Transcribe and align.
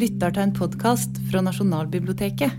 lytter 0.00 0.32
til 0.32 0.46
en 0.46 0.52
podkast 0.56 1.18
fra 1.28 1.42
Nasjonalbiblioteket. 1.44 2.54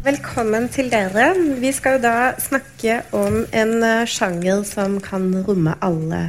Velkommen 0.00 0.70
til 0.72 0.88
dere. 0.88 1.34
Vi 1.60 1.72
skal 1.76 1.98
jo 1.98 2.04
da 2.06 2.14
snakke 2.40 3.02
om 3.12 3.42
en 3.52 3.74
eh, 3.84 4.06
sjanger 4.08 4.62
som 4.64 4.96
kan 5.04 5.26
romme 5.44 5.74
alle 5.84 6.22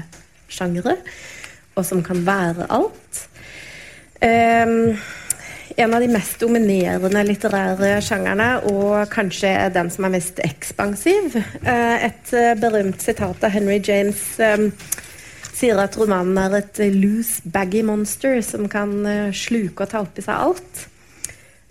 sjangere, 0.51 0.97
og 1.79 1.87
som 1.87 2.03
kan 2.03 2.25
være 2.27 2.67
alt. 2.67 3.21
Um, 4.21 4.99
en 5.79 5.95
av 5.95 6.03
de 6.03 6.09
mest 6.11 6.43
dominerende 6.43 7.23
litterære 7.29 7.93
sjangerne, 8.03 8.49
og 8.67 9.07
kanskje 9.13 9.53
den 9.71 9.93
som 9.93 10.09
er 10.09 10.17
mest 10.17 10.43
ekspansiv. 10.43 11.39
Uh, 11.63 11.95
et 12.09 12.35
uh, 12.35 12.51
berømt 12.59 12.99
sitat 12.99 13.47
av 13.47 13.55
Henry 13.55 13.79
James 13.79 14.27
um, 14.43 14.73
sier 15.61 15.81
at 15.81 15.97
romanen 15.99 16.39
er 16.41 16.57
et 16.61 16.79
loose, 16.95 17.41
baggy 17.45 17.83
monster 17.85 18.39
som 18.45 18.67
kan 18.71 18.93
uh, 19.05 19.35
sluke 19.35 19.85
og 19.85 19.91
ta 19.91 20.01
opp 20.05 20.17
i 20.17 20.25
seg 20.25 20.47
alt. 20.47 20.87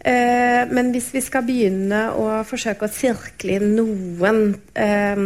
Eh, 0.00 0.62
men 0.72 0.94
hvis 0.94 1.10
vi 1.12 1.20
skal 1.20 1.42
begynne 1.44 2.06
å 2.16 2.38
forsøke 2.48 2.86
å 2.86 2.92
sirkle 2.92 3.58
inn 3.58 3.74
noen 3.76 4.54
eh, 4.72 5.20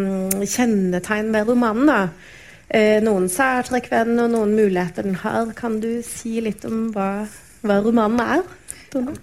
kjennetegn 0.50 1.30
ved 1.30 1.46
romanen, 1.46 1.92
da. 1.92 2.00
noen 3.06 3.28
særtrekk 3.30 3.87
ved 3.92 4.10
den, 4.10 4.18
og 4.24 4.32
noen 4.32 4.56
muligheter 4.59 5.06
den 5.06 5.20
har, 5.23 5.52
kan 5.54 5.78
du 5.78 6.02
si 6.02 6.40
litt 6.42 6.66
om 6.66 6.88
hva, 6.96 7.28
hva 7.62 7.78
romanen 7.87 8.24
er? 8.24 8.42
Tone? 8.90 9.15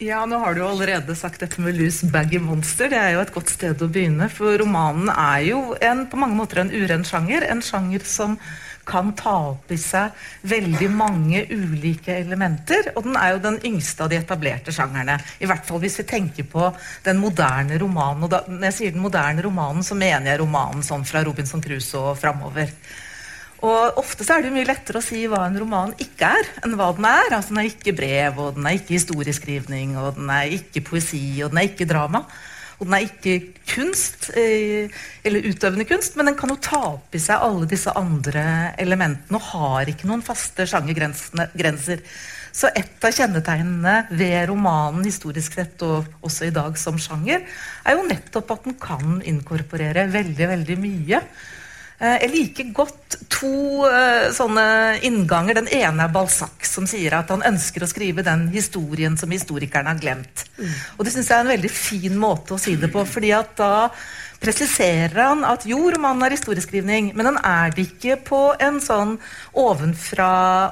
Ja, 0.00 0.22
nå 0.24 0.38
har 0.40 0.54
du 0.54 0.62
jo 0.62 0.70
allerede 0.70 1.12
sagt 1.18 1.42
dette 1.42 1.60
med 1.60 1.76
loose 1.76 2.06
baggy 2.08 2.38
monster. 2.40 2.88
Det 2.88 2.96
er 2.96 3.10
jo 3.18 3.20
et 3.20 3.34
godt 3.34 3.50
sted 3.52 3.82
å 3.84 3.88
begynne. 3.92 4.30
For 4.32 4.56
romanen 4.62 5.10
er 5.12 5.42
jo 5.50 5.58
en, 5.76 6.06
på 6.08 6.16
mange 6.22 6.38
måter 6.38 6.62
en 6.62 6.72
uren 6.72 7.04
sjanger. 7.04 7.44
En 7.52 7.60
sjanger 7.60 8.06
som 8.08 8.38
kan 8.86 9.12
ta 9.18 9.34
opp 9.50 9.70
i 9.72 9.78
seg 9.80 10.14
veldig 10.50 10.88
mange 10.94 11.44
ulike 11.50 12.16
elementer. 12.20 12.92
Og 12.96 13.04
den 13.06 13.18
er 13.20 13.34
jo 13.34 13.42
den 13.44 13.60
yngste 13.70 14.06
av 14.06 14.12
de 14.12 14.18
etablerte 14.20 14.74
sjangerne. 14.74 15.18
I 15.40 15.50
hvert 15.50 15.66
fall 15.68 15.82
hvis 15.82 16.00
vi 16.02 16.08
tenker 16.10 16.48
på 16.50 16.70
den 17.06 17.20
moderne 17.22 17.78
romanen. 17.80 18.26
Og 18.26 18.32
da, 18.32 18.42
når 18.48 18.70
jeg 18.70 18.78
sier 18.78 18.96
den 18.96 19.04
moderne 19.04 19.44
romanen, 19.46 19.86
så 19.86 19.98
mener 19.98 20.32
jeg 20.32 20.42
romanen 20.42 20.84
sånn 20.86 21.06
fra 21.08 21.24
Robinson 21.26 21.62
Crusoe 21.64 22.14
og 22.14 22.20
framover. 22.20 22.74
Og 23.60 23.98
ofte 24.00 24.24
så 24.24 24.38
er 24.38 24.46
det 24.46 24.54
mye 24.54 24.68
lettere 24.68 25.02
å 25.02 25.04
si 25.04 25.26
hva 25.28 25.42
en 25.44 25.58
roman 25.60 25.90
ikke 26.00 26.30
er, 26.38 26.46
enn 26.64 26.78
hva 26.78 26.88
den 26.96 27.04
er. 27.04 27.34
Altså 27.36 27.52
Den 27.52 27.60
er 27.62 27.68
ikke 27.68 27.96
brev, 27.96 28.40
og 28.40 28.56
den 28.56 28.68
er 28.68 28.78
ikke 28.78 28.96
historieskrivning, 28.96 29.98
og 30.00 30.16
den 30.16 30.32
er 30.32 30.54
ikke 30.56 30.84
poesi, 30.86 31.24
og 31.44 31.52
den 31.52 31.60
er 31.60 31.68
ikke 31.68 31.88
drama. 31.90 32.24
Og 32.80 32.88
den 32.88 32.96
er 32.96 33.04
ikke 33.04 33.34
kunst, 33.68 34.30
eh, 34.40 34.88
eller 35.24 35.44
utøvende 35.44 35.84
kunst, 35.84 36.16
men 36.16 36.30
den 36.30 36.36
kan 36.38 36.48
jo 36.48 36.56
ta 36.56 36.80
opp 36.94 37.14
i 37.14 37.20
seg 37.20 37.44
alle 37.44 37.68
disse 37.68 37.92
andre 37.92 38.72
elementene 38.80 39.36
og 39.36 39.48
har 39.52 39.90
ikke 39.92 40.08
noen 40.08 40.24
faste 40.24 40.64
sjangergrenser. 40.64 42.00
Så 42.50 42.70
et 42.74 43.04
av 43.04 43.14
kjennetegnene 43.14 43.94
ved 44.16 44.48
romanen 44.50 45.04
historisk 45.06 45.54
sett, 45.60 45.82
og 45.86 46.08
også 46.24 46.48
i 46.48 46.54
dag 46.56 46.78
som 46.80 46.98
sjanger, 46.98 47.44
er 47.84 47.98
jo 47.98 48.08
nettopp 48.08 48.56
at 48.56 48.66
den 48.66 48.78
kan 48.80 49.20
inkorporere 49.28 50.08
veldig, 50.10 50.48
veldig 50.56 50.78
mye. 50.80 51.22
Eh, 52.00 52.16
jeg 52.24 52.30
liker 52.32 52.70
godt 52.72 53.18
to 53.28 53.84
uh, 53.84 54.30
sånne 54.32 54.64
innganger. 55.04 55.58
Den 55.60 55.68
ene 55.80 56.06
er 56.06 56.12
Balzac, 56.12 56.64
som 56.68 56.86
sier 56.88 57.18
at 57.18 57.28
han 57.32 57.44
ønsker 57.44 57.84
å 57.84 57.88
skrive 57.90 58.24
den 58.24 58.46
historien 58.54 59.18
som 59.20 59.32
historikerne 59.32 59.92
har 59.92 60.00
glemt. 60.00 60.46
Mm. 60.56 60.72
Og 60.96 61.04
det 61.04 61.12
syns 61.12 61.28
jeg 61.28 61.36
er 61.36 61.44
en 61.44 61.52
veldig 61.52 61.72
fin 61.72 62.16
måte 62.20 62.56
å 62.56 62.60
si 62.60 62.78
det 62.80 62.88
på. 62.92 63.04
fordi 63.04 63.34
at 63.36 63.52
da 63.60 63.90
presiserer 64.40 65.18
han 65.20 65.44
at 65.44 65.66
jo, 65.68 65.78
romanen 65.92 66.24
er 66.24 66.34
historieskrivning, 66.34 67.10
men 67.16 67.28
den 67.28 67.38
er 67.44 67.74
det 67.76 67.84
ikke 67.90 68.16
på 68.24 68.40
en 68.62 68.80
sånn 68.82 69.16
ovenfra 69.60 70.30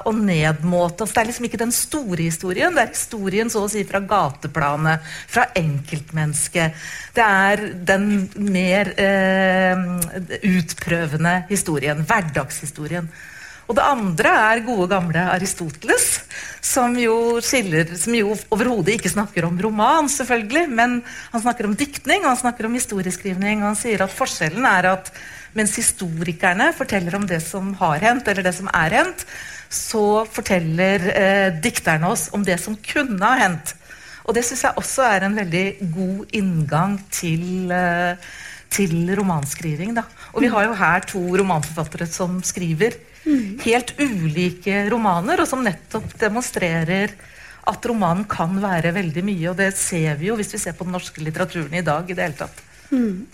og 0.09 0.17
ned-måte. 0.17 1.05
Altså, 1.05 1.13
det 1.13 1.21
er 1.21 1.29
liksom 1.29 1.49
ikke 1.49 1.61
den 1.61 1.75
store 1.75 2.25
historien, 2.25 2.73
det 2.75 2.85
er 2.85 2.93
historien 2.95 3.51
så 3.53 3.63
å 3.65 3.71
si 3.71 3.85
fra 3.87 4.01
gateplanet, 4.01 5.05
fra 5.29 5.47
enkeltmennesket. 5.59 6.85
Det 7.13 7.25
er 7.25 7.65
den 7.91 8.09
mer 8.49 8.93
eh, 8.97 9.85
utprøvende 10.49 11.43
historien, 11.51 12.01
hverdagshistorien. 12.09 13.09
Og 13.69 13.75
det 13.77 13.85
andre 13.85 14.29
er 14.49 14.63
gode, 14.65 14.87
gamle 14.89 15.23
Aristoteles, 15.29 16.05
som 16.65 16.95
jo, 16.97 17.37
skiller, 17.45 17.91
jo 18.17 18.33
overhodet 18.49 18.95
ikke 18.95 19.11
snakker 19.13 19.45
om 19.45 19.59
roman, 19.61 20.09
selvfølgelig, 20.09 20.63
men 20.73 20.95
han 21.29 21.43
snakker 21.43 21.67
om 21.69 21.75
diktning 21.77 22.23
og 22.23 22.31
han 22.31 22.39
snakker 22.41 22.65
om 22.65 22.73
historieskrivning. 22.73 23.61
Og 23.61 23.69
han 23.69 23.77
sier 23.77 24.01
at 24.01 24.15
forskjellen 24.15 24.65
er 24.65 24.89
at 24.95 25.11
mens 25.53 25.75
historikerne 25.77 26.71
forteller 26.77 27.17
om 27.19 27.27
det 27.29 27.43
som 27.45 27.69
har 27.77 28.01
hendt, 28.01 28.31
eller 28.31 28.47
det 28.47 28.55
som 28.57 28.71
er 28.73 28.95
hendt, 28.97 29.21
så 29.69 30.25
forteller 30.25 31.05
eh, 31.13 31.49
dikterne 31.61 32.09
oss 32.09 32.31
om 32.33 32.41
det 32.45 32.57
som 32.61 32.77
kunne 32.89 33.21
ha 33.21 33.37
hendt. 33.37 33.75
Og 34.25 34.33
det 34.33 34.43
syns 34.47 34.65
jeg 34.65 34.81
også 34.81 35.05
er 35.05 35.27
en 35.27 35.37
veldig 35.37 35.65
god 35.93 36.33
inngang 36.37 36.97
til, 37.13 37.69
eh, 37.73 38.17
til 38.73 39.13
romanskriving. 39.17 39.93
Da. 39.97 40.07
Og 40.33 40.41
vi 40.41 40.49
har 40.49 40.65
jo 40.65 40.73
her 40.81 41.05
to 41.05 41.21
romanforfattere 41.37 42.09
som 42.09 42.41
skriver 42.45 42.97
helt 43.63 43.93
ulike 43.99 44.85
romaner, 44.91 45.41
og 45.41 45.49
som 45.49 45.63
nettopp 45.65 46.13
demonstrerer 46.21 47.15
at 47.69 47.85
romanen 47.85 48.25
kan 48.29 48.55
være 48.61 48.93
veldig 48.95 49.23
mye. 49.25 49.49
Og 49.51 49.57
det 49.59 49.71
ser 49.77 50.15
vi 50.19 50.29
jo 50.29 50.37
hvis 50.39 50.53
vi 50.55 50.61
ser 50.61 50.77
på 50.77 50.87
den 50.87 50.95
norske 50.95 51.23
litteraturen 51.23 51.75
i 51.75 51.85
dag. 51.85 52.09
i 52.09 52.15
det 52.15 52.25
hele 52.25 52.39
tatt. 52.39 52.63
Mm. 52.91 53.27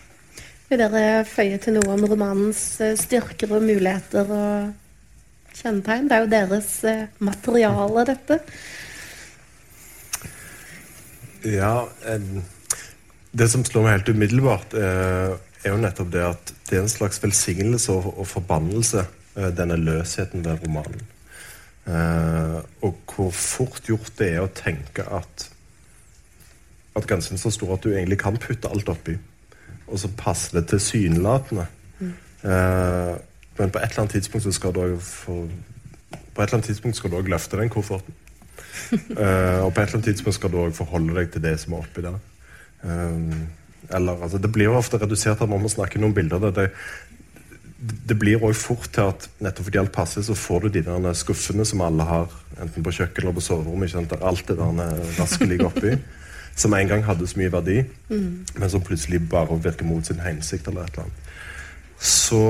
Vil 0.69 0.81
dere 0.81 1.25
føye 1.29 1.59
til 1.61 1.77
noe 1.77 1.93
om 1.93 2.07
romanens 2.09 2.63
eh, 2.81 2.97
styrker 2.97 3.53
og 3.53 3.63
muligheter 3.63 4.31
og 4.33 5.53
kjennetegn? 5.55 6.09
Det 6.09 6.17
er 6.17 6.23
jo 6.23 6.31
deres 6.33 6.71
eh, 6.89 7.05
materiale, 7.21 8.05
dette. 8.09 8.39
Ja, 11.45 11.85
det 13.37 13.47
som 13.53 13.61
slår 13.61 13.85
meg 13.85 13.99
helt 13.99 14.09
umiddelbart, 14.09 14.73
eh, 14.73 15.35
er 15.61 15.75
jo 15.75 15.77
nettopp 15.77 16.09
det 16.13 16.25
at 16.25 16.55
det 16.65 16.79
er 16.79 16.81
en 16.81 16.89
slags 16.89 17.21
velsignelse 17.21 17.93
og 17.93 18.25
forbannelse 18.25 19.05
Eh, 19.05 19.24
denne 19.35 19.75
løsheten 19.75 20.45
ved 20.45 20.63
romanen. 20.63 21.03
Uh, 21.85 22.63
og 22.81 22.97
hvor 23.05 23.29
fort 23.29 23.83
gjort 23.85 24.15
det 24.17 24.31
er 24.33 24.41
å 24.41 24.49
tenke 24.49 25.03
at 25.05 25.51
at 26.95 27.07
grensen 27.07 27.35
er 27.35 27.41
så 27.41 27.51
stor 27.51 27.73
at 27.75 27.83
du 27.83 27.91
egentlig 27.91 28.17
kan 28.21 28.37
putte 28.39 28.69
alt 28.71 28.89
oppi. 28.89 29.17
Og 29.87 29.99
så 29.99 30.09
passer 30.17 30.59
det 30.59 30.69
tilsynelatende. 30.71 31.65
Mm. 31.99 32.13
Uh, 32.43 33.15
men 33.57 33.71
på 33.71 33.79
et 33.79 33.89
eller 33.89 34.05
annet 34.05 34.15
tidspunkt 34.15 34.45
så 34.47 34.53
skal 34.55 34.73
du 34.75 34.81
òg 34.83 34.95
på 35.25 35.35
et 36.41 36.47
eller 36.47 36.57
annet 36.57 36.69
tidspunkt 36.71 36.97
skal 36.97 37.11
du 37.11 37.17
òg 37.19 37.29
løfte 37.31 37.59
den 37.59 37.69
kofferten. 37.69 38.15
uh, 39.11 39.61
og 39.65 39.73
på 39.73 39.81
et 39.81 39.85
eller 39.85 39.99
annet 39.99 40.09
tidspunkt 40.09 40.39
skal 40.39 40.51
du 40.51 40.57
òg 40.63 40.73
forholde 40.75 41.19
deg 41.19 41.31
til 41.31 41.43
det 41.43 41.57
som 41.59 41.75
er 41.75 41.83
oppi 41.83 42.03
der. 42.05 42.17
Um, 42.83 43.47
eller, 43.89 44.23
altså, 44.23 44.37
det 44.37 44.51
blir 44.51 44.71
jo 44.71 44.77
ofte 44.79 44.97
redusert 45.01 45.41
at 45.41 45.49
man 45.49 45.61
må 45.61 45.69
snakke 45.69 45.99
noen 46.01 46.15
bilder. 46.15 46.39
Det, 46.47 46.55
det, 46.55 46.69
det 47.85 48.17
blir 48.19 48.43
òg 48.43 48.55
fort 48.57 48.87
til 48.93 49.11
at 49.11 49.27
nettopp 49.43 49.67
fordi 49.67 49.81
alt 49.81 49.93
passer, 49.93 50.23
så 50.25 50.35
får 50.37 50.65
du 50.65 50.77
de 50.77 50.85
der 50.87 51.17
skuffene 51.17 51.65
som 51.65 51.83
alle 51.85 52.05
har, 52.07 52.31
enten 52.61 52.85
på 52.85 52.93
kjøkkenet 52.93 53.23
eller 53.23 53.37
på 53.37 53.45
soverommet, 53.45 53.97
der 54.09 54.23
alt 54.25 54.47
det 54.47 54.57
der 54.57 55.01
raske 55.19 55.49
ligger 55.49 55.69
oppi. 55.71 55.97
som 56.55 56.73
en 56.73 56.87
gang 56.87 57.03
hadde 57.03 57.27
så 57.27 57.39
mye 57.39 57.51
verdi, 57.51 57.81
mm. 58.09 58.45
men 58.55 58.71
som 58.71 58.83
plutselig 58.83 59.19
bare 59.29 59.59
virker 59.63 59.85
mot 59.85 60.05
sin 60.07 60.21
hensikt. 60.23 60.67
eller 60.67 60.85
et 60.85 60.93
eller 60.93 61.03
annet. 61.03 61.31
Så 61.99 62.41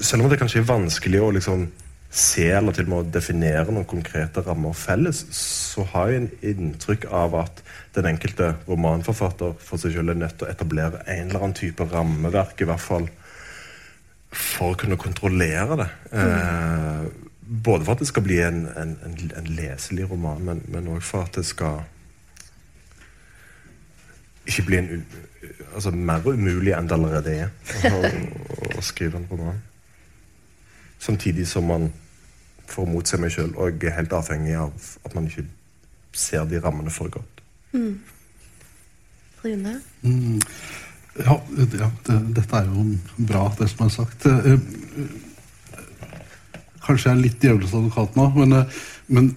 selv 0.00 0.22
om 0.22 0.30
det 0.30 0.38
kanskje 0.38 0.60
er 0.62 0.70
vanskelig 0.70 1.20
å 1.20 1.32
liksom 1.34 1.68
se 2.10 2.48
eller 2.50 2.74
til 2.74 2.88
og 2.88 2.90
med 2.90 3.00
å 3.00 3.12
definere 3.14 3.70
noen 3.70 3.86
konkrete 3.86 4.42
rammer 4.42 4.74
felles, 4.74 5.22
så 5.34 5.84
har 5.92 6.10
jeg 6.10 6.22
en 6.22 6.30
inntrykk 6.52 7.06
av 7.14 7.36
at 7.38 7.62
den 7.94 8.08
enkelte 8.10 8.54
romanforfatter 8.66 9.54
for 9.62 9.78
seg 9.78 9.94
selv 9.94 10.14
er 10.14 10.18
nødt 10.24 10.38
til 10.38 10.48
å 10.48 10.50
etablere 10.50 11.04
en 11.06 11.28
eller 11.28 11.44
annen 11.44 11.58
type 11.58 11.86
rammeverk, 11.92 12.58
i 12.58 12.70
hvert 12.70 12.82
fall 12.82 13.06
for 14.32 14.74
å 14.74 14.78
kunne 14.78 14.98
kontrollere 15.00 15.78
det. 15.80 15.88
Eh, 16.12 17.06
både 17.64 17.84
for 17.84 17.92
at 17.96 18.02
det 18.02 18.10
skal 18.10 18.24
bli 18.26 18.38
en, 18.44 18.66
en, 18.78 18.92
en 19.36 19.48
leselig 19.56 20.06
roman, 20.10 20.62
men 20.70 20.92
òg 20.92 21.02
for 21.02 21.26
at 21.26 21.40
det 21.40 21.46
skal 21.48 21.82
ikke 24.46 24.66
bli 24.66 24.78
en 24.78 25.04
altså 25.74 25.90
mer 25.90 26.26
umulig 26.26 26.72
enn 26.74 26.88
det 26.88 26.96
allerede 26.96 27.34
er 27.44 27.50
å, 27.94 28.00
å 28.78 28.84
skrive 28.84 29.20
en 29.20 29.28
roman. 29.30 29.58
Samtidig 31.00 31.46
som 31.48 31.68
man 31.70 31.88
får 32.70 32.86
motse 32.90 33.18
meg 33.20 33.32
sjøl 33.34 33.54
og 33.56 33.84
er 33.84 33.96
helt 33.96 34.14
avhengig 34.14 34.56
av 34.58 34.90
at 35.06 35.14
man 35.16 35.26
ikke 35.30 35.46
ser 36.12 36.46
de 36.50 36.60
rammene 36.62 36.92
for 36.92 37.10
godt. 37.12 37.42
Mm. 37.72 38.00
Rune? 39.44 39.74
Mm. 40.02 40.40
Ja, 41.18 41.36
ja 41.56 41.90
det, 42.06 42.18
dette 42.36 42.60
er 42.60 42.70
jo 42.70 42.84
bra, 43.28 43.48
det 43.58 43.68
som 43.72 43.86
er 43.86 43.92
sagt. 43.94 44.26
Eh, 44.26 44.52
eh, 44.52 45.82
kanskje 46.84 47.10
jeg 47.10 47.16
er 47.16 47.22
litt 47.24 47.42
djevelens 47.42 47.74
advokat 47.76 48.18
nå, 48.18 48.28
men, 48.38 48.56
eh, 48.60 48.80
men 49.10 49.30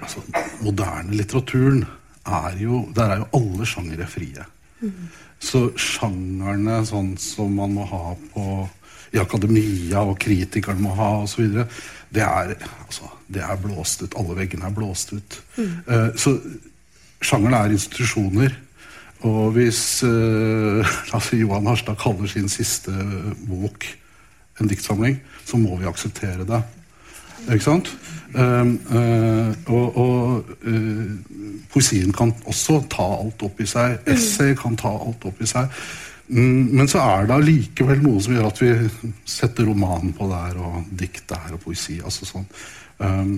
altså, 0.00 0.24
moderne 0.62 1.16
litteraturen 1.16 1.84
er 2.22 2.54
jo 2.60 2.84
Der 2.94 3.10
er 3.10 3.16
jo 3.18 3.30
alle 3.34 3.66
sjangere 3.66 4.06
frie. 4.06 4.44
Mm. 4.78 5.08
Så 5.42 5.64
sjangerne 5.74 6.76
sånn 6.86 7.16
som 7.18 7.56
man 7.58 7.74
må 7.74 7.86
ha 7.90 8.12
på 8.34 8.44
i 9.12 9.20
akademia 9.20 10.00
og 10.06 10.16
kritikeren 10.22 10.80
må 10.80 10.94
ha 10.96 11.10
osv., 11.24 11.64
det, 12.12 12.22
er, 12.22 12.54
altså, 12.86 13.08
det 13.32 13.42
er 13.44 13.60
blåst 13.60 14.04
ut. 14.04 14.14
Alle 14.20 14.36
veggene 14.38 14.68
er 14.68 14.76
blåst 14.76 15.12
ut. 15.12 15.38
Eh, 15.58 16.08
så 16.16 16.36
sjangerne 17.24 17.60
er 17.64 17.74
institusjoner. 17.76 18.56
Og 19.28 19.52
hvis 19.54 20.02
altså 21.14 21.38
Johan 21.38 21.66
Harstad 21.70 21.98
kaller 22.00 22.30
sin 22.30 22.48
siste 22.50 22.94
bok 23.46 23.86
en 24.60 24.70
diktsamling, 24.70 25.20
så 25.46 25.58
må 25.60 25.76
vi 25.80 25.88
akseptere 25.88 26.46
det. 26.48 26.62
Ikke 27.50 27.64
sant? 27.64 27.90
Um, 28.34 28.76
uh, 28.94 29.50
og, 29.66 29.96
og 29.98 30.44
uh, 30.64 31.10
poesien 31.72 32.12
kan 32.14 32.30
også 32.46 32.78
ta 32.92 33.06
alt 33.18 33.42
opp 33.44 33.60
i 33.60 33.66
seg. 33.68 33.98
Essay 34.08 34.54
kan 34.58 34.76
ta 34.78 34.92
alt 34.94 35.26
opp 35.28 35.42
i 35.42 35.48
seg. 35.48 35.72
Mm, 36.32 36.70
men 36.78 36.88
så 36.88 37.02
er 37.02 37.26
det 37.26 37.34
allikevel 37.36 38.00
noe 38.04 38.22
som 38.22 38.36
gjør 38.36 38.46
at 38.48 38.62
vi 38.62 38.70
setter 39.28 39.66
romanen 39.68 40.14
på 40.16 40.28
der, 40.30 40.56
og 40.62 40.86
dikt 40.96 41.26
der, 41.32 41.50
og 41.56 41.60
poesi. 41.64 41.98
altså 42.04 42.28
sånn. 42.28 42.46
Um, 43.02 43.34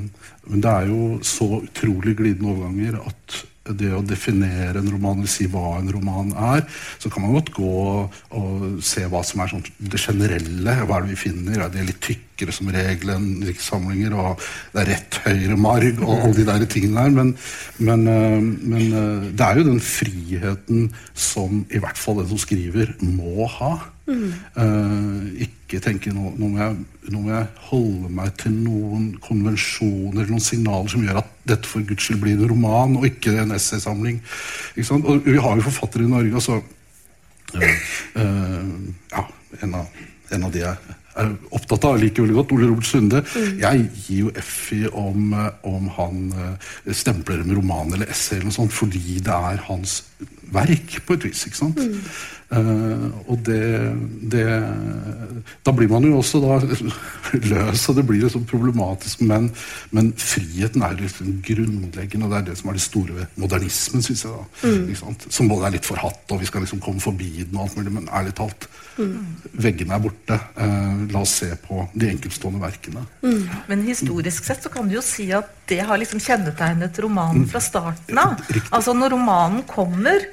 men 0.51 0.63
det 0.63 0.71
er 0.71 0.93
jo 0.93 1.19
så 1.25 1.49
utrolig 1.63 2.15
glidende 2.19 2.53
overganger 2.53 3.01
at 3.09 3.41
det 3.73 3.91
å 3.97 4.03
definere 4.05 4.81
en 4.81 4.91
roman, 4.93 5.23
eller 5.23 5.31
si 5.31 5.47
hva 5.49 5.79
en 5.79 5.89
roman 5.95 6.33
er, 6.53 6.65
så 7.01 7.09
kan 7.13 7.25
man 7.25 7.33
godt 7.39 7.53
gå 7.57 7.77
og 8.37 8.83
se 8.85 9.07
hva 9.09 9.23
som 9.25 9.41
er 9.41 9.53
sånn 9.55 9.65
det 9.79 10.01
generelle. 10.03 10.77
Hva 10.85 10.99
er 10.99 11.07
det 11.07 11.15
vi 11.15 11.23
finner? 11.23 11.63
Er 11.65 11.73
det 11.73 11.87
litt 11.89 12.03
tykkere 12.05 12.53
som 12.53 12.69
regel 12.75 13.15
enn 13.15 13.31
rikssamlinger? 13.49 14.17
Og 14.21 14.45
det 14.75 14.85
er 14.85 14.93
rett 14.93 15.21
høyre 15.25 15.57
marg 15.57 16.05
og 16.05 16.13
alle 16.19 16.37
de 16.37 16.47
der 16.51 16.69
tingene 16.69 17.07
der. 17.07 17.17
Men, 17.17 17.33
men, 17.79 18.07
øh, 18.13 18.39
men, 18.45 18.85
øh, 18.93 19.27
det 19.33 19.49
er 19.49 19.61
jo 19.61 19.69
den 19.71 19.81
friheten 19.81 20.87
som 21.17 21.65
i 21.71 21.81
hvert 21.81 22.01
fall 22.01 22.21
den 22.21 22.31
som 22.35 22.45
skriver, 22.45 22.93
må 23.01 23.49
ha. 23.57 23.75
Mm. 24.05 24.33
Uh, 24.53 25.21
ikke 25.41 25.64
tenke 25.83 26.13
nå, 26.15 26.33
nå, 26.39 26.49
må 26.53 26.61
jeg, 26.61 26.77
nå, 27.11 27.21
må 27.21 27.33
jeg, 27.33 27.47
holde 27.69 28.11
meg 28.17 28.35
til 28.41 28.55
noen 28.57 29.07
konvensjoner 29.25 30.29
noen 30.29 30.43
signaler 30.43 30.91
som 30.93 31.05
gjør 31.05 31.23
at 31.23 31.31
dette 31.49 31.71
for 31.71 31.85
guds 31.87 32.07
skyld 32.07 32.23
blir 32.23 32.37
en 32.39 32.51
roman 32.51 32.99
og 33.01 33.07
ikke 33.09 33.35
en 33.43 33.55
essaysamling. 33.57 34.21
Og 34.79 35.27
vi 35.27 35.39
har 35.41 35.57
jo 35.59 35.69
forfattere 35.69 36.07
i 36.07 36.11
Norge, 36.11 36.35
altså 36.35 36.61
ja. 37.55 37.71
uh, 38.19 38.75
ja, 39.15 39.25
en 39.63 39.81
av, 39.81 40.05
en 40.35 40.47
av 40.49 40.55
de 40.55 40.63
jeg 40.65 40.95
er 41.15 41.35
opptatt 41.55 41.85
av, 41.87 41.99
liker 42.03 42.25
veldig 42.25 42.37
godt, 42.41 42.53
Ole 42.57 42.69
Robert 42.69 42.89
Sunde. 42.89 43.21
Mm. 43.23 43.59
Jeg 43.61 43.83
gir 44.03 44.23
jo 44.25 44.33
F 44.41 44.57
i 44.75 44.81
om, 44.91 45.35
om 45.63 45.91
han 45.95 46.25
stempler 46.91 47.39
det 47.39 47.47
med 47.47 47.61
roman 47.61 47.95
eller 47.95 48.11
essay 48.11 48.41
eller 48.41 48.51
noe 48.51 48.57
sånt, 48.57 48.75
fordi 48.75 49.21
det 49.23 49.37
er 49.53 49.63
hans 49.69 50.01
verk, 50.55 50.99
på 51.07 51.17
et 51.17 51.29
vis. 51.29 51.45
ikke 51.47 51.61
sant? 51.61 51.79
Mm. 51.79 52.01
Uh, 52.53 53.09
og 53.31 53.39
det, 53.47 53.63
det, 54.31 54.45
Da 55.65 55.73
blir 55.73 55.89
man 55.89 56.05
jo 56.05 56.19
også 56.21 56.41
da 56.43 56.59
løs, 57.53 57.89
og 57.89 57.97
det 57.97 58.05
blir 58.07 58.25
liksom 58.25 58.45
problematisk. 58.49 59.25
Men, 59.25 59.51
men 59.91 60.13
friheten 60.21 60.85
er 60.85 60.99
liksom 61.01 61.41
grunnleggende, 61.47 62.29
og 62.29 62.35
det 62.35 62.41
er 62.41 62.49
det 62.51 62.59
som 62.61 62.71
er 62.71 62.79
det 62.79 62.85
store 62.85 63.19
ved 63.19 63.41
modernismen, 63.41 64.05
Synes 64.05 64.25
jeg. 64.25 64.33
da, 64.33 64.69
mm. 64.69 65.19
Som 65.29 65.49
både 65.49 65.69
er 65.69 65.77
litt 65.79 65.89
forhatt, 65.89 66.25
og 66.31 66.43
vi 66.43 66.51
skal 66.51 66.65
liksom 66.67 66.83
komme 66.85 67.01
forbi 67.03 67.33
den, 67.43 67.57
og 67.57 67.67
alt 67.67 67.79
mulig, 67.79 67.95
men 67.97 68.09
ærlig 68.13 68.35
talt 68.39 68.69
mm. 68.99 69.19
Veggene 69.65 69.97
er 69.97 70.05
borte. 70.05 70.39
Uh, 70.59 71.05
la 71.13 71.25
oss 71.25 71.39
se 71.41 71.51
på 71.65 71.83
de 71.95 72.13
enkeltstående 72.13 72.63
verkene. 72.63 73.07
Mm. 73.25 73.45
Men 73.71 73.87
historisk 73.89 74.47
sett 74.47 74.63
så 74.65 74.73
kan 74.73 74.89
du 74.89 74.99
jo 74.99 75.05
si 75.05 75.31
at 75.35 75.51
det 75.69 75.81
har 75.89 75.97
liksom 75.97 76.21
kjennetegnet 76.21 76.99
romanen 77.01 77.47
fra 77.49 77.61
starten 77.63 78.19
av. 78.21 78.37
Altså 78.69 78.93
Når 78.93 79.15
romanen 79.15 79.63
kommer, 79.69 80.27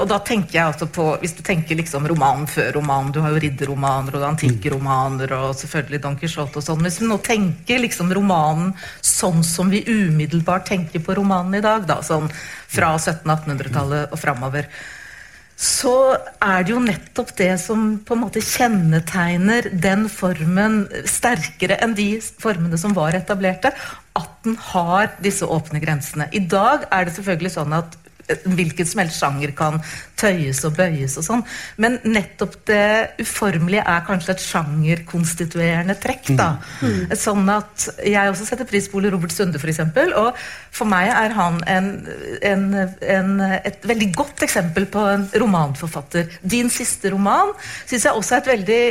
og 0.00 0.08
da 0.08 0.18
tenker 0.24 0.58
jeg 0.58 0.64
altså 0.68 0.88
på 0.92 1.04
Hvis 1.22 1.32
du 1.36 1.42
tenker 1.44 1.57
liksom 1.66 2.06
romanen 2.08 2.46
før 2.50 2.72
romanen, 2.78 3.12
du 3.12 3.20
har 3.24 3.34
jo 3.34 3.40
ridderromaner 3.42 4.18
og 4.18 4.26
antikkromaner 4.30 5.32
og 5.36 5.56
selvfølgelig 5.58 6.02
Don 6.04 6.18
Quijote 6.20 6.60
og 6.60 6.64
sånn. 6.64 6.84
Hvis 6.86 7.00
vi 7.02 7.08
nå 7.10 7.18
tenker 7.24 7.82
liksom 7.82 8.12
romanen 8.14 8.74
sånn 9.04 9.42
som 9.46 9.72
vi 9.72 9.82
umiddelbart 9.86 10.68
tenker 10.70 11.02
på 11.04 11.16
romanen 11.18 11.58
i 11.58 11.64
dag, 11.64 11.88
da, 11.88 11.98
sånn 12.04 12.30
fra 12.30 12.94
1700-1800-tallet 12.96 14.14
og 14.14 14.22
framover, 14.22 14.70
så 15.58 16.14
er 16.38 16.62
det 16.62 16.70
jo 16.70 16.80
nettopp 16.84 17.32
det 17.40 17.54
som 17.58 17.96
på 18.06 18.14
en 18.14 18.20
måte 18.22 18.42
kjennetegner 18.44 19.66
den 19.74 20.06
formen 20.12 20.84
sterkere 21.02 21.80
enn 21.82 21.96
de 21.98 22.12
formene 22.22 22.78
som 22.78 22.94
var 22.94 23.18
etablerte, 23.18 23.72
at 24.18 24.36
den 24.46 24.54
har 24.70 25.10
disse 25.24 25.46
åpne 25.46 25.82
grensene. 25.82 26.28
I 26.30 26.44
dag 26.46 26.86
er 26.94 27.08
det 27.08 27.16
selvfølgelig 27.16 27.56
sånn 27.56 27.74
at 27.74 27.98
hvilken 28.44 28.86
som 28.86 29.02
helst 29.02 29.18
sjanger 29.18 29.54
kan 29.56 29.80
tøyes 30.18 30.60
og 30.66 30.76
bøyes 30.78 31.16
og 31.20 31.26
sånn. 31.26 31.44
Men 31.82 31.98
nettopp 32.06 32.56
det 32.68 33.22
uformelige 33.22 33.84
er 33.86 34.06
kanskje 34.06 34.34
et 34.34 34.44
sjangerkonstituerende 34.44 35.98
trekk. 36.02 36.32
da. 36.38 36.50
Mm. 36.82 37.14
Sånn 37.18 37.48
at 37.52 37.88
jeg 38.04 38.32
også 38.32 38.48
setter 38.48 38.68
pris 38.68 38.88
på 38.90 39.00
Ole 39.00 39.12
Robert 39.14 39.34
Sunde, 39.34 39.60
f.eks. 39.60 39.82
Og 40.18 40.32
for 40.74 40.90
meg 40.90 41.10
er 41.12 41.34
han 41.38 41.60
en, 41.70 41.92
en, 42.46 42.66
en, 43.14 43.32
et 43.58 43.88
veldig 43.88 44.10
godt 44.16 44.44
eksempel 44.46 44.88
på 44.90 45.04
en 45.14 45.28
romanforfatter. 45.40 46.28
Din 46.42 46.70
siste 46.72 47.12
roman 47.14 47.54
syns 47.86 48.08
jeg 48.08 48.14
også 48.14 48.36
er 48.36 48.42
et 48.42 48.52
veldig 48.52 48.82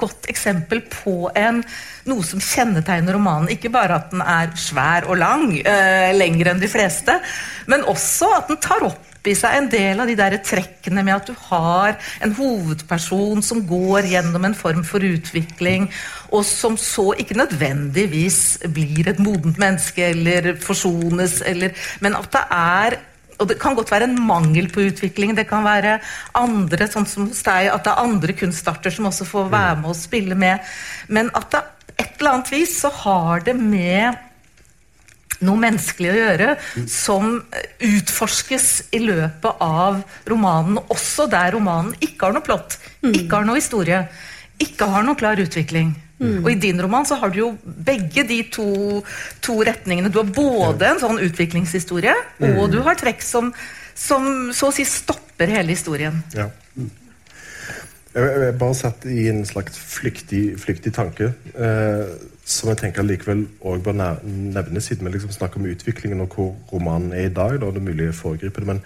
godt 0.00 0.30
eksempel 0.32 0.82
på 0.92 1.18
en 1.36 1.62
noe 2.06 2.22
som 2.26 2.42
kjennetegner 2.42 3.16
romanen. 3.16 3.50
Ikke 3.52 3.72
bare 3.74 3.98
at 4.00 4.12
den 4.14 4.22
er 4.22 4.54
svær 4.60 5.08
og 5.10 5.18
lang, 5.20 5.50
øh, 5.58 6.10
lengre 6.16 6.54
enn 6.54 6.62
de 6.62 6.70
fleste, 6.70 7.18
men 7.66 7.86
også 7.90 8.30
at 8.38 8.50
den 8.52 8.62
tar 8.62 8.86
opp 8.86 9.15
i 9.30 9.36
seg 9.38 9.56
en 9.56 9.68
del 9.72 10.02
av 10.02 10.10
de 10.10 10.16
der 10.18 10.38
trekkene 10.44 11.04
med 11.06 11.16
at 11.16 11.30
du 11.30 11.34
har 11.48 11.96
en 12.24 12.34
hovedperson 12.36 13.42
som 13.44 13.64
går 13.68 14.08
gjennom 14.12 14.46
en 14.48 14.56
form 14.56 14.84
for 14.86 15.04
utvikling, 15.04 15.88
og 16.30 16.44
som 16.46 16.78
så 16.80 17.12
ikke 17.18 17.38
nødvendigvis 17.38 18.40
blir 18.74 19.10
et 19.10 19.22
modent 19.22 19.60
menneske 19.62 20.10
eller 20.12 20.54
forsones, 20.62 21.40
eller, 21.46 21.76
men 22.04 22.18
at 22.18 22.32
det 22.34 22.46
er 22.60 23.02
og 23.36 23.48
Det 23.50 23.58
kan 23.60 23.74
godt 23.76 23.90
være 23.92 24.06
en 24.08 24.16
mangel 24.16 24.70
på 24.72 24.86
utvikling. 24.88 25.34
Det 25.36 25.44
kan 25.44 25.60
være 25.60 25.98
andre, 26.40 26.86
sånn 26.88 27.04
som 27.04 27.26
hos 27.28 27.42
deg, 27.44 27.66
at 27.68 27.84
det 27.84 27.92
er 27.92 28.06
andre 28.08 28.32
kunstarter 28.32 28.94
som 28.94 29.10
også 29.10 29.26
får 29.28 29.50
være 29.52 29.74
med 29.82 29.90
og 29.92 29.98
spille 29.98 30.38
med. 30.40 30.64
Men 31.12 31.28
at 31.36 31.50
det 31.52 31.60
et 31.96 32.16
eller 32.18 32.30
annet 32.30 32.52
vis 32.52 32.78
så 32.80 32.90
har 33.04 33.44
det 33.44 33.56
med 33.56 34.16
noe 35.44 35.60
menneskelig 35.60 36.12
å 36.12 36.16
gjøre 36.16 36.54
som 36.90 37.36
utforskes 37.84 38.68
i 38.96 39.02
løpet 39.04 39.62
av 39.64 40.00
romanen, 40.28 40.80
også 40.92 41.28
der 41.32 41.52
romanen 41.56 41.94
ikke 42.00 42.28
har 42.28 42.36
noe 42.36 42.46
plott, 42.46 42.78
ikke 43.04 43.40
har 43.40 43.48
noe 43.48 43.60
historie, 43.60 44.04
ikke 44.62 44.88
har 44.92 45.06
noe 45.06 45.18
klar 45.18 45.40
utvikling. 45.42 45.94
Mm. 46.16 46.38
Og 46.40 46.48
i 46.48 46.58
din 46.60 46.78
roman 46.80 47.04
så 47.04 47.18
har 47.20 47.32
du 47.32 47.42
jo 47.42 47.48
begge 47.64 48.24
de 48.24 48.38
to, 48.48 49.02
to 49.44 49.58
retningene. 49.68 50.08
Du 50.08 50.22
har 50.22 50.30
både 50.32 50.88
en 50.88 51.02
sånn 51.02 51.20
utviklingshistorie, 51.26 52.14
mm. 52.40 52.54
og 52.56 52.70
du 52.72 52.80
har 52.86 52.96
trekk 52.96 53.24
som, 53.24 53.50
som, 53.92 54.48
så 54.56 54.70
å 54.70 54.74
si 54.74 54.86
stopper 54.88 55.52
hele 55.52 55.76
historien. 55.76 56.22
Ja. 56.36 56.48
Jeg 58.16 58.46
er 58.46 58.54
bare 58.56 58.74
satt 58.74 59.04
i 59.12 59.26
en 59.28 59.42
slags 59.44 59.76
flyktig, 59.76 60.54
flyktig 60.56 60.94
tanke. 60.96 61.34
Eh, 61.52 62.14
som 62.48 62.70
jeg 62.70 62.78
tenker 62.80 63.04
likevel 63.04 63.42
òg 63.60 63.82
bør 63.84 63.98
nevnes, 63.98 64.86
siden 64.88 65.04
vi 65.04 65.12
liksom 65.12 65.34
snakker 65.34 65.60
om 65.60 65.66
utviklingen 65.68 66.22
og 66.24 66.32
hvor 66.32 66.54
romanen 66.72 67.12
er 67.12 67.26
i 67.26 67.34
dag. 67.34 67.58
Da, 67.60 67.68
det 67.68 67.82
er 67.82 67.88
mulig 67.90 68.08
å 68.08 68.16
foregripe 68.16 68.62
det, 68.62 68.70
men 68.70 68.80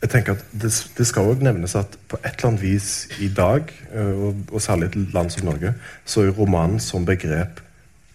jeg 0.00 0.12
tenker 0.14 0.38
at 0.38 0.46
det, 0.52 0.70
det 0.96 1.06
skal 1.08 1.28
òg 1.28 1.44
nevnes 1.44 1.76
at 1.76 1.98
på 2.08 2.16
et 2.22 2.30
eller 2.32 2.54
annet 2.54 2.64
vis 2.64 2.88
i 3.24 3.28
dag, 3.36 3.68
eh, 3.92 4.14
og, 4.30 4.40
og 4.48 4.64
særlig 4.64 4.88
et 4.90 5.12
land 5.12 5.34
som 5.34 5.44
Norge, 5.50 5.74
så 6.08 6.24
er 6.24 6.32
romanen 6.38 6.80
som 6.80 7.04
begrep 7.04 7.60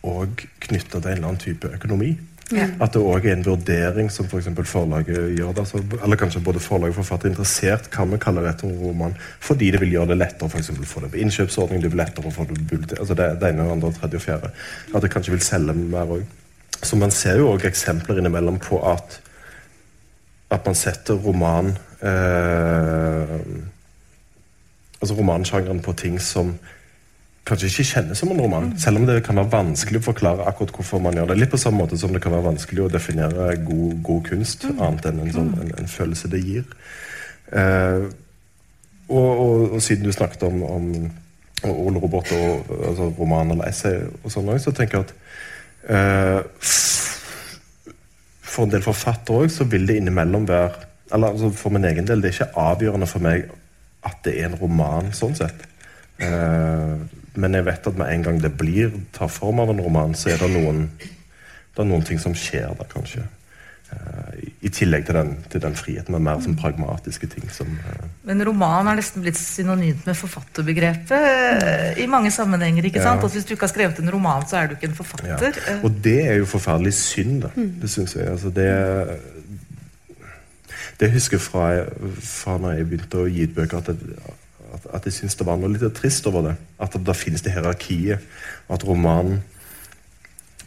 òg 0.09 0.47
knytta 0.65 0.97
til 0.97 1.11
en 1.11 1.17
eller 1.17 1.29
annen 1.29 1.43
type 1.45 1.69
økonomi. 1.77 2.15
At 2.49 2.95
det 2.95 3.01
òg 3.01 3.27
er 3.27 3.35
en 3.35 3.45
vurdering 3.45 4.07
som 4.09 4.25
f.eks. 4.25 4.49
For 4.57 4.69
forlaget 4.71 5.35
gjør. 5.37 5.51
Det, 5.53 5.63
altså, 5.65 5.81
eller 6.03 6.17
kanskje 6.17 6.41
både 6.41 6.61
forlag 6.63 6.93
og 6.93 6.97
forfatter 6.97 7.29
er 7.29 7.35
interessert 7.35 7.89
hva 7.93 8.07
vi 8.09 8.19
kaller 8.21 8.47
dette 8.47 8.69
roman 8.69 9.13
fordi 9.45 9.69
det 9.75 9.81
vil 9.83 9.93
gjøre 9.97 10.11
det 10.13 10.19
lettere 10.23 10.49
for 10.49 10.59
å 10.59 10.89
få 10.89 11.03
det 11.05 11.11
på 11.13 11.21
innkjøpsordning. 11.25 11.83
Det 11.83 11.93
blir 11.93 12.01
lettere 12.01 12.31
å 12.31 12.33
få 12.33 12.47
det 12.49 12.57
på 12.69 12.81
altså 12.97 13.17
det, 13.17 13.29
det 13.41 13.53
ene, 13.53 13.69
andre, 13.69 13.93
tredje 13.95 14.21
og 14.21 14.25
fjerde. 14.25 14.51
At 14.93 15.05
det 15.05 15.13
kanskje 15.13 15.35
vil 15.35 15.45
selge 15.45 15.77
mer 15.77 16.15
òg. 16.17 16.25
Så 16.79 16.97
man 16.97 17.13
ser 17.13 17.41
jo 17.41 17.51
òg 17.53 17.65
eksempler 17.69 18.21
innimellom 18.21 18.61
på 18.63 18.81
at 18.87 19.19
at 20.49 20.65
man 20.65 20.75
setter 20.75 21.13
roman 21.13 21.75
eh, 22.01 23.35
Altså 24.99 25.15
romansjangeren 25.15 25.79
på 25.79 25.93
ting 25.95 26.17
som 26.19 26.49
kanskje 27.49 27.69
ikke 27.69 27.87
kjennes 27.91 28.21
som 28.21 28.31
en 28.33 28.41
roman. 28.41 28.69
Mm. 28.71 28.77
Selv 28.81 29.01
om 29.01 29.05
det 29.09 29.19
kan 29.25 29.39
være 29.39 29.51
vanskelig 29.53 30.01
å 30.01 30.07
forklare 30.09 30.47
akkurat 30.49 30.73
hvorfor 30.75 31.03
man 31.03 31.17
gjør 31.17 31.31
det. 31.31 31.39
Litt 31.41 31.53
på 31.53 31.59
samme 31.61 31.83
måte 31.83 31.99
som 31.99 32.13
det 32.15 32.21
kan 32.23 32.35
være 32.35 32.47
vanskelig 32.51 32.85
å 32.85 32.91
definere 32.93 33.51
god, 33.65 33.99
god 34.05 34.25
kunst, 34.29 34.65
mm. 34.69 34.81
annet 34.85 35.09
enn 35.09 35.21
en, 35.25 35.31
sånn, 35.35 35.53
en, 35.63 35.71
en 35.81 35.91
følelse 35.91 36.31
det 36.31 36.41
gir. 36.45 36.65
Eh, 37.51 38.09
og, 39.09 39.29
og, 39.29 39.63
og, 39.73 39.79
siden 39.81 40.05
du 40.05 40.13
snakket 40.13 40.45
om, 40.45 40.61
om 40.63 40.89
Ole 41.69 41.99
Robert 41.99 42.29
og 42.37 42.69
altså, 42.77 43.09
roman 43.17 43.55
eller 43.55 43.71
essay, 43.71 44.03
og 44.23 44.31
sånn 44.31 44.51
så 44.61 44.73
tenker 44.75 44.99
jeg 44.99 45.07
at 45.07 45.13
eh, 45.91 46.67
For 48.45 48.67
en 48.67 48.71
del 48.71 48.85
forfattere 48.85 49.43
òg 49.43 49.51
så 49.53 49.65
vil 49.67 49.89
det 49.89 49.97
innimellom 49.99 50.45
være 50.47 50.85
eller 51.11 51.33
altså, 51.33 51.49
For 51.57 51.73
min 51.73 51.87
egen 51.89 52.07
del, 52.07 52.21
det 52.21 52.29
er 52.29 52.37
ikke 52.37 52.61
avgjørende 52.69 53.09
for 53.09 53.25
meg 53.25 53.49
at 54.05 54.21
det 54.23 54.37
er 54.39 54.47
en 54.47 54.59
roman, 54.61 55.09
sånn 55.11 55.33
sett. 55.35 55.65
Eh, 56.23 56.93
men 57.39 57.55
jeg 57.57 57.65
vet 57.65 57.87
at 57.89 57.97
med 57.99 58.11
en 58.13 58.23
gang 58.27 58.39
det 58.43 58.53
blir 58.59 58.91
tar 59.15 59.31
form 59.31 59.59
av 59.63 59.71
en 59.73 59.81
roman, 59.81 60.15
så 60.15 60.33
er 60.33 60.39
det 60.43 60.49
noen, 60.53 60.85
det 60.99 61.83
er 61.83 61.87
noen 61.89 62.03
ting 62.07 62.19
som 62.21 62.35
skjer 62.37 62.73
der, 62.77 62.89
kanskje. 62.91 63.25
Eh, 63.89 64.41
I- 64.67 64.69
tillegg 64.69 65.07
til 65.07 65.15
den, 65.17 65.31
til 65.49 65.61
den 65.63 65.73
friheten 65.75 66.13
med 66.13 66.21
mer 66.27 66.41
som 66.45 66.53
pragmatiske 66.59 67.25
ting 67.31 67.47
som 67.49 67.71
eh, 67.89 68.03
Men 68.29 68.43
roman 68.45 68.85
er 68.91 68.99
nesten 68.99 69.23
blitt 69.25 69.39
synonymt 69.39 70.05
med 70.05 70.13
forfatterbegrepet 70.19 71.15
eh, 71.17 72.03
i 72.03 72.05
mange 72.05 72.29
sammenhenger. 72.31 72.85
ikke 72.85 73.01
sant? 73.01 73.17
Ja. 73.17 73.23
Altså, 73.25 73.39
hvis 73.39 73.47
du 73.49 73.55
ikke 73.55 73.65
har 73.65 73.73
skrevet 73.73 74.03
en 74.03 74.11
roman, 74.13 74.45
så 74.45 74.59
er 74.61 74.67
du 74.69 74.75
ikke 74.77 74.91
en 74.91 74.99
forfatter. 74.99 75.57
Ja. 75.65 75.79
Og 75.81 75.97
det 76.05 76.19
er 76.27 76.37
jo 76.37 76.45
forferdelig 76.51 76.93
synd, 76.99 77.41
da. 77.47 77.49
Det 77.55 77.89
syns 77.89 78.13
jeg. 78.19 78.29
Altså, 78.29 78.53
det 78.53 78.69
det 80.99 81.11
husker 81.13 81.37
jeg 81.37 81.41
fra, 81.41 81.65
fra 82.19 82.57
når 82.59 82.73
jeg 82.75 82.87
begynte 82.89 83.21
å 83.23 83.27
gi 83.31 83.45
ut 83.47 83.53
bøker, 83.55 83.77
at 83.79 83.87
jeg, 83.93 84.15
at, 84.79 84.89
at 84.95 85.07
jeg 85.07 85.19
syns 85.19 85.37
det 85.37 85.45
var 85.47 85.59
noe 85.59 85.71
litt 85.73 85.85
trist 85.97 86.27
over 86.31 86.49
det. 86.49 86.55
At 86.79 86.95
det, 86.95 87.03
da 87.07 87.15
finnes 87.17 87.43
det 87.45 87.53
hierarkiet. 87.53 88.25
og 88.67 88.77
At 88.79 88.85
romanen 88.87 89.41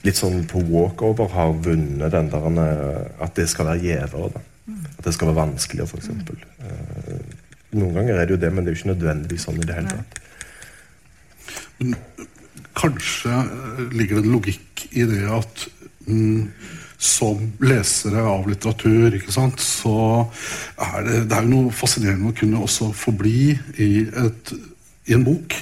litt 0.02 0.18
sånn 0.18 0.44
på 0.50 0.62
walkover 0.68 1.30
har 1.32 1.52
vunnet 1.64 2.12
den 2.12 2.30
der 2.32 2.48
eh, 2.64 3.22
At 3.22 3.36
det 3.38 3.48
skal 3.50 3.70
være 3.70 3.86
gjevere. 3.86 4.32
da. 4.34 4.42
At 4.98 5.06
det 5.06 5.14
skal 5.16 5.30
være 5.30 5.40
vanskeligere, 5.40 5.88
f.eks. 5.88 6.08
Uh, 6.62 7.22
noen 7.78 7.96
ganger 7.96 8.20
er 8.20 8.28
det 8.28 8.36
jo 8.36 8.42
det, 8.42 8.50
men 8.52 8.62
det 8.62 8.70
er 8.70 8.76
jo 8.76 8.80
ikke 8.82 8.92
nødvendigvis 8.92 9.46
sånn 9.48 9.62
i 9.62 9.66
det 9.66 9.78
hele 9.78 9.96
tatt. 9.96 10.12
Kanskje 12.78 13.32
eh, 13.32 13.80
ligger 13.92 14.18
det 14.18 14.24
en 14.26 14.34
logikk 14.36 14.84
i 14.92 15.06
det 15.08 15.22
at 15.32 15.66
mm, 16.06 16.42
som 17.02 17.40
lesere 17.66 18.22
av 18.22 18.46
litteratur, 18.46 19.16
så 19.58 19.94
er 20.78 21.06
det, 21.08 21.16
det 21.30 21.36
er 21.38 21.46
jo 21.48 21.50
noe 21.50 21.74
fascinerende 21.74 22.30
å 22.30 22.36
kunne 22.38 22.60
også 22.62 22.92
forbli 22.94 23.56
i, 23.82 23.90
et, 24.06 24.52
i 25.10 25.16
en 25.16 25.24
bok. 25.26 25.56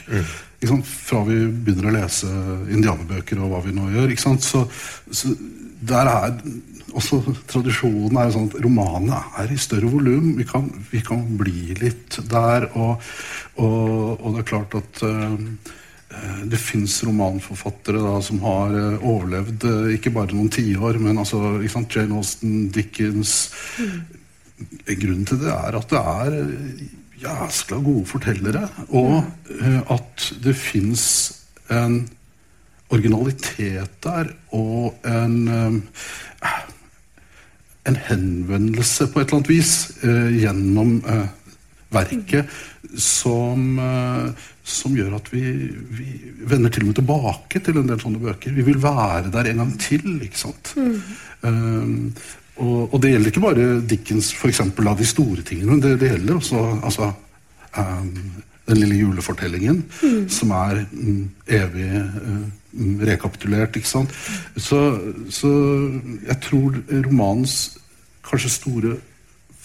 Sant? 0.60 0.84
Fra 0.84 1.22
vi 1.24 1.38
begynner 1.48 1.88
å 1.88 1.94
lese 1.96 2.28
indianerbøker 2.68 3.40
og 3.40 3.54
hva 3.54 3.62
vi 3.64 3.72
nå 3.72 3.86
gjør. 3.94 4.12
Så, 4.20 4.66
så 5.08 5.32
der 5.80 6.10
er 6.12 6.34
også 6.90 7.22
tradisjonen 7.48 8.18
er 8.20 8.32
sånn 8.34 8.50
at 8.50 8.58
romanene 8.60 9.22
er 9.40 9.52
i 9.54 9.58
større 9.62 9.88
volum. 9.88 10.34
Vi, 10.36 10.44
kan- 10.44 10.68
vi 10.92 11.00
kan 11.06 11.22
bli 11.40 11.72
litt 11.80 12.18
der. 12.28 12.68
Og, 12.76 13.00
og, 13.56 14.18
og 14.20 14.34
det 14.36 14.42
er 14.44 14.50
klart 14.52 14.76
at 14.82 15.04
Eh, 15.08 15.38
Det 16.50 16.58
fins 16.58 16.96
romanforfattere 17.06 18.00
da, 18.02 18.16
som 18.24 18.40
har 18.42 18.72
eh, 18.74 19.04
overlevd 19.06 19.66
eh, 19.68 19.90
ikke 19.94 20.10
bare 20.14 20.34
noen 20.34 20.50
tiår, 20.50 20.98
men 20.98 21.20
altså, 21.22 21.60
Jane 21.62 22.16
Austen, 22.18 22.64
Dickens. 22.74 23.52
Grunnen 24.88 25.28
til 25.28 25.38
det 25.44 25.52
er 25.54 25.78
at 25.78 25.92
det 25.92 26.00
er 26.00 26.38
eh, 26.40 26.80
jæskla 27.22 27.78
gode 27.84 28.08
fortellere, 28.10 28.64
og 28.88 29.20
eh, 29.60 29.78
at 29.94 30.26
det 30.42 30.56
fins 30.58 31.04
en 31.70 32.02
originalitet 32.90 34.00
der, 34.02 34.34
og 34.50 34.98
en 35.06 35.38
eh, 35.46 36.58
en 37.88 37.96
henvendelse 37.96 39.08
på 39.08 39.20
et 39.20 39.28
eller 39.28 39.40
annet 39.40 39.50
vis 39.50 39.72
eh, 40.04 40.30
gjennom 40.42 40.98
eh, 41.08 41.28
verket 41.94 42.50
som, 42.98 43.78
eh, 43.78 44.48
som 44.70 44.94
gjør 44.96 45.16
at 45.18 45.30
vi, 45.32 45.42
vi 45.98 46.10
vender 46.48 46.72
til 46.72 46.84
og 46.84 46.90
med 46.90 46.98
tilbake 47.00 47.62
til 47.64 47.80
en 47.80 47.88
del 47.90 48.02
sånne 48.02 48.20
bøker. 48.22 48.54
Vi 48.56 48.66
vil 48.66 48.78
være 48.82 49.32
der 49.32 49.50
en 49.50 49.64
gang 49.64 49.72
til, 49.82 50.06
ikke 50.26 50.40
sant? 50.40 50.74
Um, 51.42 52.12
og, 52.60 52.94
og 52.94 52.96
det 53.02 53.14
gjelder 53.14 53.32
ikke 53.32 53.42
bare 53.44 53.66
Dickens, 53.88 54.30
eksempel, 54.48 54.88
av 54.90 55.00
de 55.00 55.08
store 55.08 55.44
tingene. 55.46 55.80
Det, 55.82 55.96
det 56.00 56.12
gjelder 56.12 56.38
også 56.38 56.62
altså, 56.78 57.10
um, 57.78 58.14
den 58.70 58.82
lille 58.82 59.00
julefortellingen, 59.00 59.82
som 60.30 60.54
er 60.56 60.84
um, 60.92 61.22
evig 61.48 61.90
mm, 61.90 62.96
rekapitulert. 63.10 63.76
ikke 63.76 63.90
sant? 63.90 64.14
Så, 64.56 64.82
så 65.32 65.52
jeg 66.28 66.40
tror 66.46 66.82
romanens 67.06 67.60
kanskje 68.26 68.52
store 68.54 68.96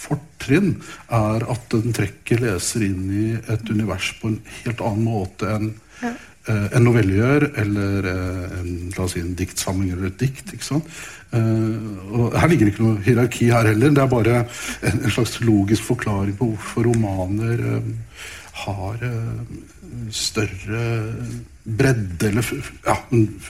fortrinn 0.06 0.76
er 1.14 1.46
at 1.52 1.68
den 1.74 1.96
trekker 1.96 2.44
leser 2.44 2.86
inn 2.88 3.04
i 3.10 3.26
et 3.38 3.70
univers 3.72 4.12
på 4.20 4.32
en 4.32 4.40
helt 4.62 4.84
annen 4.86 5.06
måte 5.06 5.50
enn 5.56 5.72
eh, 6.04 6.68
en 6.78 6.86
novelle 6.86 7.18
gjør, 7.18 7.48
eller 7.64 8.10
eh, 8.12 8.58
en, 8.60 8.72
la 8.96 9.06
oss 9.06 9.16
si, 9.16 9.24
en 9.24 9.36
diktsamling 9.38 9.94
eller 9.96 10.12
et 10.12 10.20
dikt. 10.22 10.54
ikke 10.54 10.68
sant? 10.68 10.92
Eh, 11.36 11.90
og 12.14 12.38
Her 12.38 12.52
ligger 12.52 12.70
det 12.70 12.76
ikke 12.76 12.86
noe 12.86 13.06
hierarki 13.06 13.50
her 13.54 13.72
heller. 13.72 13.96
Det 13.96 14.04
er 14.04 14.14
bare 14.14 14.38
en, 14.46 15.02
en 15.02 15.16
slags 15.18 15.40
logisk 15.46 15.90
forklaring 15.90 16.38
på 16.40 16.52
hvorfor 16.54 16.90
romaner 16.92 17.66
eh, 17.76 17.92
har 18.66 19.02
større 20.16 20.86
bredde, 21.66 22.30
eller 22.30 22.46
ja, 22.86 22.96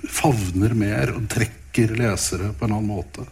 favner 0.09 0.73
mer 0.77 1.11
og 1.13 1.27
trekker 1.29 1.64
lesere 1.83 2.53
på 2.57 2.65
en 2.65 2.75
annen 2.77 2.87
måte. 2.87 3.25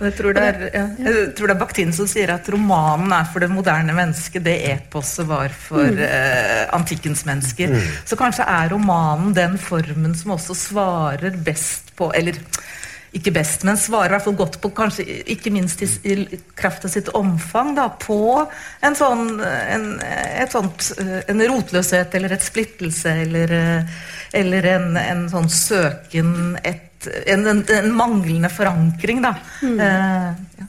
Jeg 0.00 0.14
tror, 0.18 0.34
det 0.34 0.42
er, 0.42 0.62
ja, 0.74 0.84
jeg 0.98 1.28
tror 1.38 1.50
det 1.50 1.54
er 1.54 1.60
Bakhtin 1.60 1.92
som 1.94 2.08
sier 2.10 2.32
at 2.34 2.48
romanen 2.50 3.12
er 3.14 3.28
for 3.30 3.44
det 3.44 3.50
moderne 3.52 3.94
mennesket 3.96 4.44
det 4.44 4.56
eposet 4.72 5.28
var 5.28 5.52
for 5.54 6.02
eh, 6.06 6.64
antikkens 6.74 7.22
mennesker. 7.28 7.76
Så 8.08 8.18
kanskje 8.18 8.48
er 8.48 8.72
romanen 8.74 9.36
den 9.36 9.56
formen 9.60 10.16
som 10.18 10.34
også 10.36 10.56
svarer 10.58 11.38
best 11.44 11.94
på 12.00 12.10
Eller 12.16 12.38
ikke 13.16 13.32
best, 13.34 13.64
men 13.66 13.78
svarer 13.78 14.12
i 14.12 14.14
hvert 14.14 14.26
fall 14.26 14.36
godt 14.38 14.58
på, 14.62 14.70
kanskje 14.74 15.04
ikke 15.34 15.50
minst 15.50 15.80
i, 15.82 15.88
i 16.06 16.38
kraft 16.58 16.84
av 16.86 16.92
sitt 16.92 17.08
omfang, 17.18 17.72
da, 17.74 17.88
på 17.98 18.44
en 18.86 18.96
sånn 18.98 19.40
en, 19.42 19.88
sånt, 20.50 20.92
eh, 21.02 21.18
en 21.32 21.42
rotløshet 21.50 22.14
eller 22.14 22.36
et 22.36 22.46
splittelse 22.46 23.16
eller, 23.24 23.56
eh, 23.56 23.98
eller 24.40 24.70
en, 24.76 24.94
en 25.00 25.26
sånn 25.32 25.50
søken 25.50 26.54
et, 26.62 26.86
en, 27.08 27.46
en, 27.46 27.62
en 27.76 27.94
manglende 27.96 28.50
forankring, 28.52 29.22
da. 29.24 29.36
Eh, 29.62 30.28
ja. 30.60 30.68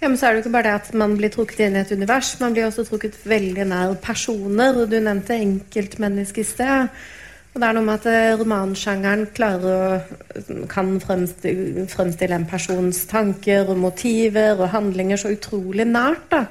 Ja, 0.00 0.08
men 0.08 0.16
så 0.16 0.26
er 0.26 0.32
det 0.32 0.40
jo 0.40 0.46
ikke 0.46 0.54
bare 0.54 0.70
det 0.70 0.76
at 0.78 0.94
man 0.96 1.14
blir 1.18 1.28
trukket 1.28 1.58
inn 1.66 1.74
i 1.76 1.82
et 1.82 1.90
univers, 1.92 2.32
man 2.40 2.54
blir 2.56 2.70
også 2.70 2.86
trukket 2.88 3.18
veldig 3.28 3.66
nær 3.68 3.92
personer. 4.00 4.86
Du 4.88 4.96
nevnte 4.96 5.36
enkeltmenneske 5.36 6.40
i 6.40 6.48
sted. 6.48 7.02
Og 7.50 7.60
det 7.60 7.66
er 7.66 7.74
noe 7.76 7.84
med 7.84 7.98
at 7.98 8.06
eh, 8.08 8.32
romansjangeren 8.38 9.26
klarer 9.34 9.66
å 9.74 10.66
kan 10.70 10.94
fremstille, 11.02 11.84
fremstille 11.90 12.38
en 12.38 12.46
persons 12.48 13.02
tanker 13.10 13.68
og 13.68 13.80
motiver 13.82 14.54
og 14.54 14.70
handlinger 14.72 15.20
så 15.20 15.34
utrolig 15.34 15.84
nært. 15.90 16.30
da. 16.30 16.44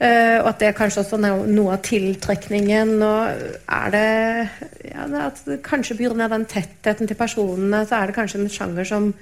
Eh, 0.00 0.40
og 0.42 0.48
at 0.50 0.58
det 0.60 0.68
er 0.68 0.76
kanskje 0.76 1.04
også 1.04 1.18
no- 1.22 1.46
noe 1.46 1.76
av 1.76 1.82
tiltrekningen. 1.86 2.96
Og 3.02 3.28
er 3.78 3.92
det, 3.94 4.08
ja, 4.90 5.06
det 5.10 5.22
at 5.22 5.62
kanskje 5.62 5.96
pga. 6.00 6.28
den 6.28 6.46
tettheten 6.50 7.06
til 7.06 7.16
personene, 7.16 7.84
så 7.86 8.00
er 8.00 8.06
det 8.06 8.16
kanskje 8.16 8.40
en 8.42 8.50
sjanger 8.50 8.84
som 8.84 9.14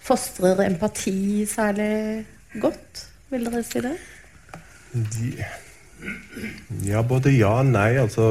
fostrer 0.00 0.62
empati 0.66 1.44
særlig 1.46 2.24
godt? 2.60 3.06
Vil 3.30 3.44
dere 3.46 3.62
si 3.62 3.80
det? 3.80 3.96
De, 4.92 5.44
ja, 6.86 7.02
både 7.02 7.30
ja 7.36 7.58
og 7.60 7.66
nei. 7.66 7.96
Altså, 7.98 8.30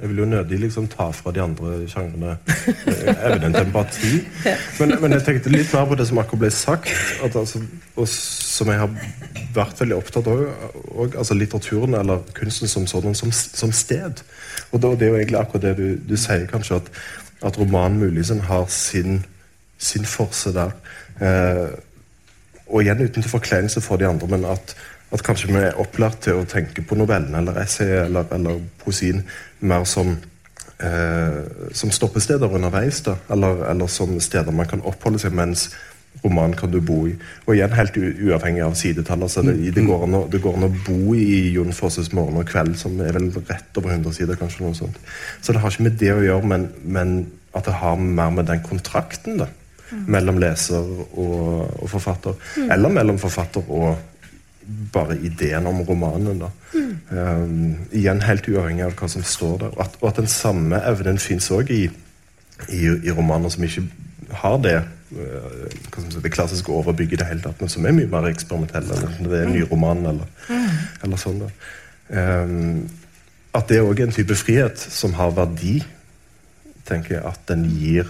jeg 0.00 0.08
vil 0.08 0.18
jo 0.22 0.24
nødig 0.24 0.58
liksom 0.62 0.86
ta 0.88 1.10
fra 1.12 1.32
de 1.34 1.42
andre 1.42 1.74
sjangrene 1.90 2.36
eh, 2.88 3.10
evnen 3.28 3.52
til 3.52 3.66
empati. 3.66 4.12
Men, 4.78 4.94
men 5.02 5.14
jeg 5.16 5.24
tenkte 5.26 5.52
litt 5.52 5.74
mer 5.76 5.88
på 5.90 5.98
det 6.00 6.06
som 6.08 6.20
akkurat 6.22 6.44
ble 6.44 6.50
sagt, 6.54 6.92
at, 7.24 7.36
altså, 7.36 7.60
og 7.96 8.08
som 8.08 8.70
jeg 8.72 8.80
har 8.80 8.94
vært 9.56 9.82
veldig 9.82 9.98
opptatt 9.98 10.30
av. 10.30 10.46
òg. 10.94 11.16
altså 11.16 11.36
litteraturen 11.36 11.98
eller 12.00 12.24
kunsten 12.36 12.68
som 12.68 12.86
sådan, 12.86 13.14
som, 13.14 13.32
som 13.32 13.72
sted. 13.72 14.24
Og 14.70 14.80
da, 14.80 14.94
det 14.94 15.08
er 15.08 15.12
jo 15.12 15.20
egentlig 15.20 15.40
akkurat 15.40 15.68
det 15.68 15.76
du, 15.76 15.86
du 16.08 16.16
sier, 16.16 16.46
kanskje, 16.48 16.80
at, 16.80 16.90
at 17.50 17.58
romanen 17.60 18.00
muligens 18.00 18.32
har 18.48 18.66
sin, 18.72 19.24
sin 19.78 20.08
forse 20.08 20.54
der. 20.56 20.72
Eh, 21.20 21.68
og 22.70 22.84
igjen 22.84 23.02
uten 23.02 23.22
til 23.22 23.30
forkleinelse 23.30 23.82
for 23.82 24.00
de 24.00 24.06
andre, 24.06 24.28
men 24.30 24.44
at, 24.48 24.76
at 25.10 25.22
kanskje 25.26 25.50
vi 25.50 25.62
er 25.62 25.78
opplært 25.80 26.22
til 26.26 26.40
å 26.40 26.48
tenke 26.48 26.84
på 26.86 26.98
novellen 26.98 27.34
eller 27.38 27.58
essayet 27.64 28.06
eller, 28.06 28.28
eller 28.34 28.60
poesien 28.82 29.24
mer 29.66 29.86
som, 29.88 30.12
eh, 30.78 31.40
som 31.74 31.90
stoppesteder 31.94 32.58
underveis, 32.60 33.02
da, 33.06 33.16
eller, 33.34 33.64
eller 33.72 33.90
som 33.90 34.18
steder 34.22 34.54
man 34.54 34.70
kan 34.70 34.84
oppholde 34.86 35.22
seg 35.22 35.34
mens 35.34 35.70
romanen 36.24 36.56
kan 36.58 36.70
du 36.70 36.80
bo 36.84 37.04
i. 37.08 37.14
Og 37.46 37.54
igjen 37.54 37.74
helt 37.74 37.96
uavhengig 37.96 38.62
av 38.64 38.74
sidetall. 38.78 39.22
Altså 39.24 39.44
det, 39.46 39.54
det, 39.76 39.84
går 39.86 40.04
an 40.04 40.18
å, 40.18 40.22
går 40.30 40.58
an 40.58 40.66
å 40.66 40.72
bo 40.86 41.14
i 41.16 41.52
Jon 41.54 41.72
Fosses 41.72 42.10
'Morgen 42.12 42.40
og 42.40 42.48
kveld', 42.50 42.76
som 42.76 42.98
er 43.00 43.14
vel 43.16 43.30
rett 43.48 43.78
over 43.78 43.94
100 43.94 44.12
sider. 44.18 44.36
kanskje 44.36 44.64
noe 44.66 44.76
sånt. 44.76 44.98
Så 45.40 45.52
det 45.52 45.62
har 45.62 45.70
ikke 45.70 45.86
med 45.86 45.98
det 46.02 46.12
å 46.12 46.24
gjøre, 46.24 46.50
men, 46.50 46.68
men 46.84 47.16
at 47.54 47.64
det 47.66 47.78
har 47.80 47.96
mer 47.96 48.30
med 48.34 48.50
den 48.50 48.62
kontrakten 48.62 49.40
da, 49.40 49.48
mellom 49.90 50.38
leser 50.42 50.84
og, 51.14 51.82
og 51.82 51.88
forfatter. 51.90 52.36
Eller 52.68 52.92
mellom 52.92 53.18
forfatter 53.18 53.64
og 53.68 53.96
bare 54.92 55.18
ideen 55.18 55.66
om 55.66 55.82
romanen. 55.86 56.38
da. 56.42 56.50
Um, 57.10 57.76
igjen 57.92 58.22
helt 58.22 58.48
uavhengig 58.48 58.86
av 58.86 58.94
hva 58.98 59.08
som 59.10 59.24
står 59.26 59.58
der. 59.64 59.74
Og 59.74 59.82
at, 59.84 59.98
og 60.00 60.08
at 60.12 60.22
den 60.22 60.30
samme 60.30 60.80
evnen 60.86 61.18
fins 61.18 61.50
òg 61.54 61.72
i, 61.74 61.82
i, 62.68 62.80
i 62.80 63.14
romaner 63.16 63.52
som 63.52 63.66
ikke 63.66 63.86
har 64.40 64.58
det 64.62 64.76
uh, 64.80 65.66
si, 65.98 66.22
det 66.22 66.32
klassiske 66.32 66.72
overbygget 66.72 67.18
i 67.18 67.22
det 67.22 67.28
hele 67.32 67.44
tatt, 67.44 67.60
men 67.60 67.72
som 67.72 67.86
er 67.86 67.96
mye 67.96 68.10
mer 68.10 68.30
eksperimentelle. 68.30 68.98
Enten 69.06 69.30
det 69.30 69.42
er 69.42 69.48
en 69.48 69.56
ny 69.58 69.66
roman 69.70 70.06
eller, 70.14 70.58
eller 71.02 71.20
sånn. 71.20 71.44
da. 71.44 71.52
Um, 72.10 72.88
at 73.54 73.70
det 73.70 73.82
òg 73.82 73.98
er 73.98 74.08
en 74.08 74.14
type 74.14 74.34
frihet 74.38 74.78
som 74.78 75.16
har 75.18 75.32
verdi 75.34 75.80
tenker 76.86 77.18
jeg 77.18 77.26
at 77.26 77.46
den 77.50 77.66
gir 77.70 78.08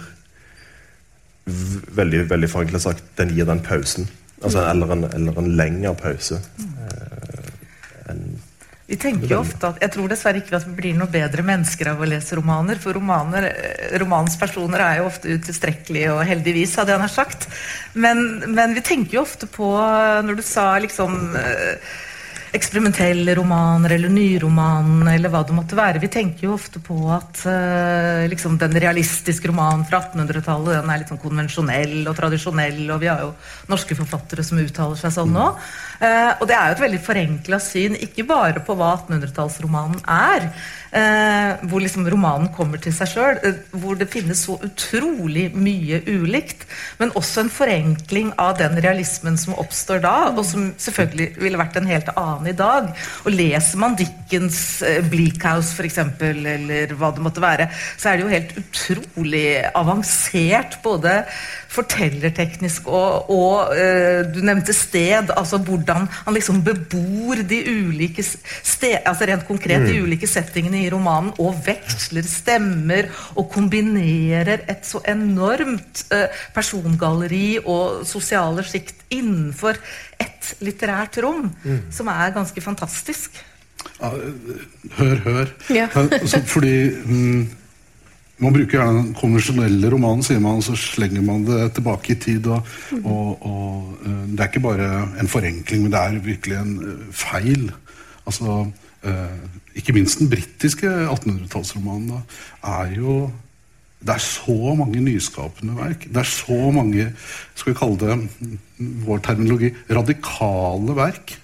Veldig 1.97 2.27
veldig 2.29 2.47
forenklet 2.51 2.83
sagt, 2.83 3.01
den 3.17 3.31
gir 3.33 3.47
den 3.49 3.63
pausen. 3.65 4.05
Altså, 4.41 4.63
eller, 4.69 4.95
en, 4.95 5.03
eller 5.13 5.41
en 5.41 5.51
lengre 5.57 5.93
pause. 5.99 6.39
eh, 6.61 7.51
enn 8.09 8.23
Vi 8.91 8.97
tenker 8.99 9.29
jo 9.31 9.37
ofte 9.39 9.69
at, 9.69 9.77
Jeg 9.79 9.93
tror 9.93 10.09
dessverre 10.11 10.41
ikke 10.41 10.57
at 10.57 10.65
vi 10.67 10.73
blir 10.75 10.95
noe 10.97 11.07
bedre 11.07 11.45
mennesker 11.47 11.93
av 11.93 12.01
å 12.01 12.09
lese 12.09 12.35
romaner. 12.35 12.79
For 12.81 12.97
romaner, 12.97 13.47
eh, 13.47 13.97
romanens 14.01 14.35
personer 14.41 14.83
er 14.83 14.97
jo 14.99 15.07
ofte 15.07 15.31
utilstrekkelige, 15.31 16.11
og 16.11 16.25
heldigvis, 16.27 16.75
hadde 16.75 16.95
jeg 16.95 17.03
nær 17.05 17.13
sagt. 17.13 17.47
Men, 17.93 18.41
men 18.51 18.75
vi 18.75 18.83
tenker 18.83 19.19
jo 19.19 19.23
ofte 19.23 19.47
på, 19.47 19.71
når 20.27 20.41
du 20.41 20.43
sa 20.43 20.73
liksom 20.83 21.19
eksperimentelle 22.51 23.35
romaner 23.35 23.93
eller 23.95 24.11
nyromaner 24.11 25.13
eller 25.13 25.31
hva 25.31 25.41
det 25.47 25.55
måtte 25.55 25.77
være. 25.77 26.01
Vi 26.03 26.09
tenker 26.11 26.47
jo 26.47 26.55
ofte 26.57 26.81
på 26.83 26.97
at 27.13 27.43
uh, 27.47 28.27
liksom 28.31 28.57
den 28.59 28.75
realistiske 28.83 29.47
romanen 29.47 29.85
fra 29.87 30.01
1800-tallet 30.03 30.81
den 30.81 30.91
er 30.91 31.01
litt 31.01 31.13
sånn 31.13 31.21
konvensjonell 31.21 32.01
og 32.11 32.17
tradisjonell, 32.17 32.83
og 32.91 32.99
vi 33.03 33.11
har 33.11 33.23
jo 33.23 33.31
norske 33.71 33.95
forfattere 33.95 34.43
som 34.43 34.59
uttaler 34.59 34.99
seg 34.99 35.15
sånn 35.15 35.31
nå. 35.35 35.47
Uh, 36.01 36.31
og 36.41 36.45
det 36.49 36.57
er 36.57 36.67
jo 36.67 36.75
et 36.75 36.85
veldig 36.87 37.01
forenkla 37.05 37.61
syn, 37.63 37.95
ikke 38.07 38.27
bare 38.27 38.65
på 38.67 38.75
hva 38.75 38.97
1800-tallsromanen 38.97 40.03
er, 40.11 40.49
uh, 40.91 41.63
hvor 41.71 41.85
liksom 41.85 42.09
romanen 42.11 42.51
kommer 42.57 42.83
til 42.83 42.95
seg 42.95 43.13
sjøl, 43.13 43.39
hvor 43.79 43.95
det 43.99 44.09
finnes 44.11 44.43
så 44.43 44.57
utrolig 44.59 45.47
mye 45.55 46.01
ulikt, 46.09 46.67
men 46.99 47.15
også 47.15 47.45
en 47.45 47.53
forenkling 47.53 48.35
av 48.41 48.57
den 48.59 48.75
realismen 48.83 49.39
som 49.39 49.55
oppstår 49.61 50.03
da, 50.03 50.15
og 50.33 50.43
som 50.47 50.71
selvfølgelig 50.75 51.31
ville 51.39 51.61
vært 51.61 51.79
en 51.79 51.87
helt 51.87 52.11
annen 52.17 52.40
i 52.49 52.55
dag. 52.57 52.91
Og 53.25 53.33
leser 53.35 53.81
man 53.81 53.97
Dickens 53.99 54.81
eh, 54.85 55.01
Bleak 55.05 55.43
House 55.45 55.75
f.eks., 55.75 55.99
eller 56.31 56.95
hva 56.97 57.11
det 57.15 57.23
måtte 57.23 57.43
være, 57.43 57.69
så 57.97 58.11
er 58.11 58.17
det 58.17 58.25
jo 58.25 58.35
helt 58.35 58.53
utrolig 58.61 59.47
avansert, 59.77 60.79
både 60.83 61.21
fortellerteknisk 61.71 62.89
og, 62.91 63.29
og 63.31 63.71
uh, 63.71 64.21
du 64.27 64.41
nevnte 64.43 64.73
sted, 64.75 65.31
altså 65.37 65.59
hvordan 65.63 66.07
han 66.11 66.35
liksom 66.35 66.61
bebor 66.65 67.41
de 67.47 67.61
ulike 67.69 68.25
sted, 68.25 68.99
altså 69.07 69.27
rent 69.29 69.47
konkret 69.47 69.85
de 69.87 70.01
ulike 70.03 70.27
settingene 70.29 70.83
i 70.83 70.89
romanen, 70.91 71.31
og 71.39 71.61
veksler 71.65 72.27
stemmer 72.27 73.07
og 73.35 73.47
kombinerer 73.53 74.65
et 74.71 74.87
så 74.87 75.03
enormt 75.11 76.05
uh, 76.11 76.27
persongalleri 76.55 77.61
og 77.63 78.03
sosiale 78.09 78.65
sjikt 78.67 79.05
innenfor 79.11 79.79
ett 80.21 80.51
litterært 80.61 81.17
rom, 81.23 81.47
som 81.93 82.09
er 82.13 82.35
ganske 82.35 82.61
fantastisk. 82.63 83.39
Ja, 84.01 84.11
hør, 84.97 85.15
hør. 85.25 85.51
Ja. 85.73 85.87
Altså, 85.95 86.41
fordi 86.45 86.75
mm, 87.05 87.49
Man 88.41 88.55
bruker 88.55 88.79
gjerne 88.79 89.01
den 89.03 89.13
konvensjonelle 89.13 89.89
romanen, 89.93 90.23
sier 90.25 90.39
man, 90.41 90.57
og 90.57 90.65
så 90.65 90.73
slenger 90.73 91.21
man 91.21 91.43
det 91.45 91.59
tilbake 91.77 92.15
i 92.15 92.19
tid. 92.23 92.47
Og, 92.49 92.71
og, 93.03 93.43
og 93.45 93.99
eh, 94.01 94.23
Det 94.31 94.39
er 94.39 94.49
ikke 94.49 94.63
bare 94.65 94.87
en 95.21 95.29
forenkling, 95.29 95.83
men 95.83 95.93
det 95.93 96.01
er 96.01 96.23
virkelig 96.25 96.57
en 96.57 96.71
eh, 96.81 97.03
feil. 97.13 97.67
Altså, 98.25 98.63
eh, 99.05 99.37
Ikke 99.77 99.93
minst 99.93 100.19
den 100.19 100.31
britiske 100.31 100.89
1800-tallsromanen 100.89 102.23
er 102.65 102.97
jo 102.97 103.29
det 104.01 104.15
er 104.15 104.23
så 104.23 104.73
mange 104.77 105.01
nyskapende 105.03 105.75
verk. 105.77 106.07
Det 106.09 106.23
er 106.23 106.29
så 106.29 106.57
mange 106.73 107.11
skal 107.53 107.71
vi 107.71 107.77
kalle 107.77 107.99
det 108.01 108.17
mm, 108.17 108.57
vår 109.05 109.23
terminologi 109.27 109.71
radikale 109.93 110.97
verk. 110.97 111.37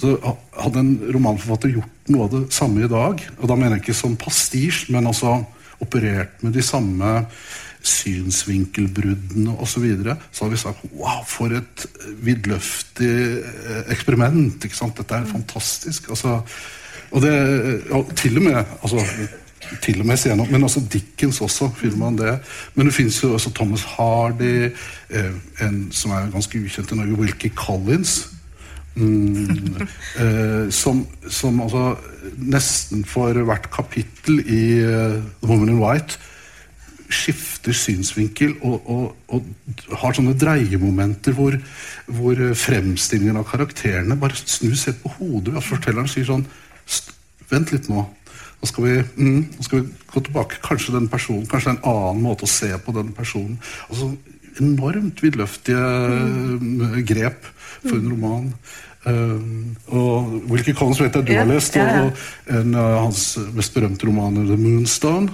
Så 0.00 0.16
Hadde 0.58 0.82
en 0.82 0.94
romanforfatter 1.14 1.72
gjort 1.76 2.12
noe 2.12 2.26
av 2.26 2.32
det 2.34 2.44
samme 2.54 2.82
i 2.84 2.90
dag, 2.90 3.22
og 3.38 3.48
da 3.48 3.56
mener 3.56 3.78
jeg 3.78 3.86
ikke 3.86 4.00
som 4.02 4.18
pastisj, 4.20 4.88
men 4.92 5.06
altså 5.08 5.38
operert 5.82 6.42
med 6.42 6.54
de 6.56 6.64
samme 6.66 7.12
synsvinkelbruddene 7.82 9.54
osv., 9.56 9.72
så, 9.72 9.80
videre, 9.82 10.16
så 10.30 10.44
hadde 10.44 10.54
vi 10.54 10.60
sagt 10.60 10.84
wow, 10.94 11.22
for 11.26 11.54
et 11.56 11.86
vidløftig 12.22 13.14
eh, 13.42 13.80
eksperiment. 13.94 14.62
ikke 14.62 14.78
sant? 14.78 14.98
Dette 14.98 15.18
er 15.18 15.30
fantastisk. 15.30 16.10
altså 16.10 16.40
og 17.12 17.20
det, 17.20 17.32
og 17.92 18.12
til 18.16 18.38
og 18.40 18.46
med 18.46 18.56
altså, 18.56 19.02
til 19.82 20.00
og 20.00 20.06
med 20.06 20.16
senere, 20.16 20.46
Men 20.50 20.64
også 20.64 20.82
Dickens 20.92 21.40
også, 21.40 21.70
finner 21.76 21.96
man 21.96 22.18
det. 22.18 22.38
Men 22.74 22.86
det 22.86 22.94
fins 22.94 23.22
jo 23.22 23.32
også 23.34 23.50
Thomas 23.54 23.82
Hardy, 23.82 24.70
eh, 25.10 25.32
en 25.60 25.88
som 25.90 26.10
er 26.10 26.30
ganske 26.32 26.58
ukjent 26.58 26.92
i 26.92 26.94
Norge, 26.94 27.18
Wilkie 27.20 27.50
Collins. 27.54 28.28
Mm, 28.94 29.86
eh, 30.20 30.70
som, 30.70 31.06
som 31.28 31.60
altså 31.60 31.96
nesten 32.36 33.04
for 33.08 33.32
hvert 33.32 33.70
kapittel 33.72 34.42
i 34.44 34.84
uh, 34.84 35.16
The 35.40 35.48
Woman 35.48 35.72
in 35.72 35.80
White 35.80 36.18
skifter 37.12 37.72
synsvinkel 37.76 38.54
og, 38.60 38.90
og, 38.90 39.16
og 39.32 39.96
har 40.02 40.16
sånne 40.16 40.34
dreiemomenter 40.38 41.36
hvor, 41.36 41.56
hvor 42.08 42.40
fremstillingen 42.56 43.40
av 43.40 43.48
karakterene 43.48 44.16
bare 44.20 44.36
snus 44.38 44.86
helt 44.88 45.02
på 45.02 45.12
hodet. 45.18 45.56
At 45.56 45.68
fortelleren 45.68 46.10
sier 46.10 46.28
sånn 46.28 46.46
Vent 47.52 47.68
litt 47.68 47.90
nå. 47.92 48.06
Nå 48.62 48.68
skal, 48.70 48.84
vi, 48.86 48.98
mm, 49.18 49.40
nå 49.58 49.64
skal 49.66 49.80
vi 49.80 49.88
gå 50.12 50.20
tilbake. 50.22 50.60
Kanskje 50.62 50.94
den 50.94 51.08
personen, 51.10 51.48
kanskje 51.50 51.74
en 51.74 51.82
annen 51.82 52.22
måte 52.22 52.46
å 52.46 52.50
se 52.50 52.70
på 52.78 52.94
den 52.94 53.10
personen. 53.16 53.58
Altså 53.90 54.12
Enormt 54.60 55.22
vidløftige 55.24 55.80
mm. 55.80 56.98
grep 57.08 57.46
for 57.80 57.96
en 57.96 58.10
roman. 58.12 58.48
Um, 59.02 59.72
og 59.90 60.34
Wilkie 60.52 60.76
Collins 60.76 61.00
vet 61.00 61.16
jeg 61.16 61.26
du 61.26 61.32
har 61.34 61.48
lest, 61.48 61.74
ja. 61.74 62.04
og 62.04 62.52
en 62.52 62.76
av 62.78 62.98
hans 63.08 63.24
mest 63.56 63.74
berømte 63.74 64.06
romaner, 64.06 64.44
'The 64.46 64.58
Moonstone', 64.60 65.32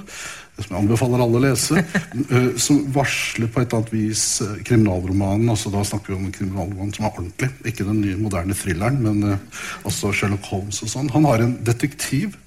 som 0.63 0.71
jeg 0.71 0.79
anbefaler 0.79 1.25
alle 1.27 1.41
å 1.41 1.43
lese, 1.43 1.83
eh, 2.33 2.49
som 2.63 2.81
varsler 2.95 3.51
på 3.51 3.61
et 3.61 3.67
eller 3.67 3.83
annet 3.83 3.93
vis 3.93 4.23
eh, 4.47 4.57
kriminalromanen. 4.65 5.51
altså 5.53 5.75
Da 5.75 5.85
snakker 5.85 6.15
vi 6.15 6.17
om 6.17 6.25
en 6.31 6.35
kriminalroman 6.39 6.95
som 6.95 7.05
er 7.05 7.13
ordentlig, 7.13 7.51
ikke 7.67 7.87
den 7.91 8.01
nye 8.07 8.17
moderne 8.23 8.57
thrilleren, 8.57 9.03
men 9.03 9.37
også 9.87 10.15
Sherlock 10.15 10.49
Holmes 10.49 10.81
og 10.87 10.95
sånn. 10.95 11.13
Han 11.15 11.29
har 11.29 11.45
en 11.45 11.59
detektiv 11.67 12.39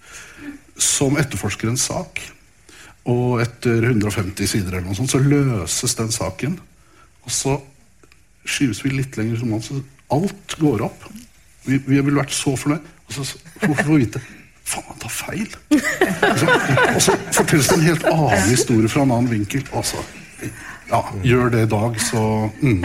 som 0.81 1.17
etterforsker 1.21 1.69
en 1.71 1.79
sak, 1.79 2.21
og 3.09 3.41
etter 3.41 3.87
150 3.89 4.49
sider 4.49 4.75
eller 4.75 4.89
noe 4.89 4.97
sånt, 4.97 5.13
så 5.13 5.21
løses 5.21 5.95
den 5.97 6.11
saken. 6.13 6.57
Og 7.25 7.33
så 7.33 7.55
skyves 8.45 8.83
vi 8.85 8.93
litt 8.93 9.17
lenger 9.17 9.41
som 9.41 9.55
så 9.63 9.79
alt 10.13 10.57
går 10.61 10.85
opp. 10.85 11.07
Vi, 11.65 11.77
vi 11.77 11.97
ville 11.97 12.17
vært 12.19 12.33
så 12.35 12.53
fornøyd. 12.57 12.85
Og 13.07 13.17
så 13.17 13.25
får 13.61 13.89
vi 13.89 14.03
vite 14.05 14.21
Faen, 14.71 14.85
han 14.87 14.99
tar 15.01 15.11
feil! 15.11 15.47
Så, 16.39 16.45
og 16.95 16.99
så 17.01 17.15
fortelles 17.33 17.67
det 17.67 17.75
en 17.75 17.87
helt 17.89 18.03
annen 18.07 18.43
historie 18.45 18.91
fra 18.91 19.01
en 19.03 19.13
annen 19.15 19.31
vinkel. 19.31 19.65
Altså, 19.75 19.99
ja, 20.91 21.01
gjør 21.23 21.51
det 21.53 21.61
i 21.65 21.69
dag, 21.71 21.97
så 22.03 22.21
mm. 22.61 22.81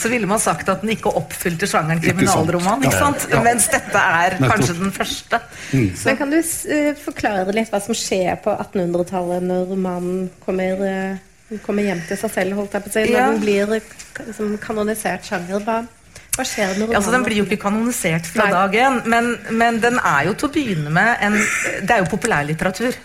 Så 0.00 0.08
ville 0.12 0.28
man 0.30 0.38
sagt 0.42 0.68
at 0.72 0.82
den 0.84 0.92
ikke 0.94 1.10
oppfylte 1.18 1.66
sjangeren 1.68 1.98
Ikke 1.98 2.12
sant. 2.14 2.20
kriminalroman, 2.22 2.84
ikke 2.86 2.98
sant? 3.00 3.26
ja. 3.32 3.40
mens 3.44 3.66
dette 3.72 3.98
er 4.20 4.36
Nettopp. 4.38 4.52
kanskje 4.54 4.76
den 4.78 4.92
første. 4.94 5.40
Men 5.72 6.16
kan 6.20 6.30
du 6.30 6.38
uh, 6.40 6.92
forklare 7.04 7.54
litt 7.56 7.72
hva 7.74 7.80
som 7.84 7.96
skjer 7.98 8.38
på 8.44 8.54
1800-tallet 8.54 9.42
når 9.50 9.66
romanen 9.74 10.28
kommer, 10.44 10.84
uh, 10.86 11.58
kommer 11.66 11.82
hjem 11.90 12.02
til 12.08 12.20
seg 12.22 12.34
selv, 12.38 12.58
holdt 12.60 12.76
jeg 12.78 12.86
på 12.86 12.92
å 12.92 12.96
si, 12.96 13.06
når 13.10 13.18
Ja. 13.18 13.30
den 13.32 13.40
blir 13.42 13.74
eh, 13.78 13.94
liksom, 14.28 14.54
kanonisert 14.62 15.26
sjanger? 15.26 15.64
Hva, 15.66 15.80
hva 16.36 16.44
skjer 16.46 16.70
med 16.70 16.84
romanen? 16.84 16.96
Altså, 16.96 17.12
Den 17.14 17.24
blir 17.26 17.40
jo 17.40 17.46
ikke 17.48 17.60
kanonisert 17.64 18.28
fra 18.30 18.46
Nei. 18.46 18.52
dag 18.54 18.76
én, 18.78 18.98
men, 19.10 19.30
men 19.58 19.80
den 19.82 19.98
er 19.98 20.28
jo 20.28 20.36
til 20.38 20.48
å 20.48 20.52
begynne 20.54 20.92
med 20.94 21.24
en 21.26 21.36
Det 21.36 21.94
er 21.94 22.02
jo 22.04 22.10
populærlitteratur. 22.12 22.96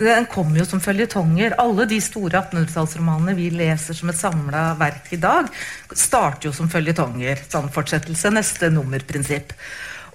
Den 0.00 0.28
kommer 0.32 0.60
jo 0.60 0.66
som 0.68 0.82
føljetonger. 0.82 1.56
Alle 1.62 1.86
de 1.90 2.00
store 2.02 2.42
1800-tallsromanene 2.42 3.36
vi 3.38 3.48
leser 3.54 3.96
som 3.96 4.10
et 4.10 4.18
samla 4.18 4.66
verk 4.80 5.12
i 5.14 5.20
dag, 5.22 5.48
starter 5.94 6.50
jo 6.50 6.54
som 6.56 6.70
føljetonger. 6.72 7.44
Sånn 7.52 7.70
fortsettelse, 7.72 8.32
neste 8.34 8.72
nummerprinsipp. 8.74 9.54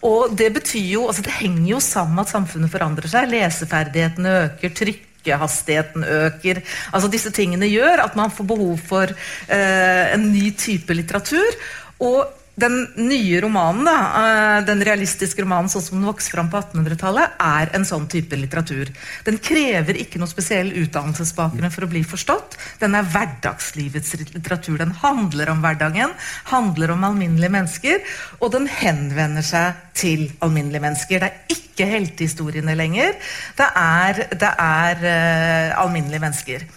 Og 0.08 0.36
det 0.38 0.50
betyr 0.56 0.88
jo, 0.94 1.06
altså 1.12 1.24
det 1.26 1.36
henger 1.40 1.74
jo 1.74 1.84
sammen 1.84 2.24
at 2.24 2.32
samfunnet 2.32 2.72
forandrer 2.72 3.12
seg. 3.12 3.32
Leseferdighetene 3.34 4.36
øker, 4.46 4.74
trykkehastigheten 4.80 6.06
øker. 6.24 6.62
Altså 6.94 7.12
Disse 7.12 7.32
tingene 7.36 7.68
gjør 7.72 8.06
at 8.06 8.20
man 8.20 8.32
får 8.32 8.48
behov 8.52 8.84
for 8.92 9.12
eh, 9.12 10.04
en 10.14 10.30
ny 10.32 10.52
type 10.60 10.96
litteratur. 10.96 11.58
Og 12.00 12.36
den 12.60 12.76
nye 12.98 13.40
romanen, 13.42 13.86
da, 13.88 13.98
eh, 14.20 14.66
den 14.68 14.82
realistiske 14.84 15.44
romanen 15.44 15.70
sånn 15.72 15.84
som 15.86 16.00
den 16.00 16.10
vokste 16.10 16.34
fram 16.34 16.50
på 16.52 16.60
1800-tallet, 16.60 17.38
er 17.40 17.72
en 17.76 17.86
sånn 17.88 18.08
type 18.12 18.36
litteratur. 18.36 18.92
Den 19.26 19.40
krever 19.44 20.00
ikke 20.00 20.20
noe 20.20 20.32
spesiell 20.32 20.72
utdannelsesbakgrunn 20.82 21.72
for 21.72 21.88
å 21.88 21.92
bli 21.92 22.04
forstått. 22.04 22.58
Den 22.82 22.98
er 23.00 23.08
hverdagslivets 23.08 24.18
litteratur. 24.20 24.78
Den 24.82 24.92
handler 24.92 25.54
om 25.54 25.64
hverdagen, 25.64 26.16
handler 26.52 26.92
om 26.96 27.08
alminnelige 27.08 27.56
mennesker, 27.56 28.04
og 28.40 28.52
den 28.58 28.68
henvender 28.68 29.46
seg 29.46 29.80
til 29.94 30.28
alminnelige 30.44 30.84
mennesker. 30.84 31.24
Det 31.24 31.32
er 31.32 31.56
ikke 31.56 31.90
heltehistoriene 31.90 32.76
lenger. 32.76 33.16
Det 33.56 33.72
er, 33.76 34.24
det 34.36 34.54
er 34.60 35.04
uh, 35.08 35.82
alminnelige 35.86 36.24
mennesker. 36.24 36.70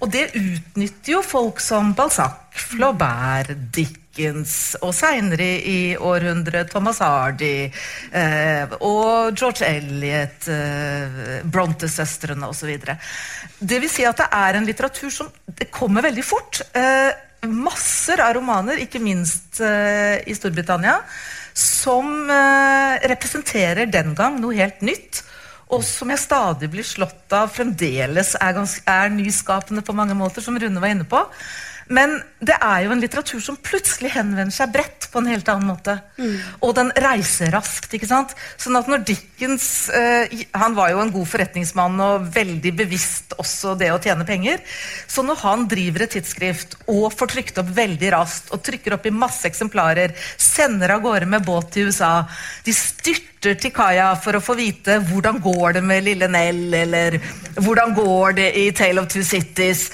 Og 0.00 0.10
det 0.12 0.28
utnytter 0.36 1.14
jo 1.16 1.22
folk 1.24 1.62
som 1.64 1.94
Balzac, 1.96 2.44
Flaubert, 2.68 3.54
Dickens 3.74 4.07
Dickens, 4.18 4.74
og 4.82 4.92
seinere 4.96 5.46
i 5.62 5.94
århundret 5.94 6.70
Thomas 6.72 6.98
Hardy, 6.98 7.70
eh, 8.12 8.74
og 8.80 9.36
George 9.38 9.66
Eliot, 9.66 10.48
eh, 10.50 11.44
Bronte-søstrene 11.44 12.48
osv. 12.48 12.74
Det 13.58 13.78
vil 13.80 13.90
si 13.90 14.04
at 14.04 14.18
det 14.18 14.28
er 14.32 14.58
en 14.58 14.66
litteratur 14.66 15.10
som 15.10 15.30
det 15.46 15.70
kommer 15.70 16.02
veldig 16.02 16.24
fort. 16.24 16.62
Eh, 16.74 17.12
masser 17.46 18.20
av 18.20 18.34
romaner, 18.34 18.82
ikke 18.82 19.00
minst 19.00 19.60
eh, 19.60 20.18
i 20.26 20.34
Storbritannia, 20.34 20.98
som 21.54 22.28
eh, 22.30 22.98
representerer 23.06 23.86
den 23.86 24.14
gang 24.18 24.40
noe 24.42 24.58
helt 24.58 24.82
nytt 24.82 25.22
og 25.68 25.82
som 25.84 26.08
jeg 26.08 26.22
stadig 26.22 26.68
blir 26.72 26.86
slått 26.86 27.34
av 27.36 27.50
fremdeles 27.52 28.30
er, 28.40 28.54
ganske, 28.56 28.80
er 28.88 29.10
nyskapende 29.12 29.82
på 29.84 29.92
mange 29.92 30.16
måter, 30.16 30.40
som 30.40 30.56
Rune 30.56 30.80
var 30.80 30.94
inne 30.94 31.04
på. 31.04 31.20
Men 31.88 32.18
det 32.44 32.54
er 32.62 32.84
jo 32.84 32.92
en 32.92 33.00
litteratur 33.02 33.40
som 33.42 33.56
plutselig 33.64 34.12
henvender 34.14 34.54
seg 34.54 34.72
bredt 34.74 35.08
på 35.12 35.22
en 35.22 35.30
helt 35.30 35.48
annen 35.48 35.70
måte. 35.70 35.96
Mm. 36.20 36.34
Og 36.66 36.74
den 36.76 36.92
reiser 37.00 37.50
raskt. 37.54 37.94
ikke 37.96 38.08
sant? 38.10 38.34
Sånn 38.60 38.76
at 38.78 38.90
når 38.90 39.06
Dickens 39.08 39.88
eh, 39.94 40.44
Han 40.58 40.76
var 40.76 40.92
jo 40.92 41.00
en 41.02 41.12
god 41.14 41.28
forretningsmann 41.30 41.96
og 42.04 42.28
veldig 42.34 42.74
bevisst 42.82 43.34
også 43.40 43.74
det 43.80 43.90
å 43.94 44.00
tjene 44.02 44.26
penger. 44.28 44.60
Så 45.08 45.24
når 45.26 45.40
han 45.44 45.64
driver 45.70 46.04
et 46.04 46.16
tidsskrift 46.18 46.78
og 46.86 47.08
får 47.16 47.32
trykt 47.34 47.62
opp 47.62 47.72
veldig 47.74 48.12
raskt 48.14 48.52
og 48.52 48.62
trykker 48.68 48.98
opp 48.98 49.08
i 49.08 49.14
masse 49.14 49.48
eksemplarer, 49.48 50.14
sender 50.36 50.94
av 50.94 51.02
gårde 51.04 51.30
med 51.30 51.46
båt 51.46 51.72
til 51.74 51.88
USA 51.88 52.12
De 52.66 52.74
styrter 52.74 53.37
til 53.40 53.72
kaia 53.74 54.10
for 54.18 54.38
å 54.38 54.42
få 54.42 54.56
vite 54.58 54.98
hvordan 55.08 55.38
går 55.42 55.78
det 55.78 55.82
med 55.86 56.06
lille 56.06 56.28
Nell, 56.30 56.64
eller 56.74 57.18
hvordan 57.58 57.94
går 57.96 58.38
det 58.38 58.48
i 58.58 58.70
Tale 58.76 59.02
of 59.02 59.10
Two 59.12 59.22
Cities. 59.26 59.88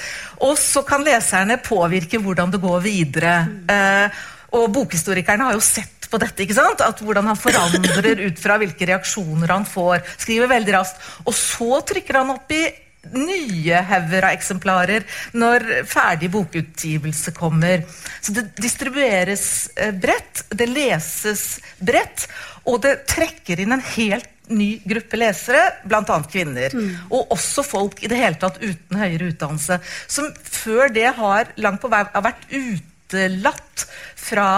Og 0.44 0.56
så 0.60 0.82
kan 0.86 1.04
leserne 1.04 1.60
påvirke 1.62 2.20
hvordan 2.22 2.54
det 2.54 2.62
går 2.62 2.80
videre. 2.84 3.34
Eh, 3.70 4.22
og 4.54 4.70
bokhistorikerne 4.74 5.48
har 5.48 5.56
jo 5.56 5.64
sett 5.64 6.08
på 6.10 6.20
dette. 6.22 6.44
ikke 6.44 6.56
sant? 6.56 6.84
At 6.84 7.02
Hvordan 7.02 7.32
han 7.32 7.38
forandrer 7.38 8.22
ut 8.26 8.40
fra 8.40 8.58
hvilke 8.60 8.86
reaksjoner 8.90 9.50
han 9.50 9.66
får. 9.66 10.04
Skriver 10.22 10.50
veldig 10.52 10.76
raskt. 10.76 11.02
Og 11.26 11.34
så 11.36 11.80
trykker 11.88 12.20
han 12.20 12.34
opp 12.36 12.54
i 12.54 12.64
nye 13.12 13.80
hauger 13.84 14.24
av 14.24 14.32
eksemplarer 14.32 15.04
når 15.36 15.66
ferdig 15.88 16.30
bokutgivelse 16.32 17.34
kommer. 17.36 17.82
Så 18.20 18.32
det 18.36 18.46
distribueres 18.56 19.46
eh, 19.76 19.92
bredt, 19.92 20.46
det 20.48 20.70
leses 20.70 21.44
bredt, 21.84 22.28
og 22.64 22.80
det 22.84 22.94
trekker 23.10 23.60
inn 23.60 23.74
en 23.76 23.84
helt 23.94 24.30
ny 24.52 24.76
gruppe 24.84 25.18
lesere, 25.18 25.62
bl.a. 25.88 26.18
kvinner. 26.30 26.74
Mm. 26.76 26.90
Og 27.16 27.32
også 27.36 27.64
folk 27.64 28.02
i 28.04 28.10
det 28.12 28.20
hele 28.20 28.40
tatt 28.40 28.60
uten 28.62 29.00
høyere 29.00 29.30
utdannelse. 29.32 29.78
Som 30.10 30.30
før 30.44 30.92
det 30.92 31.10
har 31.16 31.52
langt 31.60 31.82
på 31.84 31.90
vei 31.92 32.02
har 32.10 32.26
vært 32.26 32.44
utelatt 32.52 33.86
fra 34.24 34.48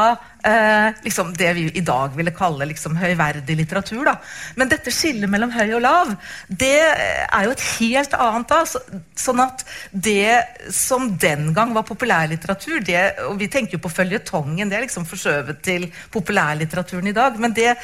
eh, 0.47 0.95
liksom 1.05 1.33
det 1.35 1.53
vi 1.57 1.65
i 1.75 1.83
dag 1.85 2.15
ville 2.17 2.35
kalle 2.35 2.69
liksom, 2.71 2.97
høyverdig 3.01 3.57
litteratur. 3.59 4.05
Da. 4.07 4.17
Men 4.59 4.71
dette 4.71 4.95
skillet 4.95 5.31
mellom 5.31 5.53
høy 5.55 5.77
og 5.77 5.83
lav 5.85 6.13
det 6.47 6.79
er 6.87 7.47
jo 7.47 7.55
et 7.55 7.65
helt 7.77 8.15
annet 8.15 8.51
da. 8.53 8.61
Så, 8.69 8.83
sånn 9.19 9.43
at 9.45 9.65
det 9.91 10.71
som 10.75 11.11
den 11.21 11.51
gang 11.57 11.75
var 11.77 11.87
populærlitteratur 11.89 12.85
det, 12.87 13.07
og 13.27 13.39
Vi 13.41 13.51
tenker 13.53 13.77
jo 13.77 13.85
på 13.85 13.93
føljetongen, 13.93 14.69
det 14.71 14.79
er 14.79 14.87
liksom 14.87 15.07
forskjøvet 15.09 15.63
til 15.65 15.91
populærlitteraturen 16.15 17.11
i 17.11 17.17
dag. 17.17 17.39
men 17.41 17.53
det 17.57 17.75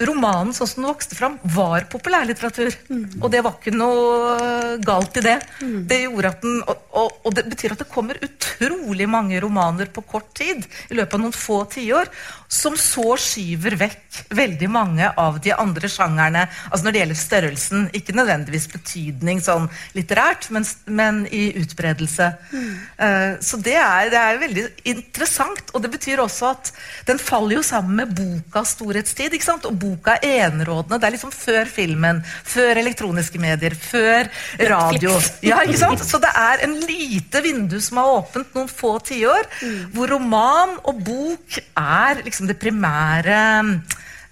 romanen 0.00 0.52
sånn 0.56 0.68
som 0.68 0.82
den 0.82 0.90
vokste 0.90 1.16
fram, 1.18 1.38
var 1.54 1.86
populærlitteratur. 1.92 2.74
Mm. 2.88 3.04
Og 3.20 3.30
det 3.32 3.42
var 3.44 3.56
ikke 3.58 3.74
noe 3.74 4.76
galt 4.82 5.18
i 5.20 5.24
det. 5.24 5.38
Mm. 5.62 5.80
Det 5.88 6.00
gjorde 6.04 6.32
at 6.32 6.44
den, 6.44 6.60
og, 6.66 6.86
og, 6.90 7.18
og, 7.22 7.34
det 7.36 7.46
betyr 7.52 7.74
at 7.74 7.82
det 7.84 7.90
kommer 7.92 8.20
utrolig 8.22 9.08
mange 9.10 9.40
romaner 9.42 9.90
på 9.92 10.04
kort 10.08 10.32
tid, 10.38 10.64
i 10.90 10.98
løpet 10.98 11.18
av 11.18 11.22
noen 11.22 11.36
få 11.36 11.62
tiår, 11.70 12.10
som 12.52 12.76
så 12.76 13.14
skyver 13.20 13.78
vekk 13.80 14.20
veldig 14.36 14.68
mange 14.72 15.08
av 15.18 15.38
de 15.44 15.54
andre 15.56 15.88
sjangerne. 15.88 16.44
Altså 16.68 16.86
når 16.86 16.94
det 16.94 17.02
gjelder 17.02 17.20
størrelsen, 17.20 17.86
ikke 17.96 18.16
nødvendigvis 18.16 18.68
betydning 18.72 19.40
sånn 19.44 19.68
litterært, 19.96 20.50
men, 20.52 20.66
men 20.86 21.22
i 21.32 21.44
utbredelse. 21.62 22.28
Mm. 22.52 22.72
Uh, 22.98 23.30
så 23.44 23.60
det 23.62 23.78
er, 23.80 24.10
det 24.12 24.20
er, 24.20 24.40
veldig 24.42 24.66
interessant, 24.92 25.72
og 25.72 25.84
det 25.84 25.92
betyr 25.94 26.20
også 26.24 26.50
at 26.52 26.72
den 27.08 27.20
faller 27.22 27.58
jo 27.58 27.64
sammen 27.66 28.02
med 28.02 28.12
bokas 28.16 28.74
storhetstid. 28.76 29.32
ikke 29.32 29.48
sant? 29.48 29.68
Og 29.68 29.78
boka 29.82 30.18
er 30.22 30.50
enerådende. 30.50 31.00
Det 31.00 31.08
er 31.08 31.16
liksom 31.16 31.34
før 31.34 31.70
filmen, 31.70 32.22
før 32.26 32.82
elektroniske 32.82 33.40
medier, 33.42 33.76
før 33.78 34.30
radio. 34.72 35.16
Ja? 35.44 35.62
Så 36.02 36.20
det 36.22 36.32
er 36.36 36.66
en 36.66 36.76
lite 36.84 37.42
vindu 37.44 37.78
som 37.82 38.02
har 38.02 38.12
åpent 38.18 38.54
noen 38.56 38.70
få 38.70 38.96
tiår, 39.04 39.48
hvor 39.94 40.10
roman 40.12 40.76
og 40.88 41.00
bok 41.06 41.60
er 41.78 42.22
liksom 42.24 42.42
liksom 42.42 42.48
det 42.48 42.58
primære 42.58 43.38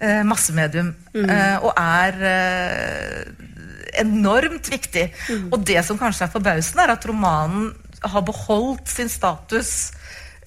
eh, 0.01 0.23
massemedium. 0.25 0.95
Mm. 1.13 1.29
Eh, 1.29 1.57
og 1.63 1.73
er 1.77 2.13
eh, 2.25 4.01
enormt 4.01 4.71
viktig. 4.71 5.11
Mm. 5.29 5.51
Og 5.51 5.65
det 5.65 5.85
som 5.85 5.97
kanskje 5.97 6.25
er 6.25 6.31
forbausende, 6.33 6.83
er 6.83 6.95
at 6.95 7.07
romanen 7.07 7.71
har 8.01 8.21
beholdt 8.21 8.89
sin 8.89 9.09
status 9.09 9.91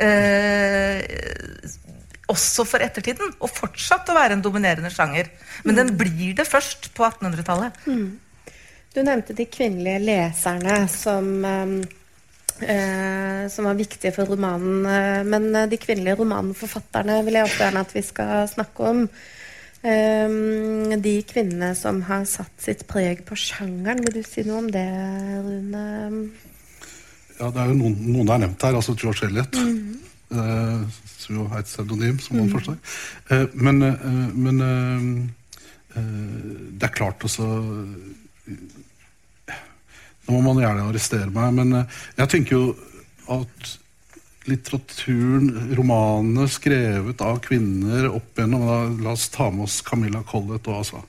eh, 0.01 1.01
også 2.33 2.67
for 2.69 2.85
ettertiden. 2.85 3.35
Og 3.41 3.53
fortsatt 3.53 4.09
å 4.09 4.17
være 4.17 4.39
en 4.39 4.45
dominerende 4.45 4.93
sjanger. 4.93 5.33
Men 5.65 5.75
mm. 5.75 5.81
den 5.83 5.97
blir 6.01 6.37
det 6.39 6.49
først 6.49 6.93
på 6.97 7.07
1800-tallet. 7.09 7.83
Mm. 7.87 8.55
Du 8.95 9.03
nevnte 9.03 9.35
de 9.35 9.51
kvinnelige 9.51 10.01
leserne 10.07 10.85
som 10.93 11.37
um 11.45 11.77
Eh, 12.63 13.49
som 13.51 13.67
var 13.67 13.75
viktige 13.75 14.13
for 14.15 14.31
romanen. 14.31 14.87
Eh, 14.87 15.23
men 15.27 15.49
eh, 15.57 15.67
de 15.67 15.79
kvinnelige 15.81 16.21
romanforfatterne 16.21 17.19
vil 17.27 17.39
jeg 17.39 17.49
også 17.49 17.65
gjerne 17.65 17.83
at 17.83 17.95
vi 17.95 18.03
skal 18.07 18.49
snakke 18.49 18.91
om. 18.93 19.01
Eh, 19.83 20.37
de 21.03 21.15
kvinnene 21.27 21.73
som 21.75 22.03
har 22.07 22.23
satt 22.31 22.55
sitt 22.63 22.87
preg 22.91 23.25
på 23.27 23.39
sjangeren. 23.39 24.05
Vil 24.07 24.21
du 24.21 24.23
si 24.27 24.47
noe 24.47 24.63
om 24.63 24.71
det, 24.71 24.87
Rune? 25.49 25.85
Ja, 27.41 27.51
det 27.51 27.59
er 27.59 27.73
jo 27.73 27.81
noen, 27.81 27.99
noen 28.15 28.31
er 28.31 28.45
nevnt 28.47 28.63
her. 28.63 28.79
Altså 28.79 28.95
George 28.95 29.27
Elliot. 29.27 29.59
Mm 29.59 29.75
-hmm. 29.75 30.87
Som 31.25 31.41
jo 31.41 31.49
er 31.49 31.63
et 31.63 31.71
pseudonym, 31.71 32.21
som 32.23 32.39
man 32.39 32.51
mm. 32.51 32.55
forstår. 32.55 32.79
men, 33.57 33.83
men 34.37 34.63
det 35.95 36.89
er 36.89 36.95
klart 36.95 37.25
også 37.25 37.49
nå 40.25 40.37
må 40.39 40.43
man 40.47 40.61
gjerne 40.63 40.85
arrestere 40.89 41.33
meg, 41.33 41.57
men 41.59 41.81
eh, 41.81 41.97
jeg 42.23 42.33
tenker 42.33 42.57
jo 42.57 42.69
at 43.35 43.75
litteraturen, 44.49 45.73
romanene 45.77 46.47
skrevet 46.53 47.23
av 47.25 47.41
kvinner 47.45 48.11
opp 48.11 48.41
gjennom 48.41 48.67
da, 48.69 48.79
La 49.07 49.15
oss 49.17 49.31
ta 49.33 49.49
med 49.53 49.67
oss 49.67 49.79
Camilla 49.85 50.21
Collett 50.29 50.69
og 50.69 50.83
altså. 50.83 51.01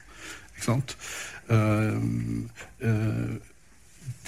Ikke 0.55 0.67
sant? 0.69 0.95
Uh, 1.45 1.99
uh, 2.79 3.35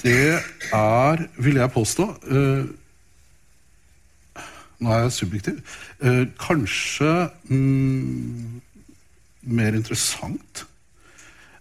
det 0.03 0.35
er, 0.75 1.23
vil 1.39 1.57
jeg 1.57 1.73
påstå 1.73 2.07
uh, 2.27 2.67
Nå 4.79 4.93
er 4.93 5.05
jeg 5.05 5.13
subjektiv. 5.15 5.61
kanskje 6.37 7.29
mm, 7.49 8.61
mer 9.41 9.73
interessant. 9.73 10.65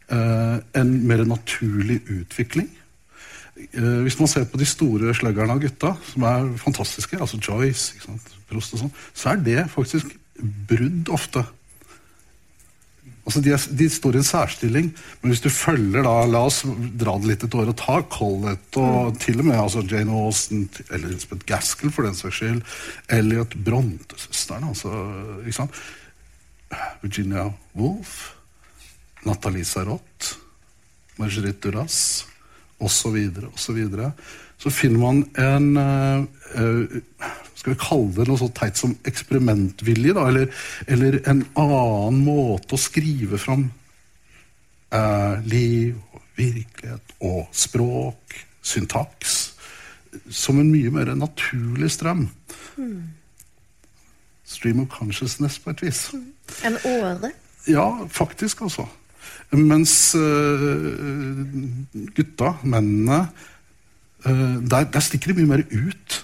en 0.08 0.90
mer 1.06 1.24
naturlig 1.24 2.02
utvikling. 2.12 2.68
Eh, 3.56 4.00
hvis 4.04 4.18
man 4.18 4.28
ser 4.28 4.44
på 4.44 4.58
de 4.60 4.68
store 4.68 5.14
sluggerne 5.16 5.54
av 5.56 5.60
gutta, 5.62 5.94
som 6.04 6.24
er 6.28 6.48
fantastiske, 6.60 7.18
altså 7.20 7.40
Joyce, 7.40 7.96
Prost 8.50 8.76
og 8.76 8.82
sånn, 8.82 8.92
så 9.16 9.32
er 9.32 9.40
det 9.42 9.62
faktisk 9.72 10.12
brudd 10.68 11.08
ofte. 11.12 11.42
Altså 13.26 13.40
de, 13.42 13.50
er, 13.56 13.62
de, 13.74 13.88
står 13.90 14.14
i 14.14 14.20
en 14.20 14.26
særstilling, 14.26 14.88
men 15.20 15.32
hvis 15.32 15.42
du 15.42 15.48
følger 15.50 16.04
da, 16.06 16.12
La 16.30 16.44
oss 16.46 16.60
dra 16.94 17.16
det 17.18 17.32
litt 17.32 17.42
et 17.42 17.56
år 17.58 17.72
og 17.72 17.78
ta 17.80 17.96
Collett 18.12 18.78
og 18.78 19.10
mm. 19.10 19.18
til 19.24 19.42
og 19.42 19.48
med 19.48 19.58
altså 19.58 19.82
Jane 19.82 20.14
Austen 20.14 20.68
eller 20.86 21.10
Elizabeth 21.10 21.42
Gaskell 21.48 21.90
for 21.90 22.06
den 22.06 22.14
saks 22.14 22.38
skyld. 22.38 22.62
Elliot 23.10 23.58
Brontesøsteren, 23.66 24.68
Altså, 24.70 24.92
ikke 25.42 25.58
sant? 25.58 25.82
Virginia 27.02 27.48
Woolf. 27.74 28.14
Nathalie 29.26 29.66
Sarot. 29.66 30.36
Marguerite 31.18 31.66
Duras 31.66 32.26
osv., 32.78 33.16
osv. 33.54 33.82
Så, 33.90 34.10
så 34.58 34.70
finner 34.70 35.02
man 35.02 35.24
en 35.34 35.76
uh, 35.76 37.00
Skal 37.66 37.74
vi 37.74 37.82
kalle 37.82 38.12
det 38.14 38.24
noe 38.28 38.38
så 38.38 38.46
teit 38.54 38.78
som 38.78 38.92
eksperimentvilje? 39.10 40.12
Da, 40.14 40.28
eller, 40.30 40.52
eller, 40.86 41.16
en 41.26 41.40
annen 41.58 42.20
måte 42.22 42.76
å 42.76 42.78
skrive 42.78 43.40
fram 43.42 43.64
eh, 44.94 45.40
liv, 45.50 45.96
virkelighet 46.38 47.16
og 47.26 47.48
språk, 47.50 48.36
syntaks, 48.62 49.34
som 50.30 50.60
en 50.62 50.70
mye 50.70 50.92
mer 50.94 51.10
naturlig 51.18 51.90
strøm. 51.96 52.28
Mm. 52.78 53.00
Stream 54.46 54.84
of 54.84 54.94
consciousness, 54.94 55.58
på 55.58 55.74
et 55.74 55.82
vis. 55.88 56.04
En 56.62 56.78
åre? 56.86 57.32
Ja, 57.66 57.88
faktisk, 58.06 58.62
altså. 58.68 58.86
Mens 59.50 60.14
uh, 60.14 61.42
gutta, 62.14 62.54
mennene, 62.62 63.24
uh, 64.22 64.56
der, 64.62 64.86
der, 64.86 65.02
stikker 65.02 65.34
de 65.34 65.40
mye 65.42 65.56
mer 65.56 65.66
ut. 65.74 66.20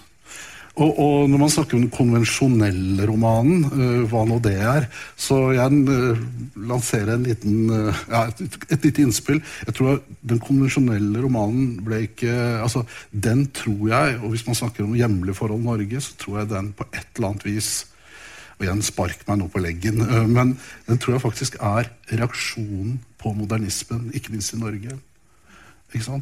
Og, 0.73 0.89
og, 0.97 1.27
når 1.29 1.37
man 1.37 1.51
snakker 1.53 1.77
om 1.77 1.83
den 1.83 1.93
konvensjonelle 1.93 3.05
romanen, 3.05 3.65
uh, 3.69 4.05
hva 4.09 4.23
nå 4.25 4.39
det 4.41 4.55
er, 4.57 4.87
så 5.13 5.51
jeg 5.53 5.83
uh, 5.85 6.23
lanserer 6.65 7.13
en 7.13 7.27
liten, 7.27 7.69
uh, 7.69 7.99
ja, 8.09 8.23
et, 8.31 8.57
et 8.73 8.87
lite 8.87 9.05
innspill. 9.05 9.43
Jeg 9.67 9.77
tror 9.77 10.01
Den 10.25 10.41
konvensjonelle 10.41 11.21
romanen 11.21 11.77
ble 11.85 12.03
ikke 12.07 12.33
altså, 12.63 12.85
Den 13.11 13.45
tror 13.53 13.85
jeg, 13.91 14.17
og 14.23 14.33
hvis 14.33 14.47
man 14.47 14.57
snakker 14.57 14.87
om 14.87 14.97
hjemlige 14.97 15.37
forhold 15.37 15.61
i 15.61 15.69
Norge, 15.69 16.01
så 16.01 16.17
tror 16.17 16.41
jeg 16.41 16.53
den 16.55 16.73
på 16.73 16.89
et 16.89 17.05
eller 17.15 17.29
annet 17.29 17.45
vis 17.51 17.73
og 18.57 18.65
igjen 18.65 18.83
spark 18.85 19.23
meg 19.27 19.39
nå 19.41 19.47
på 19.49 19.61
leggen, 19.63 20.03
men 20.29 20.51
den 20.85 20.99
tror 21.01 21.15
jeg 21.15 21.23
faktisk 21.23 21.55
er 21.57 21.89
reaksjonen 22.13 22.99
på 23.19 23.33
modernismen, 23.33 24.11
ikke 24.13 24.35
minst 24.35 24.53
i 24.53 24.59
Norge. 24.61 24.93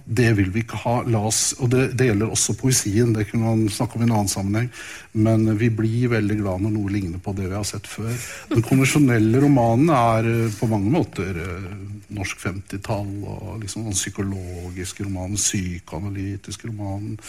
Det 0.05 0.31
vil 0.37 0.51
vi 0.51 0.63
ikke 0.65 0.79
ha. 0.83 0.97
Oss, 1.21 1.53
og 1.59 1.71
det, 1.71 1.91
det, 1.99 2.09
gjelder 2.09 2.33
også 2.33 2.55
poesien. 2.59 3.13
Det 3.15 3.27
kunne 3.29 3.53
man 3.53 3.71
snakke 3.71 3.97
om 3.97 4.03
i 4.03 4.07
en 4.07 4.13
annen 4.17 4.31
sammenheng. 4.31 4.69
Men 5.11 5.47
vi 5.59 5.69
blir 5.73 6.11
veldig 6.15 6.37
glad 6.41 6.65
når 6.65 6.75
noe 6.75 6.91
ligner 6.91 7.21
på 7.23 7.33
det 7.37 7.47
vi 7.47 7.57
har 7.57 7.67
sett 7.67 7.87
før. 7.89 8.11
Den 8.51 8.65
konvensjonelle 8.65 9.41
romanen 9.43 9.91
er 9.95 10.29
eh, 10.29 10.53
på 10.59 10.69
mange 10.71 10.91
måter 10.93 11.41
eh, 11.45 11.71
norsk 12.15 12.45
50-tall. 12.45 13.09
og 13.27 13.59
liksom 13.63 13.87
Den 13.87 13.97
psykologiske 13.97 15.07
romanen, 15.07 15.39
psykoanalytiske 15.39 16.71
romanen. 16.71 17.19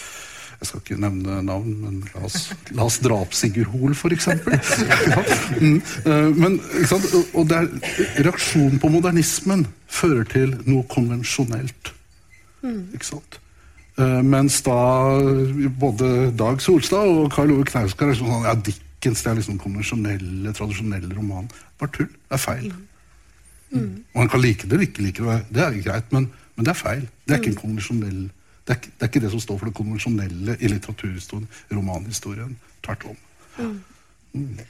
Jeg 0.63 0.69
skal 0.69 0.83
ikke 0.83 1.01
nevne 1.03 1.41
navn, 1.43 1.73
men 1.83 1.95
la 2.15 2.21
oss, 2.29 2.53
la 2.71 2.85
oss 2.87 3.01
dra 3.03 3.17
opp 3.25 3.33
Sigurd 3.35 3.73
Hoel, 3.73 3.97
f.eks. 3.99 4.29
ja. 4.31 5.25
mm. 5.59 5.81
Eh, 6.07 6.29
reaksjonen 8.23 8.79
på 8.79 8.93
modernismen 8.93 9.67
fører 9.91 10.29
til 10.31 10.55
noe 10.69 10.87
konvensjonelt. 10.91 11.91
Mm. 12.63 12.83
Ikke 12.95 13.09
sant? 13.09 13.39
Uh, 13.99 14.23
mens 14.25 14.63
da 14.65 14.77
både 15.81 16.31
Dag 16.39 16.63
Solstad 16.65 17.11
og 17.13 17.29
Karl 17.35 17.53
Ove 17.53 17.67
Knausgård 17.69 18.15
er 18.15 18.17
sånn 18.17 18.47
ja, 18.47 18.55
Dickens 18.57 19.21
det 19.21 19.31
er 19.33 19.39
liksom 19.41 19.59
konvensjonelle, 19.61 20.55
tradisjonelle 20.57 21.13
roman. 21.17 21.51
Bare 21.81 21.93
tull. 21.99 22.09
Det 22.09 22.39
er 22.39 22.43
feil. 22.43 22.71
Mm. 23.73 24.05
Man 24.15 24.29
kan 24.29 24.41
like 24.41 24.69
det 24.69 24.77
eller 24.77 24.89
ikke 24.89 25.05
like 25.05 25.25
det, 25.25 25.39
det 25.53 25.65
er 25.65 25.79
greit, 25.85 26.13
men, 26.13 26.31
men, 26.57 26.65
det 26.65 26.73
er 26.73 26.81
feil. 26.81 27.05
Det 27.27 27.35
er 27.35 27.43
ikke 27.43 27.53
en 27.53 27.59
mm. 27.59 27.65
konvensjonell 27.65 28.23
det 28.63 28.77
er, 28.77 28.85
det 28.87 29.03
er, 29.03 29.09
ikke 29.11 29.21
det 29.25 29.31
som 29.33 29.41
står 29.43 29.57
for 29.59 29.67
det 29.67 29.75
konvensjonelle 29.75 30.55
i 30.61 30.69
litteraturhistorien, 30.71 31.49
romanhistorien. 31.75 32.53
Tvert 32.85 33.09
om. 33.11 33.17
Mm. 33.59 34.61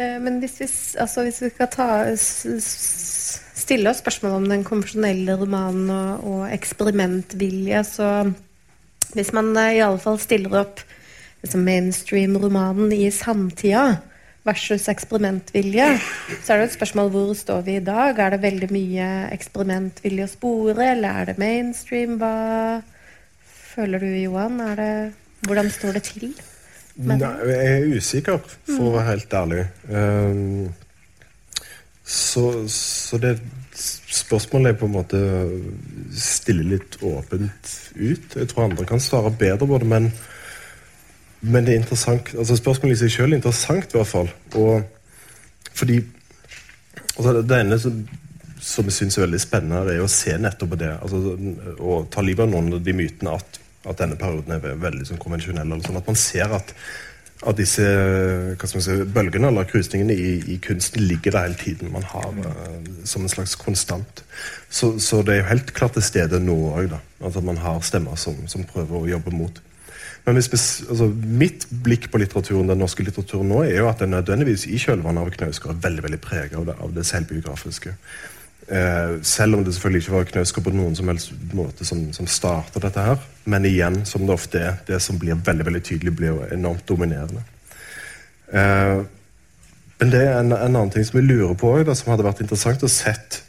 Eh, 0.00 0.18
men 0.22 0.38
hvis 0.40 0.58
vi, 0.60 0.68
altså 1.02 1.24
hvis 1.26 1.42
vi 1.44 1.50
skal 1.52 1.70
ta, 1.72 1.88
stille 3.60 3.90
oss 3.90 4.00
spørsmål 4.02 4.38
om 4.38 4.46
den 4.50 4.64
konvensjonelle 4.66 5.36
romanen 5.40 5.90
og, 5.92 6.24
og, 6.24 6.44
eksperimentvilje, 6.54 7.82
så 7.84 8.10
hvis 9.16 9.34
man 9.36 9.52
eh, 9.56 9.76
i 9.78 9.82
alle 9.84 10.00
fall 10.00 10.20
stiller 10.22 10.62
opp 10.62 10.84
liksom 11.44 11.64
mainstream-romanen 11.64 12.92
i 12.92 13.08
samtida 13.14 14.00
versus 14.44 14.88
eksperimentvilje, 14.88 15.86
så 16.44 16.54
er 16.54 16.62
det 16.62 16.70
et 16.70 16.76
spørsmål 16.78 17.10
hvor 17.12 17.32
står 17.36 17.64
vi 17.66 17.76
i 17.76 17.84
dag? 17.84 18.16
Er 18.16 18.34
det 18.34 18.44
veldig 18.44 18.70
mye 18.72 19.08
eksperimentvilje 19.34 20.28
å 20.28 20.32
spore, 20.32 20.92
eller 20.94 21.20
er 21.20 21.30
det 21.30 21.40
mainstream? 21.40 22.16
Hva 22.20 22.80
føler 23.74 24.00
du, 24.00 24.08
Johan? 24.16 24.62
Det, 24.80 24.92
hvordan 25.44 25.68
står 25.72 26.00
det 26.00 26.08
til? 26.08 26.32
Nei, 27.00 27.16
jeg 27.48 27.66
er 27.78 27.96
usikker, 27.96 28.40
for 28.68 28.90
å 28.90 28.94
være 28.98 29.08
helt 29.14 29.34
ærlig. 29.38 29.62
Um, 29.88 30.68
så, 32.04 32.44
så, 32.68 33.20
det 33.22 33.38
spørsmålet 34.20 34.72
er 34.72 34.78
på 34.80 34.88
en 34.88 34.96
måte 34.98 35.20
stille 36.12 36.66
litt 36.74 36.98
åpent 37.06 37.74
ut. 37.94 38.36
Jeg 38.36 38.50
tror 38.50 38.66
andre 38.66 38.88
kan 38.88 39.00
svare 39.00 39.32
bedre 39.32 39.68
på 39.70 39.78
det, 39.80 39.88
men, 39.88 40.10
men 41.40 41.66
det 41.66 41.76
er 41.76 41.80
interessant. 41.84 42.34
Altså 42.36 42.58
Spørsmålet 42.58 42.98
i 42.98 43.02
seg 43.04 43.14
selv 43.14 43.30
er 43.30 43.40
interessant, 43.40 43.94
i 43.94 44.00
hvert 44.00 44.10
fall. 44.10 44.32
Og 44.58 45.70
fordi 45.70 46.02
altså 47.14 47.40
Det 47.46 47.60
ene 47.62 47.78
som, 47.80 48.02
som 48.60 48.88
jeg 48.90 48.96
syns 48.98 49.16
er 49.16 49.24
veldig 49.28 49.40
spennende, 49.40 49.94
er 49.94 50.04
å 50.04 50.10
se 50.10 50.36
nettopp 50.36 50.74
på 50.74 50.80
det. 50.82 50.92
Altså, 50.98 51.36
og 51.78 52.10
ta 52.12 52.26
livet 52.26 52.44
av 52.44 52.52
noen 52.52 52.74
av 52.76 52.84
de 52.84 52.96
mytene 52.96 53.38
at 53.38 53.59
at 53.88 54.00
denne 54.00 54.18
perioden 54.20 54.56
er 54.56 54.80
veldig 54.80 55.06
sånn 55.08 55.20
konvensjonell. 55.20 55.78
Sånn 55.84 56.00
at 56.00 56.08
man 56.10 56.18
ser 56.18 56.52
at, 56.52 56.74
at 57.48 57.56
disse 57.56 57.86
si, 58.60 58.98
bølgene 59.14 59.48
eller 59.48 59.68
krusningene 59.68 60.16
i, 60.16 60.34
i, 60.54 60.58
kunsten 60.62 61.06
ligger 61.08 61.36
der 61.36 61.48
hele 61.48 61.60
tiden. 61.60 61.92
Man 61.94 62.04
har 62.10 62.28
uh, 62.44 62.76
som 63.08 63.24
en 63.24 63.32
slags 63.32 63.56
konstant. 63.60 64.24
Så, 64.68 64.98
så, 65.00 65.22
det 65.24 65.34
er 65.34 65.42
jo 65.42 65.50
helt 65.54 65.72
klart 65.76 65.96
til 65.96 66.04
stede 66.04 66.42
nå 66.44 66.58
òg. 66.74 66.94
At 67.24 67.40
man 67.44 67.60
har 67.60 67.80
stemmer 67.86 68.20
som, 68.20 68.36
som, 68.48 68.66
prøver 68.68 69.00
å 69.00 69.10
jobbe 69.16 69.32
mot. 69.32 69.62
Men 70.26 70.36
hvis, 70.36 70.50
altså, 70.84 71.06
mitt 71.24 71.64
blikk 71.84 72.10
på 72.12 72.20
litteraturen, 72.20 72.68
den 72.68 72.82
norske 72.82 73.04
litteraturen 73.06 73.48
nå 73.48 73.62
er 73.64 73.78
jo 73.78 73.88
at 73.88 74.04
den 74.04 74.12
nødvendigvis 74.12 74.66
i 74.68 74.76
kjølvannet 74.80 75.24
av 75.24 75.32
Knausgård 75.32 75.72
er 75.72 75.80
veldig 75.86 76.04
veldig 76.04 76.20
preget 76.20 76.58
av 76.60 76.74
av 76.76 76.92
det 76.92 77.06
selvbiografiske. 77.08 77.94
Eh, 78.68 79.22
selv 79.22 79.56
om 79.56 79.64
det 79.64 79.74
selvfølgelig 79.74 80.02
ikke 80.02 80.14
var 80.14 80.28
Knausgård 80.28 80.64
på 80.64 80.72
noen 80.74 80.96
som 80.96 81.08
helst 81.10 81.32
måte 81.56 81.84
som, 81.86 82.04
som 82.14 82.26
starta 82.30 82.82
dette 82.82 83.02
her. 83.02 83.22
Men 83.50 83.66
igjen, 83.66 84.02
som 84.06 84.26
det 84.26 84.36
ofte 84.36 84.60
er, 84.62 84.76
det 84.86 85.00
som 85.02 85.18
blir 85.18 85.40
veldig 85.46 85.66
veldig 85.66 85.82
tydelig, 85.82 86.16
blir 86.16 86.34
jo 86.34 86.44
enormt 86.54 86.86
dominerende. 86.88 87.42
Eh, 88.52 89.00
men 90.00 90.12
det 90.12 90.20
er 90.22 90.38
en, 90.38 90.52
en, 90.52 90.76
annen 90.76 90.92
ting 90.94 91.04
som 91.04 91.18
jeg 91.18 91.28
lurer 91.28 91.56
på, 91.58 91.72
da, 91.84 91.96
som 91.98 92.12
hadde 92.12 92.24
vært 92.24 92.42
interessant 92.44 92.84
å 92.86 92.90
sett 92.90 93.42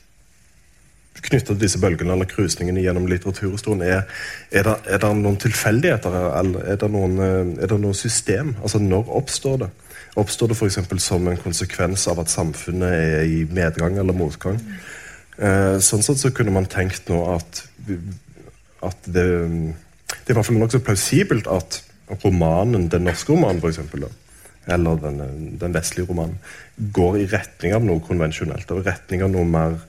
knytta 1.21 1.51
til 1.51 1.59
disse 1.61 1.79
bølgene 1.79 2.15
eller 2.15 2.25
krusningene 2.25 2.81
gjennom 2.81 3.05
litteraturhistorien, 3.07 3.83
er, 3.85 4.07
er, 4.49 4.65
det, 4.65 4.73
er 4.89 5.03
det 5.03 5.11
noen 5.19 5.37
tilfeldigheter 5.39 6.15
er 6.17 6.79
det 6.81 6.89
noen, 6.89 7.19
eh, 7.21 7.51
er 7.61 7.69
det 7.69 7.77
noe 7.83 7.97
system? 7.97 8.55
Altså, 8.63 8.81
når 8.81 9.11
oppstår 9.21 9.61
det? 9.67 9.69
Oppstår 10.19 10.51
det 10.51 10.57
f.eks. 10.57 10.81
som 11.05 11.29
en 11.29 11.39
konsekvens 11.39 12.07
av 12.11 12.19
at 12.23 12.33
samfunnet 12.33 12.97
er 12.97 13.29
i 13.29 13.45
medgang 13.47 14.01
eller 14.01 14.17
motgang? 14.17 14.57
Eh, 15.37 15.77
sånn 15.83 16.03
sett 16.03 16.19
så 16.19 16.33
kunne 16.35 16.53
man 16.55 16.67
tenkt 16.69 17.07
nå 17.11 17.21
at, 17.35 17.63
at 18.83 19.07
det, 19.07 19.27
det 20.11 20.27
er 20.27 20.33
i 20.33 20.37
hvert 20.37 20.49
fall 20.49 20.59
nokså 20.59 20.83
plausibelt 20.83 21.47
at 21.51 21.81
romanen, 22.25 22.89
den 22.91 23.07
norske 23.07 23.31
romanen 23.31 23.61
f.eks., 23.63 23.79
eller 24.69 24.99
den, 25.01 25.21
den, 25.57 25.73
vestlige 25.73 26.05
romanen, 26.11 26.37
går 26.93 27.17
i 27.17 27.29
retning 27.31 27.73
av 27.73 27.85
noe 27.85 28.03
konvensjonelt. 28.05 28.69
Og 28.69 28.83
i 28.83 28.91
retning 28.91 29.23
av 29.25 29.31
noe 29.33 29.47
mer 29.47 29.79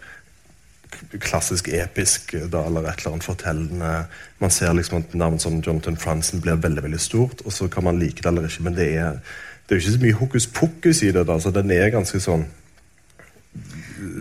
klassisk 1.20 1.68
episk 1.72 2.33
da, 2.52 2.62
eller 2.64 2.87
et 2.87 3.02
eller 3.02 3.14
annet 3.14 3.26
fortellende. 3.26 3.92
Man 4.40 4.55
ser 4.55 4.72
liksom 4.76 5.02
at 5.02 5.14
navn 5.18 5.38
som 5.42 5.61
Jonathan 5.61 5.98
Franzen 6.00 6.40
blir 6.44 6.61
veldig 6.62 6.87
veldig 6.87 7.00
stort, 7.02 7.44
og 7.44 7.52
så 7.52 7.68
kan 7.68 7.85
man 7.85 8.00
like 8.00 8.22
det 8.22 8.31
eller 8.31 8.48
ikke, 8.48 8.64
men 8.68 8.76
det 8.78 8.88
er, 8.96 9.20
det 9.66 9.76
er 9.76 9.83
ikke 9.83 9.94
så 9.96 10.05
mye 10.07 10.20
hokus 10.20 10.48
pokus 10.48 11.02
i 11.02 11.12
det. 11.12 11.26
da, 11.28 11.38
så 11.40 11.52
Den 11.52 11.70
er 11.74 11.92
ganske 11.92 12.20
sånn 12.20 12.46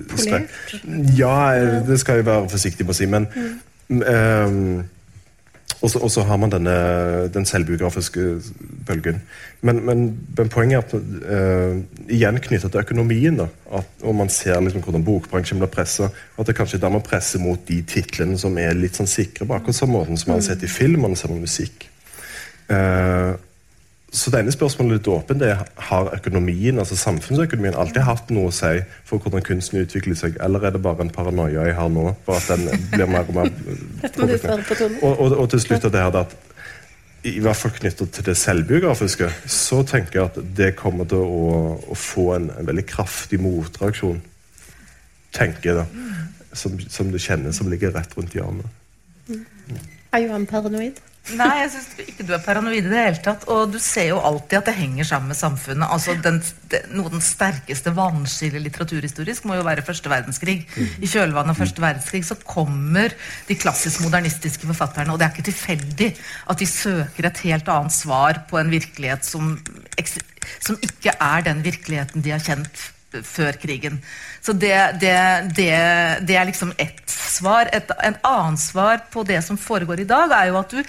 Polert? 0.10 0.50
Ja, 1.18 1.36
det 1.88 2.00
skal 2.00 2.22
jeg 2.22 2.26
være 2.28 2.50
forsiktig 2.52 2.86
med 2.86 2.94
å 2.94 2.98
si. 2.98 3.08
Men 3.10 3.28
mm. 3.34 4.02
um, 4.02 4.84
og 5.82 6.12
så 6.14 6.22
har 6.22 6.38
man 6.38 6.52
denne, 6.54 6.74
den 7.34 7.46
selvbiografiske 7.46 8.22
bølgen. 8.86 9.22
Men, 9.66 9.80
men, 9.86 10.04
men 10.38 10.50
poenget 10.50 10.78
er 10.78 10.84
at 10.84 10.94
uh, 10.94 11.80
igjen 12.06 12.38
knyttet 12.38 12.72
til 12.72 12.84
økonomien. 12.84 13.40
da, 13.40 13.48
at, 13.80 13.90
og 14.04 14.16
Man 14.16 14.30
ser 14.30 14.62
liksom 14.62 14.84
hvordan 14.86 15.06
bokbransjen 15.06 15.58
blir 15.58 15.72
pressa. 15.74 16.12
At 16.38 16.48
det 16.48 16.56
kanskje 16.56 16.82
dermed 16.82 17.02
presser 17.08 17.42
mot 17.42 17.60
de 17.68 17.80
titlene 17.82 18.38
som 18.38 18.58
er 18.62 18.78
litt 18.78 19.00
sånn 19.00 19.10
sikre, 19.10 19.48
på 19.48 19.58
akkurat 19.58 19.80
samme 19.80 19.98
måten 19.98 20.22
som 20.22 20.32
man 20.32 20.44
har 20.44 20.52
sett 20.52 20.68
i 20.68 20.70
film 20.70 21.08
og 21.10 21.18
musikk. 21.34 21.88
Uh, 22.70 23.34
så 24.12 24.32
det 24.32 24.42
ene 24.42 24.52
spørsmålet 24.52 24.98
litt 24.98 25.08
åpent 25.08 25.44
er 25.48 25.62
har 25.88 26.10
økonomien, 26.18 26.80
altså 26.80 26.98
samfunnsøkonomien 27.00 27.78
alltid 27.80 28.04
hatt 28.04 28.32
noe 28.36 28.50
å 28.50 28.56
si 28.56 28.82
for 29.08 29.24
hvordan 29.24 29.44
kunsten 29.48 29.80
utvikler 29.80 30.18
seg, 30.20 30.36
eller 30.44 30.68
er 30.68 30.76
det 30.76 30.82
bare 30.84 31.06
en 31.06 31.14
paranoia 31.16 31.64
jeg 31.70 31.78
har 31.78 31.92
nå? 31.94 32.10
for 32.26 32.36
at 32.36 32.50
den 32.52 32.88
blir 32.92 33.08
mer 33.08 33.30
og 33.32 33.38
mer 33.38 33.52
og, 35.06 35.14
og, 35.14 35.38
og 35.38 35.48
til 35.54 35.64
slutt 35.64 35.88
det 35.88 36.04
her 36.04 36.18
at 36.26 36.36
i 37.24 37.38
hvert 37.40 37.56
fall 37.56 37.72
knyttet 37.76 38.12
til 38.16 38.26
det 38.26 38.36
selvbiografiske, 38.40 39.30
så 39.46 39.84
tenker 39.88 40.20
jeg 40.20 40.30
at 40.32 40.40
det 40.58 40.72
kommer 40.80 41.06
til 41.10 41.22
å, 41.22 41.78
å 41.94 41.98
få 41.98 42.32
en, 42.36 42.50
en, 42.56 42.66
veldig 42.66 42.86
kraftig 42.90 43.38
motreaksjon. 43.42 44.18
Tenker 45.38 45.70
jeg 45.70 45.78
da. 45.78 45.86
Som, 46.58 46.80
som, 46.92 47.12
du 47.14 47.20
kjenner, 47.22 47.54
som 47.56 47.70
ligger 47.72 47.94
rett 47.96 48.18
rundt 48.18 48.34
hjørnet. 48.36 48.66
Er 50.12 50.26
Johan 50.26 50.50
paranoid? 50.50 50.98
Nei, 51.38 51.52
jeg 51.62 51.70
syns 51.70 51.90
ikke 52.02 52.26
du 52.26 52.32
er 52.34 52.42
paranoid 52.44 52.80
i 52.80 52.90
det 52.90 52.98
hele 52.98 53.20
tatt. 53.24 53.46
Og 53.54 53.70
du 53.72 53.78
ser 53.82 54.10
jo 54.10 54.20
alltid 54.26 54.58
at 54.58 54.70
det 54.72 54.74
henger 54.80 55.08
sammen 55.08 55.32
med 55.32 55.38
samfunnet. 55.40 55.86
Altså, 55.88 56.16
den, 56.20 56.40
den, 56.72 56.88
Noe 56.98 57.12
av 57.12 57.16
den 57.16 57.24
sterkeste 57.24 57.94
vannskillet 57.96 58.64
litteraturhistorisk 58.66 59.46
må 59.48 59.60
jo 59.60 59.66
være 59.68 59.86
første 59.86 60.12
verdenskrig. 60.12 60.58
I 60.76 61.10
kjølvannet 61.10 61.54
av 61.54 61.62
første 61.62 61.84
verdenskrig 61.84 62.24
så 62.28 62.40
kommer 62.42 63.14
de 63.48 63.60
klassisk 63.60 64.02
modernistiske 64.04 64.68
forfatterne, 64.74 65.14
og 65.14 65.22
det 65.22 65.28
er 65.28 65.36
ikke 65.36 65.50
tilfeldig 65.52 66.10
at 66.52 66.64
de 66.64 66.70
søker 66.70 67.30
et 67.30 67.44
helt 67.46 67.70
annet 67.72 67.96
svar 67.96 68.42
på 68.50 68.60
en 68.60 68.74
virkelighet 68.74 69.28
som, 69.28 69.54
som 70.60 70.82
ikke 70.82 71.16
er 71.16 71.46
den 71.48 71.62
virkeligheten 71.68 72.26
de 72.26 72.34
har 72.34 72.44
kjent 72.44 72.90
før 73.24 73.58
krigen. 73.62 74.00
Så 74.42 74.54
det, 74.54 74.76
det, 75.02 75.16
det, 75.58 75.72
det 76.28 76.38
er 76.38 76.48
liksom 76.50 76.74
ett 76.78 77.04
svar. 77.10 77.70
Et, 77.74 77.92
en 78.04 78.18
annet 78.28 78.64
svar 78.64 79.04
på 79.12 79.24
det 79.28 79.42
som 79.46 79.60
foregår 79.60 80.04
i 80.04 80.10
dag, 80.10 80.32
er 80.32 80.52
jo 80.52 80.60
at 80.62 80.72
du 80.72 80.82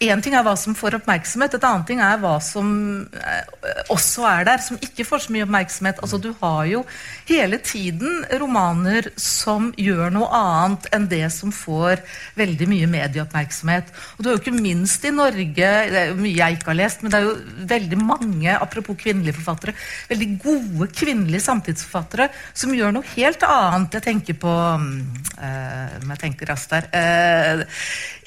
en 0.00 0.22
ting 0.24 0.32
er 0.32 0.44
hva 0.46 0.54
som 0.56 0.72
får 0.76 0.96
oppmerksomhet, 0.96 1.54
et 1.58 1.64
annet 1.68 1.86
ting 1.90 1.98
er 2.00 2.20
hva 2.22 2.38
som 2.40 2.68
eh, 3.12 3.80
også 3.92 4.24
er 4.30 4.46
der, 4.48 4.62
som 4.64 4.78
ikke 4.80 5.04
får 5.04 5.26
så 5.26 5.34
mye 5.34 5.44
oppmerksomhet. 5.44 6.00
Altså, 6.00 6.16
du 6.16 6.30
har 6.40 6.62
jo 6.70 6.80
hele 7.28 7.58
tiden 7.60 8.24
romaner 8.40 9.10
som 9.20 9.68
gjør 9.76 10.14
noe 10.14 10.30
annet 10.32 10.88
enn 10.96 11.08
det 11.10 11.26
som 11.34 11.52
får 11.52 12.00
veldig 12.38 12.68
mye 12.70 12.88
medieoppmerksomhet. 12.94 13.92
Og 14.16 14.22
du 14.22 14.30
har 14.30 14.38
jo 14.38 14.42
ikke 14.42 14.56
minst 14.56 15.04
i 15.04 15.12
Norge, 15.12 15.68
det 15.92 16.00
er 16.00 16.08
jo 16.14 16.18
mye 16.22 16.38
jeg 16.38 16.56
ikke 16.56 16.72
har 16.72 16.80
lest, 16.80 17.04
men 17.04 17.12
det 17.12 17.20
er 17.20 17.28
jo 17.28 17.66
veldig 17.74 18.00
mange, 18.00 18.56
apropos 18.56 18.98
kvinnelige 19.04 19.36
forfattere, 19.36 19.76
veldig 20.08 20.30
gode 20.40 20.90
kvinnelige 20.96 21.44
samtidsforfattere 21.44 22.30
som 22.54 22.72
gjør 22.76 22.96
noe 22.96 23.12
helt 23.12 23.44
annet. 23.44 24.00
Jeg 24.00 24.06
tenker 24.08 24.40
på 24.40 24.56
øh, 24.80 25.94
jeg 26.08 26.20
tenker 26.24 26.54
raskt 26.54 26.72
der, 26.72 26.88
øh, 26.96 27.64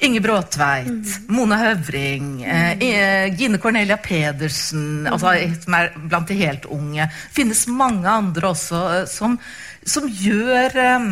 Inge 0.06 0.22
Bråtveit, 0.22 0.90
mm. 0.90 1.34
Mona 1.34 1.63
Høvring, 1.64 2.42
eh, 2.44 3.30
Gine 3.38 3.60
Cornelia 3.62 3.96
Pedersen, 4.00 5.04
mm. 5.04 5.12
altså, 5.12 5.34
som 5.64 5.78
er 5.78 5.94
blant 5.96 6.28
de 6.28 6.36
helt 6.42 6.68
unge. 6.70 7.08
Finnes 7.34 7.64
mange 7.68 8.10
andre 8.10 8.52
også 8.52 8.82
som, 9.10 9.38
som 9.84 10.10
gjør 10.10 10.78
eh, 10.84 11.08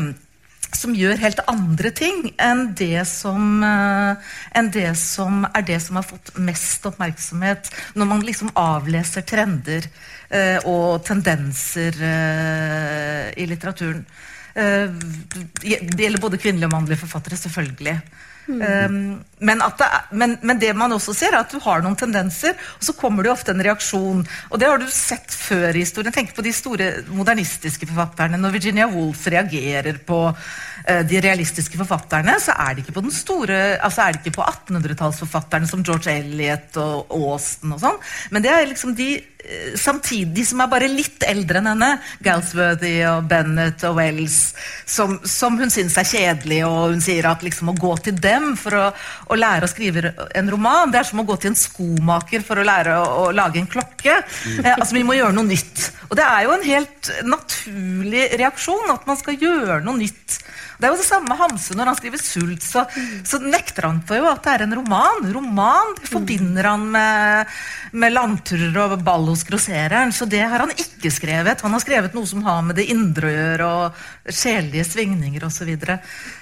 som 0.76 0.94
gjør 0.96 1.20
helt 1.20 1.42
andre 1.50 1.92
ting 1.94 2.30
enn 2.40 2.64
det, 2.78 3.04
som, 3.08 3.60
uh, 3.64 4.16
enn 4.56 4.70
det 4.72 4.94
som 4.98 5.44
er 5.50 5.66
det 5.68 5.78
som 5.84 5.98
har 6.00 6.06
fått 6.06 6.32
mest 6.40 6.86
oppmerksomhet 6.88 7.70
når 7.98 8.08
man 8.08 8.24
liksom 8.26 8.52
avleser 8.58 9.26
trender 9.28 9.86
uh, 10.32 10.58
og 10.64 11.02
tendenser 11.06 11.96
uh, 12.00 13.28
i 13.36 13.48
litteraturen. 13.48 14.04
det 14.52 15.96
gjelder 15.96 16.20
både 16.20 16.36
kvinnelige 16.36 16.68
og 16.68 16.74
mannlige 16.74 17.00
forfattere, 17.00 17.38
selvfølgelig. 17.40 17.94
Mm. 18.46 19.22
Men, 19.38 19.62
det, 19.78 19.88
men, 20.10 20.36
men, 20.42 20.58
det 20.58 20.72
man 20.74 20.92
også 20.94 21.14
ser, 21.14 21.34
er 21.34 21.42
at 21.42 21.52
du 21.52 21.60
har 21.62 21.82
noen 21.82 21.96
tendenser, 21.98 22.56
og 22.78 22.86
så 22.86 22.94
kommer 22.98 23.26
det 23.26 23.32
ofte 23.32 23.54
en 23.54 23.62
reaksjon. 23.64 24.24
Og 24.50 24.60
det 24.60 24.68
har 24.70 24.82
du 24.82 24.88
sett 24.90 25.34
før 25.34 25.70
i 25.74 25.84
historien. 25.84 26.14
Tenk 26.14 26.34
på 26.34 26.44
de 26.44 26.52
store 26.54 26.90
modernistiske 27.10 27.88
forfatterne. 27.90 28.40
Når 28.40 28.54
Virginia 28.56 28.88
Woolf 28.90 29.26
reagerer 29.32 29.98
på 30.06 30.20
uh, 30.30 31.02
de 31.08 31.22
realistiske 31.22 31.78
forfatterne, 31.80 32.36
så 32.42 32.54
er 32.54 32.74
det 32.74 32.84
ikke 32.84 32.96
på 32.98 33.04
den 33.06 33.14
store, 33.14 33.60
altså 33.78 34.06
er 34.06 34.14
det 34.14 34.22
ikke 34.22 34.38
på 34.40 34.46
1800-tallsforfatterne 34.46 35.70
som 35.70 35.84
George 35.86 36.14
Eliot 36.22 36.78
og 36.82 37.14
Austen 37.18 37.74
og 37.74 37.82
sånn, 37.82 38.00
men 38.34 38.44
det 38.44 38.52
er 38.52 38.66
liksom 38.70 38.96
de 38.98 39.14
Samtidig 39.78 40.44
som 40.46 40.60
er 40.62 40.70
bare 40.70 40.88
litt 40.90 41.24
eldre 41.26 41.58
enn 41.58 41.68
henne, 41.72 41.88
Galsworthy 42.22 42.92
og 43.10 43.26
Bennett 43.30 43.82
og 43.88 43.96
Wells, 43.98 44.36
som, 44.86 45.16
som 45.26 45.58
hun 45.58 45.72
syns 45.72 45.96
er 45.98 46.06
kjedelig, 46.06 46.60
og 46.68 46.94
hun 46.94 47.02
sier 47.02 47.26
at 47.26 47.42
liksom 47.42 47.72
å 47.72 47.76
gå 47.78 47.90
til 48.06 48.20
dem 48.22 48.52
for 48.60 48.78
å, 48.78 48.84
å, 49.26 49.38
lære 49.38 49.66
å 49.66 49.72
skrive 49.72 50.12
en 50.38 50.50
roman, 50.52 50.92
det 50.92 51.02
er 51.02 51.10
som 51.10 51.22
å 51.22 51.26
gå 51.26 51.36
til 51.42 51.52
en 51.52 51.58
skomaker 51.58 52.46
for 52.46 52.62
å 52.62 52.66
lære 52.66 52.94
å, 53.00 53.08
å 53.24 53.26
lage 53.34 53.58
en 53.58 53.70
klokke. 53.70 54.20
Mm. 54.22 54.62
Eh, 54.62 54.72
altså 54.76 54.98
Vi 54.98 55.04
må 55.08 55.18
gjøre 55.18 55.36
noe 55.36 55.50
nytt. 55.50 55.88
Og 56.08 56.18
det 56.18 56.28
er 56.28 56.46
jo 56.46 56.54
en 56.54 56.66
helt 56.68 57.12
naturlig 57.26 58.28
reaksjon 58.38 58.94
at 58.94 59.06
man 59.10 59.18
skal 59.18 59.40
gjøre 59.42 59.82
noe 59.82 60.04
nytt. 60.04 60.38
Det 60.82 60.88
er 60.88 60.96
jo 60.96 60.98
det 60.98 61.06
samme 61.06 61.30
med 61.30 61.38
Hamsun 61.38 61.78
når 61.78 61.92
han 61.92 61.98
skriver 62.00 62.18
'Sult'. 62.18 62.64
Så, 62.66 62.82
så, 63.22 63.38
nekter 63.38 63.86
han 63.86 64.00
for 64.06 64.18
jo 64.18 64.26
at 64.26 64.42
det 64.42 64.54
er 64.56 64.64
en 64.66 64.74
roman. 64.80 65.28
Roman 65.36 65.92
det 66.00 66.10
forbinder 66.10 66.66
han 66.72 66.88
med, 66.90 67.52
med 67.92 68.16
landturer 68.16 68.80
og 68.82 69.04
ball 69.06 69.28
hos 69.30 69.46
grossereren. 69.46 70.10
Så 70.10 70.26
det 70.26 70.42
har 70.42 70.66
han 70.66 70.74
ikke 70.74 71.12
skrevet. 71.14 71.62
Han 71.62 71.76
har 71.76 71.84
skrevet 71.84 72.16
noe 72.18 72.26
som 72.26 72.42
har 72.42 72.64
med 72.66 72.80
det 72.80 72.88
indre 72.90 73.30
å 73.30 73.36
gjøre, 73.36 73.70
og 73.70 74.34
sjelelige 74.42 74.90
svingninger 74.90 75.46
osv. 75.46 75.70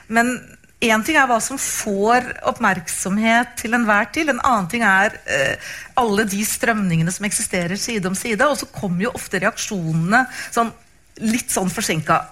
Men 0.09 0.33
Én 0.81 1.03
ting 1.05 1.19
er 1.21 1.27
hva 1.29 1.37
som 1.45 1.59
får 1.61 2.31
oppmerksomhet 2.49 3.51
til 3.61 3.77
enhver 3.77 4.07
tid. 4.15 4.31
En 4.33 4.39
annen 4.41 4.69
ting 4.73 4.81
er 4.81 5.13
eh, 5.29 5.73
alle 6.01 6.25
de 6.25 6.41
strømningene 6.49 7.13
som 7.13 7.27
eksisterer 7.29 7.77
side 7.77 8.09
om 8.09 8.17
side. 8.17 8.41
Og 8.49 8.57
så 8.57 8.69
kommer 8.73 9.05
jo 9.05 9.13
ofte 9.19 9.43
reaksjonene 9.43 10.23
sånn, 10.49 10.73
litt 11.21 11.53
sånn 11.53 11.69
forsinka. 11.69 12.23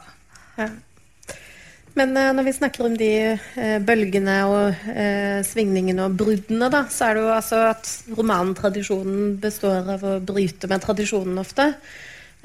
Ja. 0.57 0.71
Men 1.99 2.15
uh, 2.15 2.31
når 2.37 2.47
vi 2.47 2.59
snakker 2.59 2.87
om 2.87 2.95
de 2.99 3.11
uh, 3.35 3.79
bølgene 3.85 4.37
og 4.49 4.85
uh, 4.91 5.39
svingningene 5.47 6.05
og 6.07 6.17
bruddene, 6.21 6.69
da, 6.73 6.81
så 6.93 7.09
er 7.09 7.13
det 7.19 7.25
jo 7.25 7.33
altså 7.35 7.59
at 7.73 7.91
romantradisjonen 8.19 9.35
består 9.43 9.91
av 9.97 10.05
å 10.07 10.19
bryte 10.23 10.71
med 10.71 10.85
tradisjonen 10.85 11.43
ofte. 11.43 11.73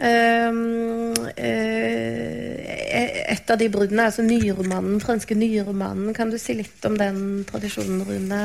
Ehm, 0.02 1.14
et 1.38 3.52
av 3.54 3.60
de 3.62 3.68
bruddene 3.70 4.02
er 4.02 4.10
altså 4.10 4.26
nyromanen, 4.26 4.98
franske 5.04 5.38
nyromanen. 5.38 6.16
Kan 6.18 6.34
du 6.34 6.40
si 6.42 6.56
litt 6.58 6.82
om 6.90 6.98
den 6.98 7.46
tradisjonen, 7.50 8.02
Rune? 8.08 8.42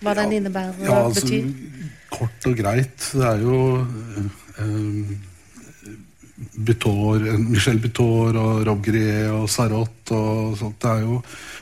Hva 0.00 0.12
den 0.16 0.32
innebærer 0.38 0.72
og 0.80 0.88
ja, 0.88 1.04
altså, 1.04 1.26
betyr? 1.26 1.44
Kort 2.16 2.48
og 2.48 2.54
greit. 2.56 2.96
Det 3.12 3.28
er 3.28 3.44
jo 3.44 3.56
Butor, 6.36 7.22
Michel 7.40 7.78
Butor 7.80 8.36
og 8.36 8.60
Rob 8.68 8.82
Grier 8.84 9.32
og 9.32 9.48
Sarot 9.48 10.12
og 10.12 10.56
sånt. 10.60 10.78
Det 10.82 10.92
er, 10.92 11.02
jo, 11.06 11.20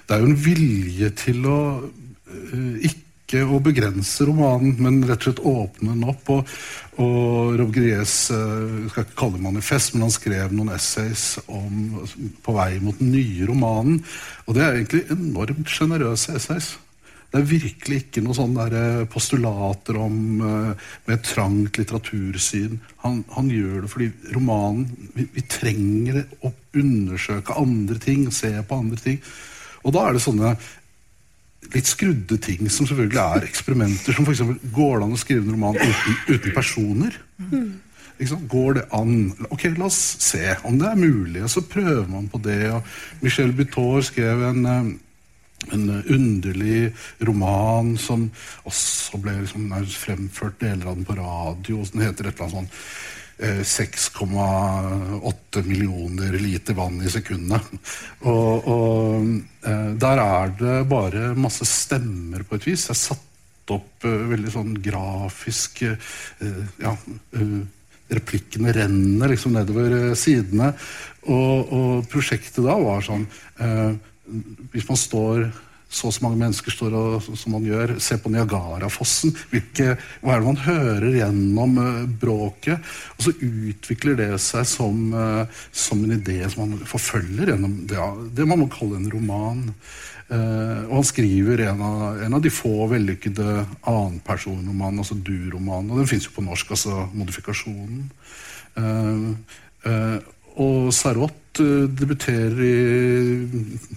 det 0.09 0.17
er 0.17 0.23
jo 0.23 0.31
en 0.31 0.45
vilje 0.47 1.11
til 1.21 1.47
å 1.47 1.59
uh, 1.85 2.87
ikke 2.91 3.45
å 3.47 3.61
begrense 3.63 4.27
romanen, 4.27 4.75
men 4.83 4.99
rett 5.07 5.23
og 5.23 5.29
slett 5.29 5.45
åpne 5.47 5.95
den 5.95 6.09
opp. 6.11 6.33
Og, 6.35 6.51
og 7.03 7.55
Rob 7.61 7.71
Griers 7.75 8.17
uh, 8.35 8.91
skal 8.91 9.07
ikke 9.07 9.19
kalle 9.23 9.39
det 9.39 9.47
manifest, 9.47 9.95
men 9.95 10.09
han 10.09 10.15
skrev 10.15 10.55
noen 10.55 10.75
essays 10.75 11.27
om, 11.47 12.01
på 12.43 12.57
vei 12.59 12.73
mot 12.83 12.99
den 12.99 13.15
nye 13.15 13.47
romanen. 13.51 14.03
Og 14.49 14.59
det 14.59 14.67
er 14.67 14.81
egentlig 14.81 15.07
enormt 15.15 15.71
sjenerøse 15.71 16.35
essays. 16.41 16.75
Det 17.35 17.41
er 17.41 17.49
virkelig 17.51 17.97
ikke 17.99 18.23
noen 18.23 18.37
sånne 18.39 18.65
eh, 18.79 19.01
postulater 19.11 19.97
om 19.99 20.19
uh, 20.39 20.85
med 21.03 21.17
et 21.17 21.25
trangt 21.27 21.81
litteratursyn. 21.81 22.77
Han, 23.03 23.25
han, 23.35 23.49
gjør 23.51 23.81
det 23.83 23.91
fordi 23.91 24.07
romanen 24.37 24.85
vi, 25.17 25.27
vi, 25.35 25.43
trenger 25.51 26.21
å 26.47 26.53
undersøke 26.79 27.57
andre 27.59 27.99
ting, 27.99 28.29
se 28.31 28.53
på 28.55 28.79
andre 28.79 29.03
ting. 29.03 29.19
Og 29.83 29.97
da 29.97 30.05
er 30.07 30.15
det 30.15 30.23
sånne 30.23 30.55
litt 31.75 31.91
skrudde 31.91 32.39
ting 32.39 32.71
som 32.71 32.87
selvfølgelig 32.87 33.25
er 33.25 33.49
eksperimenter. 33.49 34.15
Som 34.15 34.31
f.eks. 34.31 34.45
går 34.79 35.01
det 35.01 35.09
an 35.09 35.17
å 35.17 35.19
skrive 35.25 35.43
en 35.43 35.57
roman 35.57 35.81
uten, 35.81 36.21
uten 36.37 36.55
personer? 36.55 37.19
Mm. 37.51 37.73
Går 38.47 38.79
det 38.79 38.85
an? 38.95 39.17
Ok, 39.51 39.67
la 39.75 39.89
oss 39.89 39.99
se 40.23 40.55
om 40.71 40.79
det 40.79 40.87
er 40.87 41.03
mulig. 41.03 41.43
Og 41.43 41.51
så 41.51 41.67
prøver 41.67 42.07
man 42.07 42.31
på 42.31 42.39
det. 42.47 42.61
Og 42.77 43.27
Michel 43.27 43.51
Butor 43.59 44.07
skrev 44.07 44.47
en 44.53 44.71
uh, 44.71 44.95
en 45.73 46.03
underlig 46.03 46.93
roman 47.25 47.95
som 48.01 48.27
også 48.69 49.21
ble 49.23 49.39
liksom, 49.43 49.69
fremført 49.97 50.61
deler 50.61 50.91
av 50.91 50.99
den 50.99 51.09
på 51.09 51.19
radio. 51.19 51.85
Den 51.93 52.05
heter 52.05 52.29
et 52.29 52.41
eller 52.41 52.49
annet 52.49 52.59
sånn 52.59 52.73
6,8 53.39 55.59
eh, 55.59 55.65
millioner 55.65 56.33
liter 56.39 56.75
vann 56.75 57.03
i 57.03 57.11
sekundet. 57.11 57.61
Og, 58.31 58.69
og 58.71 59.25
eh, 59.67 59.91
der 60.01 60.19
er 60.23 60.53
det 60.59 60.89
bare 60.89 61.35
masse 61.37 61.65
stemmer 61.69 62.43
på 62.47 62.55
et 62.57 62.67
vis. 62.71 62.91
Er 62.91 62.95
satt 62.99 63.21
opp 63.75 64.05
veldig 64.05 64.51
sånn 64.53 64.75
grafisk 64.85 65.81
ja, 65.81 66.91
Replikkene 68.13 68.75
renner 68.77 69.33
liksom 69.33 69.55
nedover 69.57 70.13
sidene. 70.21 70.69
Og, 71.25 71.73
og, 71.73 72.05
prosjektet 72.13 72.61
da 72.67 72.77
var 72.77 73.01
sånn 73.07 73.25
hvis 74.73 74.89
man 74.89 75.01
står 75.01 75.47
så 75.95 76.11
så 76.13 76.25
mange 76.25 76.41
mennesker 76.41 76.75
står 76.75 76.95
og, 76.99 77.27
som 77.39 77.55
man 77.55 77.67
gjør, 77.69 77.95
ser 78.03 78.19
på 78.23 78.33
Niagarafossen. 78.33 79.35
Hvilke, 79.53 79.95
hva 80.23 80.35
er 80.35 80.41
det 80.41 80.49
man 80.49 80.63
hører 80.65 81.19
gjennom 81.21 81.77
uh, 81.79 82.07
bråket? 82.21 82.95
Og 83.15 83.27
så 83.27 83.35
utvikler 83.35 84.19
det 84.19 84.31
seg 84.43 84.67
som, 84.69 85.05
uh, 85.15 85.45
som, 85.71 86.03
en 86.03 86.17
idé 86.17 86.41
som 86.51 86.65
man 86.65 86.89
forfølger 86.89 87.53
gjennom 87.53 87.77
det, 87.91 88.01
det 88.35 88.49
man 88.49 88.65
må 88.65 88.71
kalle 88.73 88.99
en 88.99 89.13
roman. 89.13 89.63
Uh, 90.33 90.89
og 90.89 90.97
han 90.99 91.07
skriver 91.07 91.67
en 91.69 91.85
av, 91.85 92.03
en 92.27 92.39
av 92.41 92.43
de 92.43 92.53
få 92.53 92.89
vellykkede 92.91 93.61
annenpersonromanene, 93.63 95.05
altså 95.05 95.21
du-romanen. 95.21 95.93
Og 95.93 96.03
den 96.03 96.11
fins 96.11 96.27
jo 96.27 96.35
på 96.35 96.47
norsk, 96.49 96.75
altså 96.75 97.05
Modifikasjonen. 97.15 98.09
og 100.65 100.93
Sarot 100.97 101.44
debuterer 101.61 102.61
i 102.65 102.75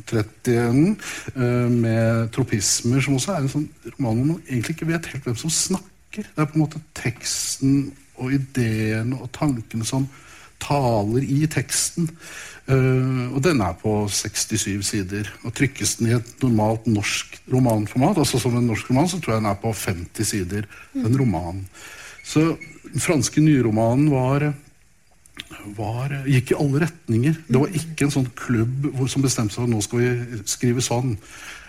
30-en 0.09 0.97
eh, 1.35 1.69
med 1.71 2.29
'Tropismer', 2.31 3.01
som 3.01 3.17
også 3.17 3.33
er 3.33 3.41
en 3.41 3.51
sånn 3.51 3.69
roman 3.95 4.19
hvor 4.19 4.29
man 4.33 4.43
egentlig 4.49 4.75
ikke 4.75 4.91
vet 4.91 5.09
helt 5.13 5.25
hvem 5.25 5.39
som 5.39 5.53
snakker. 5.53 6.27
Det 6.27 6.37
er 6.37 6.49
på 6.49 6.57
en 6.57 6.65
måte 6.65 6.83
teksten 6.97 7.91
og 8.17 8.33
ideene 8.33 9.17
og 9.21 9.31
tankene 9.35 9.85
som 9.85 10.07
taler 10.61 11.25
i 11.25 11.45
teksten. 11.49 12.09
Uh, 12.67 13.31
og 13.31 13.39
den 13.45 13.61
er 13.63 13.77
på 13.79 13.91
67 14.11 14.83
sider. 14.83 15.29
Og 15.47 15.53
trykkes 15.55 15.97
den 15.99 16.09
i 16.09 16.15
et 16.17 16.31
normalt 16.43 16.87
norsk 16.89 17.37
romanformat, 17.53 18.17
altså 18.17 18.41
som 18.41 18.57
en 18.57 18.67
norsk 18.67 18.89
roman, 18.89 19.07
så 19.07 19.21
tror 19.21 19.37
jeg 19.37 19.43
den 19.43 19.51
er 19.51 19.61
på 19.61 19.71
50 19.71 20.31
sider. 20.33 20.67
En 20.97 21.19
roman. 21.19 21.61
Så 22.27 22.57
den 22.83 23.03
franske 23.03 23.41
nyromanen 23.43 24.09
var 24.11 24.49
var, 25.77 26.13
gikk 26.29 26.53
i 26.53 26.57
alle 26.57 26.81
retninger. 26.85 27.37
Det 27.47 27.61
var 27.61 27.77
ikke 27.81 28.07
en 28.07 28.13
sånn 28.13 28.31
klubb 28.37 28.89
hvor, 28.93 29.09
som 29.11 29.25
bestemte 29.25 29.55
seg 29.55 29.65
for 29.65 29.71
nå 29.71 29.83
skal 29.85 30.03
vi 30.03 30.41
skrive 30.47 30.83
sånn. 30.85 31.15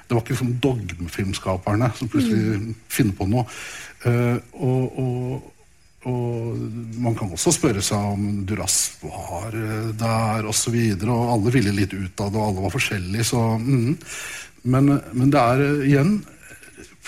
Det 0.09 0.17
var 0.17 0.25
ikke 0.25 0.37
liksom 0.37 0.57
dogmefilmskaperne 0.65 1.93
som 1.99 2.09
plutselig 2.09 2.75
finner 2.89 3.17
på 3.19 3.29
noe. 3.29 3.45
Uh, 4.07 4.39
og, 4.63 4.99
og, 5.03 5.55
og 6.09 6.99
man 7.03 7.17
kan 7.19 7.33
også 7.35 7.53
spørre 7.53 7.83
seg 7.85 8.15
om 8.15 8.27
Duras 8.49 8.79
var 9.03 9.53
eh, 9.59 9.91
der 9.99 10.49
osv. 10.49 10.77
Og, 10.79 11.07
og 11.13 11.33
alle 11.35 11.55
ville 11.59 11.75
litt 11.75 11.93
ut 11.93 12.23
av 12.25 12.33
det, 12.33 12.39
og 12.39 12.45
alle 12.47 12.65
var 12.65 12.75
forskjellige. 12.75 13.27
Så, 13.27 13.43
mm. 13.59 13.97
men, 14.73 14.95
men 15.13 15.33
det 15.35 15.45
er 15.45 15.65
eh, 15.69 15.87
igjen 15.93 16.19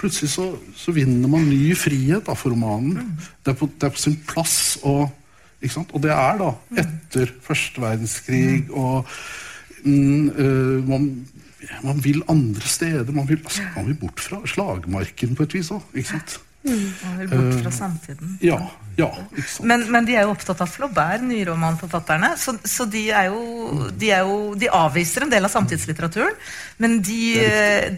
Plutselig 0.01 0.31
så, 0.33 0.47
så 0.81 0.95
vinner 0.97 1.29
man 1.29 1.43
ny 1.45 1.75
frihet 1.77 2.25
da, 2.25 2.33
for 2.33 2.55
romanen. 2.55 3.11
Det, 3.45 3.53
er 3.53 3.57
på, 3.59 3.67
det 3.69 3.85
er 3.85 3.93
på 3.93 4.01
sin 4.01 4.15
plass. 4.25 4.79
Og, 4.89 5.11
og 5.61 6.03
det 6.03 6.13
er 6.15 6.39
da 6.41 6.51
etter 6.81 7.33
første 7.45 7.83
verdenskrig 7.83 8.71
og 8.71 9.07
mm, 9.85 10.31
øh, 10.31 10.89
man, 10.89 11.27
man, 11.83 12.05
vil 12.05 12.23
andre 12.29 12.61
steder. 12.61 13.13
Man 13.13 13.29
vil, 13.29 13.41
altså, 13.45 13.63
man 13.77 13.87
vil 13.87 13.95
bort 13.95 14.21
fra 14.21 14.41
slagmarken 14.47 15.37
på 15.37 15.43
et 15.43 15.55
vis 15.55 15.71
òg. 15.71 15.83
Mm. 16.63 16.93
Bort 17.31 17.63
fra 17.63 17.71
samtiden. 17.73 18.39
Ja, 18.45 18.61
ja, 19.01 19.09
men, 19.65 19.87
men, 19.89 20.05
de 20.05 20.17
er 20.19 20.27
jo 20.27 20.33
opptatt 20.35 20.61
av 20.61 20.69
Flaubert, 20.69 21.23
nyromanforfatterne. 21.25 22.35
Så, 22.41 22.57
så 22.69 22.85
de, 22.91 23.07
er 23.17 23.31
jo, 23.31 23.87
de, 23.97 24.11
er 24.13 24.27
jo, 24.29 24.55
de, 24.59 24.69
avviser 24.69 25.25
en 25.25 25.33
del 25.33 25.47
av 25.47 25.53
samtidslitteraturen. 25.55 26.37
Men 26.83 26.99
de, 27.05 27.21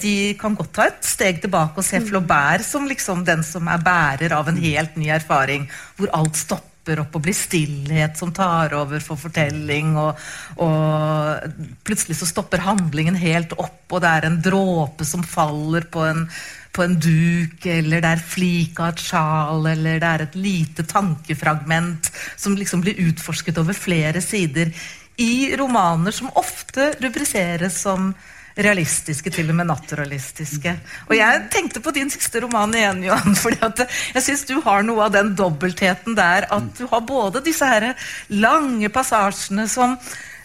de, 0.03 0.15
kan 0.39 0.55
godt 0.59 0.75
ta 0.79 0.87
et 0.91 1.07
steg 1.07 1.43
tilbake 1.43 1.83
og 1.83 1.87
se 1.87 2.03
Flaubert 2.07 2.67
som 2.67 2.87
liksom 2.91 3.25
den 3.27 3.43
som 3.47 3.71
er 3.71 3.83
bærer 3.83 4.37
av 4.37 4.51
en 4.53 4.61
helt 4.63 4.99
ny 5.01 5.11
erfaring, 5.15 5.67
hvor 5.99 6.13
alt 6.19 6.39
stopper 6.39 6.72
opp 7.03 7.15
og 7.15 7.23
blir 7.25 7.37
stillhet 7.37 8.19
som 8.19 8.33
tar 8.35 8.75
over 8.75 9.03
for 9.05 9.21
fortelling. 9.21 9.95
Og, 10.01 10.19
og, 10.63 11.53
plutselig 11.87 12.19
så 12.19 12.29
stopper 12.29 12.65
handlingen 12.67 13.19
helt 13.19 13.55
opp, 13.55 13.85
og 13.93 14.03
det 14.03 14.11
er 14.11 14.27
en 14.29 14.41
dråpe 14.43 15.07
som 15.09 15.23
faller 15.23 15.89
på 15.93 16.05
en 16.09 16.27
på 16.73 16.87
en 16.87 16.95
duk, 16.97 17.67
eller 17.69 18.01
det 18.01 18.11
er 18.15 18.21
flik 18.25 18.79
av 18.81 18.95
et 18.95 19.03
sjal, 19.05 19.67
eller 19.75 19.99
det 20.01 20.09
er 20.09 20.23
et 20.25 20.37
lite 20.41 20.87
tankefragment 20.89 22.09
som 22.41 22.57
liksom 22.57 22.81
blir 22.81 22.97
utforsket 23.11 23.61
over 23.61 23.77
flere 23.77 24.23
sider 24.25 24.73
i 25.21 25.53
romaner 25.61 26.17
som 26.17 26.33
ofte 26.41 26.95
rubriseres 27.03 27.77
som 27.85 28.15
realistiske, 28.57 29.31
til 29.33 29.51
og 29.53 29.59
med 29.59 29.71
naturalistiske. 29.71 30.75
Og 31.09 31.15
jeg 31.17 31.45
tenkte 31.53 31.83
på 31.85 31.95
din 31.95 32.11
siste 32.13 32.43
roman 32.45 32.75
igjen, 32.77 33.05
Johan. 33.09 33.39
fordi 33.43 33.87
jeg 34.15 34.25
syns 34.27 34.45
du 34.49 34.59
har 34.65 34.85
noe 34.87 35.07
av 35.07 35.15
den 35.15 35.33
dobbeltheten 35.39 36.19
der. 36.19 36.49
At 36.53 36.73
du 36.79 36.87
har 36.91 37.07
både 37.07 37.45
disse 37.45 37.69
her 37.69 37.93
lange 38.29 38.93
passasjene 38.93 39.69
som 39.71 39.97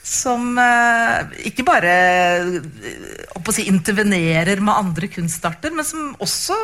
som 0.08 0.56
eh, 0.62 1.34
ikke 1.50 1.66
bare 1.68 1.94
eh, 2.40 3.50
si, 3.52 3.66
intervenerer 3.68 4.62
med 4.64 4.74
andre 4.74 5.10
kunstarter, 5.12 5.74
men 5.76 5.86
som 5.88 6.14
også 6.24 6.56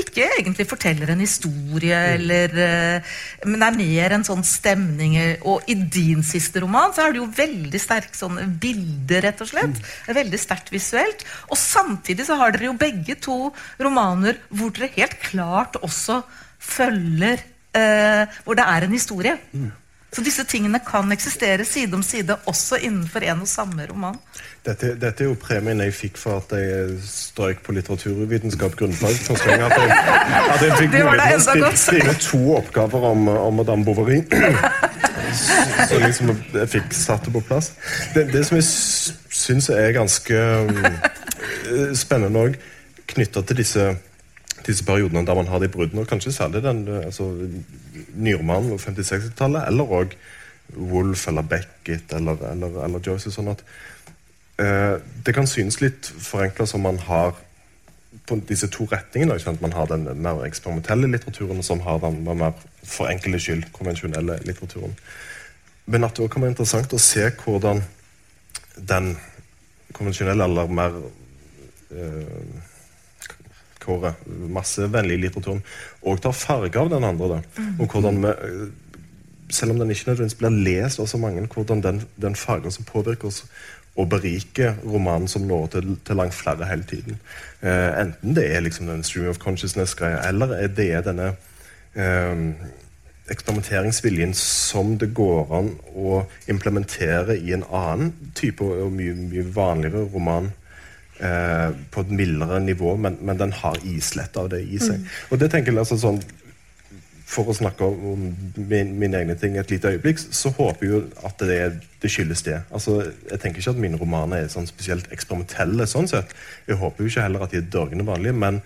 ikke 0.00 0.24
egentlig 0.38 0.66
forteller 0.70 1.12
en 1.12 1.20
historie, 1.20 1.92
mm. 1.96 2.14
eller, 2.16 2.56
eh, 2.66 3.14
men 3.44 3.66
er 3.66 3.76
mer 3.76 4.16
en 4.16 4.26
sånn 4.26 4.44
stemning. 4.46 5.18
Og 5.44 5.68
i 5.68 5.76
din 5.76 6.24
siste 6.26 6.64
roman 6.64 6.94
så 6.96 7.04
er 7.04 7.14
det 7.14 7.20
jo 7.20 7.28
veldig 7.36 7.82
sterke 7.82 8.16
sånne 8.16 8.48
bilder, 8.64 9.26
rett 9.28 9.44
og 9.44 9.52
slett. 9.52 9.80
Er 10.08 10.20
veldig 10.22 10.40
sterkt 10.40 10.72
visuelt. 10.72 11.26
Og 11.50 11.60
samtidig 11.60 12.28
så 12.28 12.40
har 12.40 12.56
dere 12.56 12.70
jo 12.70 12.78
begge 12.80 13.18
to 13.20 13.50
romaner 13.82 14.40
hvor 14.48 14.72
dere 14.72 14.94
helt 14.96 15.20
klart 15.20 15.76
også 15.84 16.22
følger 16.66 17.42
eh, 17.76 18.24
Hvor 18.44 18.56
det 18.56 18.64
er 18.64 18.86
en 18.86 18.96
historie. 18.96 19.36
Mm. 19.52 19.68
Så 20.16 20.22
disse 20.24 20.46
tingene 20.48 20.78
kan 20.80 21.12
eksistere 21.12 21.64
side 21.68 21.92
om 21.92 22.02
side 22.02 22.38
også 22.48 22.78
innenfor 22.80 23.24
en 23.28 23.42
og 23.44 23.48
samme 23.50 23.84
roman. 23.90 24.14
Dette, 24.64 24.94
dette 24.96 25.26
er 25.26 25.28
jo 25.28 25.34
premien 25.36 25.82
jeg 25.84 25.92
fikk 25.92 26.16
for 26.16 26.40
at 26.40 26.54
jeg 26.56 26.94
strøk 27.04 27.60
på 27.66 27.74
litteraturvitenskap 27.76 28.78
grunnfag. 28.80 29.18
Første 29.26 29.50
gang 29.50 29.66
at 29.66 29.76
jeg, 29.76 29.98
at 30.54 30.64
jeg 30.64 30.78
fikk 30.78 30.94
muligheten 30.94 31.44
til 31.50 31.66
å 31.68 31.72
skrive 31.82 32.16
to 32.24 32.40
oppgaver 32.56 33.04
om, 33.10 33.28
om 33.28 33.60
Madame 33.60 33.84
Bovary. 33.84 34.22
Så, 35.36 36.00
liksom 36.00 36.32
jeg 36.32 36.72
fikk 36.78 36.96
satt 36.96 37.28
det 37.28 37.36
på 37.36 37.44
plass. 37.44 37.74
Det, 38.14 38.24
det 38.32 38.46
som 38.48 38.56
jeg 38.56 38.64
syns 39.36 39.68
er 39.74 39.92
ganske 39.98 40.44
um, 40.64 40.80
spennende 41.92 42.48
òg, 42.48 42.56
knytta 43.12 43.44
til 43.44 43.60
disse 43.60 43.90
disse 44.66 44.84
periodene 44.84 45.26
der 45.26 45.38
man 45.38 45.48
har 45.50 45.62
de 45.62 45.68
bruddene, 45.72 46.02
og 46.02 46.10
kanskje 46.10 46.32
særlig 46.32 46.62
den 46.62 46.88
altså, 46.88 47.28
nyromanen 48.14 48.72
og 48.72 48.80
50-60-tallet, 48.80 49.66
eller 49.68 49.96
òg 50.00 50.16
Wolf 50.76 51.28
eller 51.28 51.42
Beckett 51.42 52.12
eller, 52.12 52.36
eller, 52.50 52.84
eller 52.84 53.02
Joyce. 53.06 53.30
sånn 53.30 53.52
at 53.52 53.62
eh, 54.58 54.96
Det 55.24 55.34
kan 55.34 55.46
synes 55.46 55.80
litt 55.80 56.06
forenkla 56.06 56.66
som 56.66 56.82
man 56.82 56.98
har 57.06 57.36
på 58.26 58.38
disse 58.48 58.66
to 58.72 58.86
retningene. 58.90 59.36
Ikke 59.36 59.44
sant? 59.44 59.62
Man 59.62 59.76
har 59.76 59.86
den 59.90 60.08
mer 60.22 60.42
eksperimentelle 60.46 61.10
litteraturen, 61.10 61.62
som 61.62 61.80
har 61.86 62.00
den 62.02 62.22
mer 62.26 62.56
for 62.82 63.10
enkelhets 63.10 63.46
skyld 63.46 63.68
konvensjonelle 63.76 64.40
litteraturen. 64.46 64.96
Men 65.86 66.04
at 66.04 66.16
det 66.16 66.24
også 66.24 66.34
kan 66.34 66.42
være 66.42 66.56
interessant 66.56 66.94
å 66.96 67.02
se 67.02 67.28
hvordan 67.44 67.84
den 68.88 69.12
konvensjonelle 69.94 70.48
eller 70.48 70.72
mer 70.72 70.96
eh, 71.94 72.72
hardcore, 73.86 74.14
massevennlige 74.48 75.20
litteraturen 75.20 75.62
og 76.02 76.20
tar 76.22 76.32
farge 76.32 76.78
av 76.78 76.90
den 76.90 77.04
andre. 77.04 77.28
Da. 77.28 77.40
Mm. 77.58 77.80
Og 77.80 77.92
hvordan 77.92 78.22
vi, 78.22 78.32
selv 79.50 79.72
om 79.72 79.78
den 79.78 79.90
ikke 79.90 80.10
nødvendigvis 80.10 80.38
blir 80.38 80.50
lest 80.50 81.00
av 81.00 81.06
så 81.06 81.18
mange, 81.18 81.46
hvordan 81.46 81.82
den, 81.82 82.02
den 82.22 82.36
fargen 82.36 82.70
som 82.70 82.84
påvirker 82.84 83.28
oss 83.28 83.44
og 83.96 84.08
beriker 84.08 84.74
romanen 84.84 85.28
som 85.28 85.46
når 85.48 85.66
til, 85.66 85.96
til 86.04 86.16
langt 86.16 86.34
flere 86.34 86.66
hele 86.68 86.84
tiden. 86.84 87.20
Eh, 87.62 88.00
enten 88.00 88.36
det 88.36 88.56
er 88.56 88.60
liksom 88.60 88.86
den 88.86 89.02
stream 89.02 89.28
of 89.28 89.38
consciousness-greia, 89.38 90.28
eller 90.28 90.68
det 90.68 90.90
er 90.92 91.00
denne 91.00 91.30
eh, 91.94 92.66
eksperimenteringsviljen 93.32 94.34
som 94.34 94.98
det 94.98 95.14
går 95.14 95.48
an 95.56 95.72
å 95.96 96.26
implementere 96.48 97.38
i 97.38 97.54
en 97.56 97.64
annen 97.72 98.12
type 98.34 98.62
og 98.64 98.92
mye, 98.92 99.16
mye 99.16 99.48
vanligere 99.54 100.04
roman 100.12 100.52
eh, 101.20 101.70
på 101.90 102.02
et 102.04 102.16
mildere 102.20 102.60
nivå, 102.60 102.96
men, 102.96 103.18
men, 103.20 103.38
den 103.38 103.52
har 103.52 103.78
islett 103.84 104.36
av 104.36 104.50
det 104.52 104.62
i 104.64 104.80
seg. 104.82 105.00
Mm. 105.00 105.14
Og 105.30 105.40
det 105.40 105.50
tenker 105.52 105.72
jeg 105.72 105.84
altså 105.84 105.98
sånn 106.00 106.20
For 107.26 107.48
å 107.50 107.54
snakke 107.58 107.82
om 107.82 108.28
min, 108.54 108.92
mine 109.00 109.18
egne 109.18 109.34
ting 109.34 109.56
et 109.58 109.70
lite 109.72 109.90
øyeblikk, 109.90 110.20
så 110.30 110.52
håper 110.54 110.86
jeg 110.86 110.92
jo 110.92 111.00
at 111.26 111.42
det, 111.42 111.56
det 111.98 112.10
skyldes 112.12 112.44
det. 112.46 112.60
Altså, 112.70 113.00
jeg 113.02 113.40
tenker 113.42 113.58
ikke 113.58 113.72
at 113.74 113.80
mine 113.82 113.98
romaner 113.98 114.44
er 114.44 114.52
sånn 114.52 114.68
spesielt 114.70 115.10
eksperimentelle. 115.10 115.88
sånn 115.90 116.06
sett. 116.06 116.36
Jeg 116.68 116.78
håper 116.78 117.02
jo 117.02 117.10
ikke 117.10 117.24
heller 117.26 117.42
at 117.42 117.50
de 117.50 117.58
er 117.58 117.66
dørgende 117.66 118.06
vanlige, 118.06 118.38
men 118.38 118.60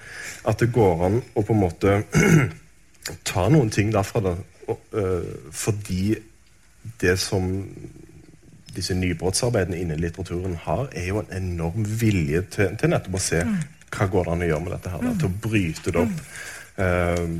at 0.45 0.61
det 0.61 0.69
går 0.77 1.07
an 1.09 1.23
å 1.33 1.41
på 1.41 1.57
en 1.57 1.63
måte 1.63 1.97
ta 3.33 3.47
noen 3.49 3.73
ting 3.73 3.95
derfra. 3.97 4.21
Da, 4.29 4.37
og, 4.69 4.85
øh, 4.93 5.33
fordi 5.57 6.19
det 7.01 7.17
som 7.19 7.49
disse 8.77 8.95
nybrottsarbeidene 8.99 9.81
innen 9.81 10.01
litteraturen 10.03 10.57
har, 10.67 10.87
er 10.97 11.11
jo 11.11 11.23
en 11.23 11.35
enorm 11.37 11.87
vilje 11.87 12.45
til, 12.55 12.77
til 12.81 12.93
nettopp 12.93 13.19
å 13.19 13.23
se 13.25 13.43
mm. 13.47 13.57
hva 13.97 14.07
går 14.13 14.29
det 14.29 14.37
an 14.37 14.47
å 14.47 14.53
gjøre 14.53 14.67
med 14.67 14.75
dette 14.77 14.93
her. 14.95 15.03
Da, 15.07 15.17
til 15.19 15.31
å 15.31 15.41
bryte 15.49 15.95
det 15.95 16.05
opp. 16.05 16.23
Um, 16.81 17.35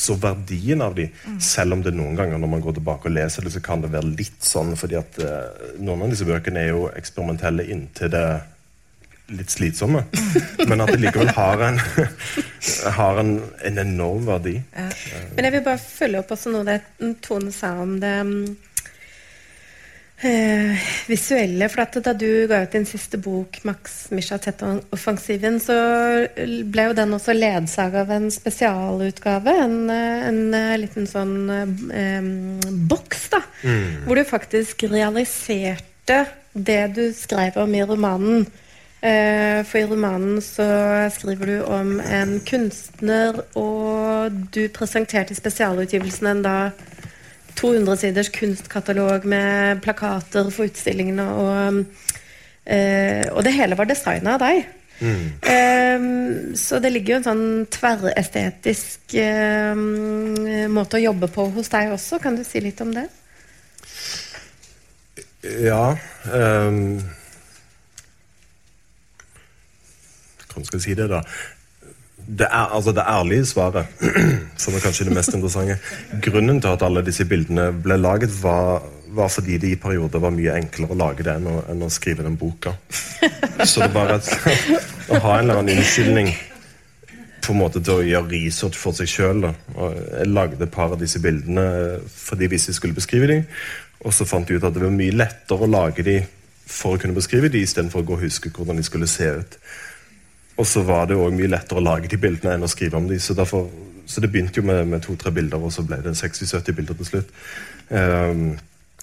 så 0.00 0.16
verdien 0.16 0.80
av 0.80 0.94
de, 0.96 1.10
mm. 1.10 1.40
selv 1.44 1.76
om 1.76 1.82
det 1.84 1.92
noen 1.92 2.16
ganger 2.16 2.40
når 2.40 2.52
man 2.54 2.62
går 2.64 2.78
tilbake 2.78 3.10
og 3.10 3.16
leser 3.18 3.44
det, 3.44 3.52
så 3.52 3.60
kan 3.64 3.82
det 3.82 3.90
være 3.92 4.14
litt 4.14 4.38
sånn 4.46 4.72
fordi 4.80 4.96
at 5.00 5.18
uh, 5.20 5.74
noen 5.82 6.06
av 6.06 6.14
disse 6.14 6.28
bøkene 6.28 6.62
er 6.62 6.72
jo 6.72 6.86
eksperimentelle 6.94 7.68
inntil 7.74 8.12
det 8.14 8.24
litt 9.30 9.52
slitsomme. 9.52 10.02
Men 10.66 10.82
at 10.82 10.90
det 10.90 11.00
likevel 11.02 11.30
har 11.36 11.62
en, 11.68 11.78
har 12.98 13.20
en, 13.22 13.36
en 13.66 13.78
enorm 13.84 14.26
verdi. 14.26 14.56
Ja. 14.74 14.88
Men 15.36 15.46
jeg 15.46 15.56
vil 15.56 15.66
bare 15.68 15.82
følge 15.82 16.22
opp 16.22 16.34
også 16.34 16.54
noe 16.54 16.66
det 16.66 16.80
Tone 17.24 17.52
sa 17.54 17.76
om 17.82 17.98
det 18.02 18.16
Eh, 20.22 20.76
visuelle. 21.08 21.64
For 21.72 21.80
at 21.80 21.96
da 22.04 22.12
du 22.12 22.44
ga 22.48 22.60
ut 22.60 22.74
din 22.74 22.84
siste 22.84 23.16
bok, 23.16 23.56
'Max 23.64 24.10
Misha-Tett-offensiven', 24.12 25.60
så 25.64 25.76
ble 26.68 26.84
jo 26.90 26.92
den 26.92 27.14
også 27.16 27.32
ledsaga 27.32 28.02
av 28.04 28.10
en 28.10 28.30
spesialutgave. 28.30 29.54
En, 29.64 29.90
eh, 29.90 30.28
en, 30.28 30.54
eh, 30.54 30.76
liten 30.76 31.06
sånn 31.06 31.48
eh, 31.50 32.20
boks, 32.88 33.28
da. 33.30 33.40
Mm. 33.64 34.04
Hvor 34.04 34.14
du 34.14 34.24
faktisk 34.24 34.82
realiserte 34.82 36.26
det 36.52 36.94
du 36.94 37.12
skrev 37.12 37.56
om 37.56 37.74
i 37.74 37.82
romanen. 37.82 38.46
Eh, 39.02 39.62
for 39.64 39.78
i 39.78 39.86
romanen 39.88 40.42
så 40.44 41.08
skriver 41.08 41.46
du 41.46 41.62
om 41.64 42.00
en 42.00 42.40
kunstner, 42.40 43.40
og 43.56 44.32
du 44.52 44.68
presenterte 44.68 45.32
i 45.32 45.38
spesialutgivelsen 45.40 46.26
en 46.26 46.42
da 46.42 46.56
200 47.58 47.96
siders 48.00 48.30
kunstkatalog 48.34 49.24
med 49.28 49.80
plakater 49.84 50.50
for 50.54 50.68
utstillingene. 50.70 51.26
Og, 51.40 51.84
eh, 52.66 53.24
og 53.32 53.44
det 53.46 53.56
hele 53.56 53.78
var 53.78 53.90
designa 53.90 54.36
av 54.36 54.44
deg. 54.44 54.68
Mm. 55.00 55.26
Eh, 55.42 56.08
så 56.60 56.78
det 56.78 56.92
ligger 56.92 57.14
jo 57.14 57.20
en 57.20 57.28
sånn 57.28 57.46
tverrestetisk 57.72 59.14
eh, 59.16 59.78
måte 60.68 61.00
å 61.00 61.04
jobbe 61.06 61.30
på 61.32 61.48
hos 61.56 61.72
deg 61.72 61.94
også. 61.94 62.20
Kan 62.22 62.36
du 62.36 62.44
si 62.44 62.62
litt 62.64 62.80
om 62.84 62.92
det? 62.96 63.08
Ja 65.40 65.96
um, 66.28 67.00
Hvordan 70.50 70.66
skal 70.66 70.76
jeg 70.76 70.84
si 70.84 70.94
det, 70.98 71.06
da? 71.08 71.22
Det, 72.26 72.46
er, 72.46 72.70
altså 72.76 72.92
det 72.92 73.04
ærlige 73.08 73.46
svaret, 73.46 73.86
som 74.62 74.74
er 74.74 74.84
kanskje 74.84 75.08
det 75.08 75.16
mest 75.16 75.34
interessante 75.34 75.78
Grunnen 76.22 76.60
til 76.60 76.72
at 76.72 76.82
alle 76.86 77.04
disse 77.06 77.24
bildene 77.28 77.70
ble 77.72 77.96
laget, 78.00 78.34
var, 78.42 78.84
var 79.14 79.32
fordi 79.32 79.58
det 79.58 79.72
i 79.72 79.80
perioder 79.80 80.22
var 80.22 80.34
mye 80.34 80.58
enklere 80.58 80.94
å 80.94 81.00
lage 81.00 81.26
det 81.26 81.34
enn 81.38 81.48
å, 81.50 81.56
enn 81.72 81.82
å 81.86 81.90
skrive 81.90 82.26
den 82.26 82.38
boka. 82.40 82.76
Så 83.64 83.80
det 83.80 83.90
er 83.90 83.96
bare 83.96 84.20
et, 84.20 84.30
å 85.12 85.20
ha 85.20 85.36
en 85.36 85.44
eller 85.44 85.62
annen 85.62 85.80
unnskyldning 85.80 86.32
på 87.40 87.54
en 87.54 87.60
måte 87.60 87.80
til 87.82 87.98
å 87.98 88.06
gjøre 88.06 88.30
research 88.30 88.76
for 88.78 88.96
seg 88.96 89.08
sjøl. 89.10 89.46
Jeg 89.48 90.28
lagde 90.30 90.60
et 90.62 90.74
par 90.74 90.92
av 90.92 91.00
disse 91.00 91.22
bildene 91.22 91.64
fordi 92.14 92.50
hvis 92.52 92.68
jeg 92.70 92.78
skulle 92.78 92.98
beskrive 92.98 93.30
dem, 93.30 93.46
og 94.04 94.14
så 94.16 94.26
fant 94.28 94.48
jeg 94.48 94.60
ut 94.60 94.66
at 94.68 94.76
det 94.76 94.84
var 94.84 94.94
mye 94.94 95.16
lettere 95.16 95.66
å 95.66 95.70
lage 95.70 96.04
dem 96.06 96.28
for 96.70 96.94
å 96.94 97.00
kunne 97.00 97.16
beskrive 97.16 97.50
dem, 97.50 97.64
istedenfor 97.64 98.02
å 98.04 98.06
gå 98.06 98.18
og 98.18 98.24
huske 98.24 98.52
hvordan 98.54 98.78
de 98.78 98.86
skulle 98.86 99.08
se 99.10 99.28
ut. 99.40 99.56
Og 100.60 100.66
så 100.68 100.82
var 100.84 101.06
det 101.08 101.16
òg 101.16 101.32
mye 101.32 101.48
lettere 101.48 101.80
å 101.80 101.84
lage 101.84 102.10
de 102.12 102.20
bildene 102.20 102.58
enn 102.58 102.66
å 102.66 102.70
skrive 102.70 102.98
om 102.98 103.08
dem. 103.08 103.20
Så, 103.22 103.36
derfor, 103.38 103.70
så 104.04 104.20
det 104.20 104.28
begynte 104.32 104.60
jo 104.60 104.66
med, 104.68 104.84
med 104.92 105.04
to-tre 105.06 105.32
bilder, 105.32 105.62
og 105.62 105.72
så 105.72 105.86
ble 105.86 106.02
det 106.04 106.12
60-70 106.18 106.76
bilder 106.76 106.98
til 106.98 107.08
slutt. 107.08 107.32
Um, 107.88 108.58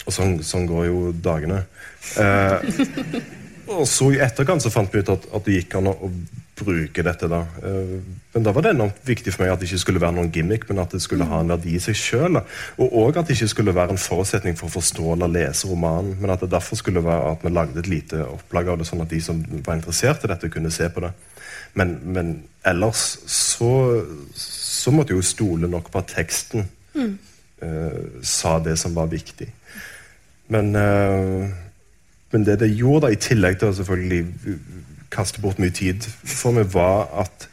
og 0.05 0.13
sånn, 0.13 0.37
sånn, 0.45 0.67
går 0.69 0.89
jo 0.91 0.99
dagene. 1.17 1.63
Uh, 2.13 2.61
og 3.79 3.87
så 3.89 4.11
i 4.13 4.21
etterkant 4.23 4.63
så 4.63 4.71
fant 4.71 4.93
vi 4.93 5.01
ut 5.01 5.09
at, 5.15 5.25
at 5.33 5.47
det 5.47 5.57
gikk 5.57 5.79
an 5.79 5.89
å 5.91 6.11
bruke 6.57 7.03
dette. 7.03 7.29
da. 7.31 7.41
Uh, 7.63 7.97
men 8.35 8.45
da 8.45 8.53
var 8.53 8.67
det 8.67 8.75
enormt 8.75 9.01
viktig 9.09 9.33
for 9.33 9.43
meg 9.43 9.55
at 9.55 9.63
det 9.63 9.71
ikke 9.71 9.81
skulle 9.81 10.03
være 10.03 10.13
noen 10.19 10.29
gimmick, 10.33 10.67
men 10.69 10.83
at 10.83 10.93
det 10.93 11.01
skulle 11.01 11.25
ha 11.25 11.41
en 11.41 11.55
verdi 11.55 11.73
i 11.73 11.81
seg 11.81 11.97
sjøl. 11.97 12.37
Og 12.77 12.99
òg 13.01 13.17
at 13.17 13.31
det 13.31 13.39
ikke 13.39 13.49
skulle 13.55 13.75
være 13.75 13.97
en 13.97 14.03
forutsetning 14.03 14.59
for 14.59 14.69
å 14.69 14.75
forstå 14.77 15.15
eller 15.15 15.33
lese 15.33 15.71
romanen, 15.71 16.19
men 16.21 16.35
at 16.35 16.45
det 16.45 16.53
derfor 16.53 16.77
skulle 16.77 17.01
være 17.05 17.33
at 17.33 17.47
vi 17.47 17.53
lagde 17.55 17.81
et 17.81 17.89
lite 17.89 18.21
opplag 18.29 18.69
av 18.69 18.77
det, 18.77 18.87
sånn 18.91 19.01
at 19.01 19.09
de 19.09 19.23
som 19.25 19.41
var 19.65 19.81
interessert 19.81 20.21
i 20.21 20.31
dette, 20.35 20.53
kunne 20.53 20.69
se 20.73 20.85
på 20.93 21.01
det. 21.07 21.15
Men, 21.73 21.97
men 22.03 22.33
ellers 22.65 23.03
så, 23.31 23.71
så 24.35 24.91
måtte 24.91 25.13
jeg 25.13 25.21
jo 25.21 25.29
stole 25.29 25.69
nok 25.71 25.91
på 25.91 26.01
at 26.01 26.11
teksten 26.15 26.67
mm. 26.95 27.13
uh, 27.63 28.23
sa 28.23 28.57
det 28.63 28.77
som 28.79 28.95
var 28.95 29.11
viktig. 29.11 29.49
Men, 30.47 30.75
uh, 30.75 31.49
men 32.31 32.45
det 32.45 32.59
det 32.59 32.73
gjorde, 32.75 33.07
da, 33.07 33.13
i 33.13 33.21
tillegg 33.21 33.59
til 33.59 33.71
å 33.71 33.77
selvfølgelig 33.77 34.57
kaste 35.11 35.41
bort 35.41 35.59
mye 35.59 35.75
tid 35.75 36.03
for 36.23 36.55
meg, 36.55 36.71
var 36.73 37.07
at 37.23 37.47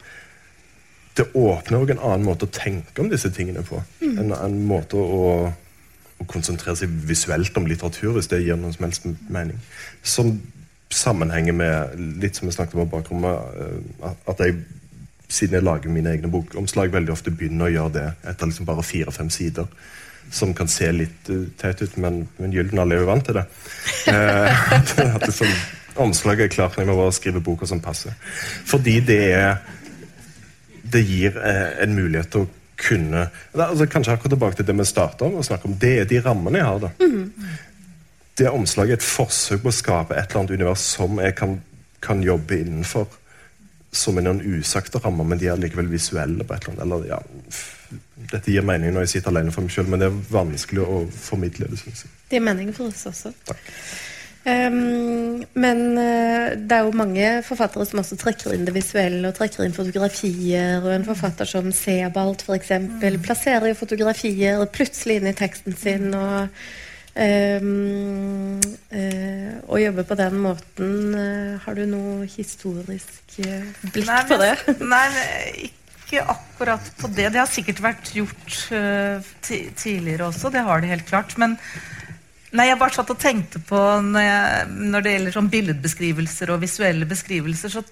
det 1.15 1.29
åpner 1.33 1.93
en 1.93 2.01
annen 2.01 2.25
måte 2.27 2.47
å 2.47 2.51
tenke 2.51 3.01
om 3.01 3.09
disse 3.11 3.31
tingene 3.31 3.63
på. 3.63 3.79
Mm. 4.01 4.17
En, 4.19 4.33
en, 4.35 4.57
måte 4.67 4.99
å, 4.99 5.29
å, 6.19 6.27
konsentrere 6.27 6.75
seg 6.79 6.91
visuelt 7.07 7.55
om 7.57 7.67
litteratur, 7.69 8.17
hvis 8.17 8.27
det 8.31 8.41
gir 8.43 8.59
noen 8.59 8.75
som 8.75 8.87
helst 8.87 9.07
mening. 9.31 9.61
Som 10.03 10.35
sammenhenger 10.93 11.53
med 11.53 11.99
litt 12.21 12.37
som 12.37 12.47
vi 12.47 12.55
snakket 12.55 12.79
om 12.79 12.89
bakrommet, 12.89 13.59
eh, 13.59 14.09
at 14.29 14.41
jeg 14.43 14.59
siden 15.27 15.57
jeg 15.57 15.65
lager 15.65 15.89
mine 15.89 16.11
egne 16.13 16.29
bokomslag, 16.31 16.91
veldig 16.93 17.13
ofte 17.13 17.33
begynner 17.33 17.67
å 17.67 17.73
gjøre 17.73 17.93
det 17.95 18.07
etter 18.29 18.49
liksom 18.49 18.67
bare 18.67 18.85
fire-fem 18.85 19.31
sider 19.33 19.65
som 20.31 20.53
kan 20.57 20.69
se 20.71 20.89
litt 20.91 21.29
uh, 21.29 21.45
teit 21.59 21.81
ut, 21.81 21.97
men, 22.01 22.23
men 22.41 22.53
Gyldendal 22.53 22.93
er 22.93 23.03
jo 23.03 23.09
vant 23.09 23.25
til 23.27 23.37
det. 23.37 23.45
Eh, 24.09 24.69
at 25.15 25.25
liksom, 25.27 25.51
omslaget 26.01 26.47
er 26.47 26.53
klart 26.55 26.77
når 26.77 26.85
jeg 26.85 26.89
må 26.89 26.97
bare 26.99 27.15
skrive 27.15 27.43
boka 27.45 27.69
som 27.69 27.81
passer. 27.83 28.15
Fordi 28.65 28.99
det 29.05 29.23
er 29.33 29.57
Det 30.85 31.01
gir 31.01 31.37
eh, 31.41 31.81
en 31.83 31.95
mulighet 31.97 32.29
til 32.31 32.43
å 32.45 32.49
kunne 32.77 33.23
altså, 33.53 33.87
Kanskje 33.89 34.13
akkurat 34.13 34.33
tilbake 34.35 34.57
til 34.59 34.67
det 34.67 34.75
vi 34.77 34.85
starta 34.85 35.29
med 35.29 35.41
å 35.41 35.45
snakke 35.47 35.69
om. 35.69 35.77
Det 35.79 35.93
er 36.01 36.09
de 36.09 36.19
rammene 36.21 36.59
jeg 36.59 36.67
har. 36.67 36.79
da. 36.83 36.91
Mm. 36.99 37.31
Det 38.37 38.49
omslaget 38.51 38.97
er 38.97 38.99
et 38.99 39.05
forsøk 39.07 39.61
på 39.63 39.71
å 39.71 39.75
skape 39.75 40.15
et 40.15 40.25
eller 40.27 40.41
annet 40.41 40.57
univers 40.59 40.83
som 40.97 41.21
jeg 41.23 41.35
kan, 41.39 41.59
kan 42.03 42.23
jobbe 42.23 42.59
innenfor. 42.59 43.07
Som 43.95 44.19
er 44.19 44.25
noen 44.25 44.41
usagte 44.43 44.99
rammer, 44.99 45.23
men 45.23 45.39
de 45.39 45.47
er 45.47 45.59
likevel 45.61 45.87
visuelle. 45.87 46.43
på 46.43 46.53
et 46.53 46.67
eller 46.67 46.73
annet, 46.73 46.83
eller 46.83 47.05
ja, 47.13 47.21
dette 48.31 48.51
gir 48.51 48.65
mening 48.65 48.91
når 48.91 49.05
jeg 49.05 49.13
sitter 49.15 49.31
alene 49.31 49.53
for 49.55 49.63
meg 49.63 49.71
sjøl, 49.71 49.87
men 49.91 50.03
det 50.03 50.09
er 50.09 50.19
vanskelig 50.33 50.83
å 50.83 51.05
formidle 51.15 51.69
det. 51.71 51.79
Synes 51.79 52.03
jeg. 52.03 52.11
Det 52.27 52.39
gir 52.39 52.43
mening 52.43 52.75
for 52.75 52.91
oss 52.91 53.07
også. 53.11 53.31
Takk. 53.47 53.71
Um, 54.45 55.41
men 55.57 55.79
uh, 55.97 56.51
det 56.53 56.75
er 56.75 56.83
jo 56.85 56.91
mange 56.93 57.29
forfattere 57.47 57.87
som 57.89 58.03
også 58.03 58.17
trekker 58.21 58.53
inn 58.53 58.67
det 58.67 58.75
visuelle, 58.75 59.23
og 59.29 59.37
trekker 59.39 59.63
inn 59.65 59.73
fotografier. 59.73 60.83
Og 60.83 60.91
en 60.91 61.07
forfatter 61.07 61.49
som 61.49 61.71
Sebald 61.73 62.43
f.eks. 62.43 62.75
Mm. 62.83 63.21
plasserer 63.25 63.71
jo 63.71 63.79
fotografier 63.79 64.67
plutselig 64.75 65.21
inn 65.21 65.31
i 65.31 65.37
teksten 65.39 65.79
sin. 65.79 66.11
og 66.13 66.51
å 69.65 69.79
jobbe 69.79 70.03
på 70.03 70.17
den 70.19 70.35
måten, 70.43 71.15
uh, 71.15 71.55
har 71.63 71.77
du 71.77 71.85
noe 71.87 72.27
historisk 72.27 73.37
blikk 73.37 74.09
nei, 74.09 74.23
på 74.27 74.37
det? 74.41 74.53
Nei, 74.83 75.07
ikke 75.95 76.25
akkurat 76.35 76.91
på 76.99 77.07
det. 77.15 77.29
Det 77.31 77.39
har 77.39 77.51
sikkert 77.51 77.79
vært 77.83 78.11
gjort 78.17 78.57
tidligere 79.47 80.27
også, 80.27 80.51
det 80.51 80.65
har 80.67 80.83
det 80.83 80.91
helt 80.91 81.07
klart. 81.07 81.37
Men 81.39 81.55
nei, 82.53 82.67
jeg 82.69 82.79
bare 82.79 82.95
satt 82.95 83.11
og 83.11 83.19
tenkte 83.21 83.61
på 83.65 83.79
når, 84.05 84.21
jeg, 84.21 84.67
når 84.93 85.05
det 85.05 85.13
gjelder 85.15 85.35
sånn 85.35 85.51
billedbeskrivelser 85.53 86.53
og 86.53 86.61
visuelle 86.61 87.07
beskrivelser, 87.09 87.73
så 87.73 87.83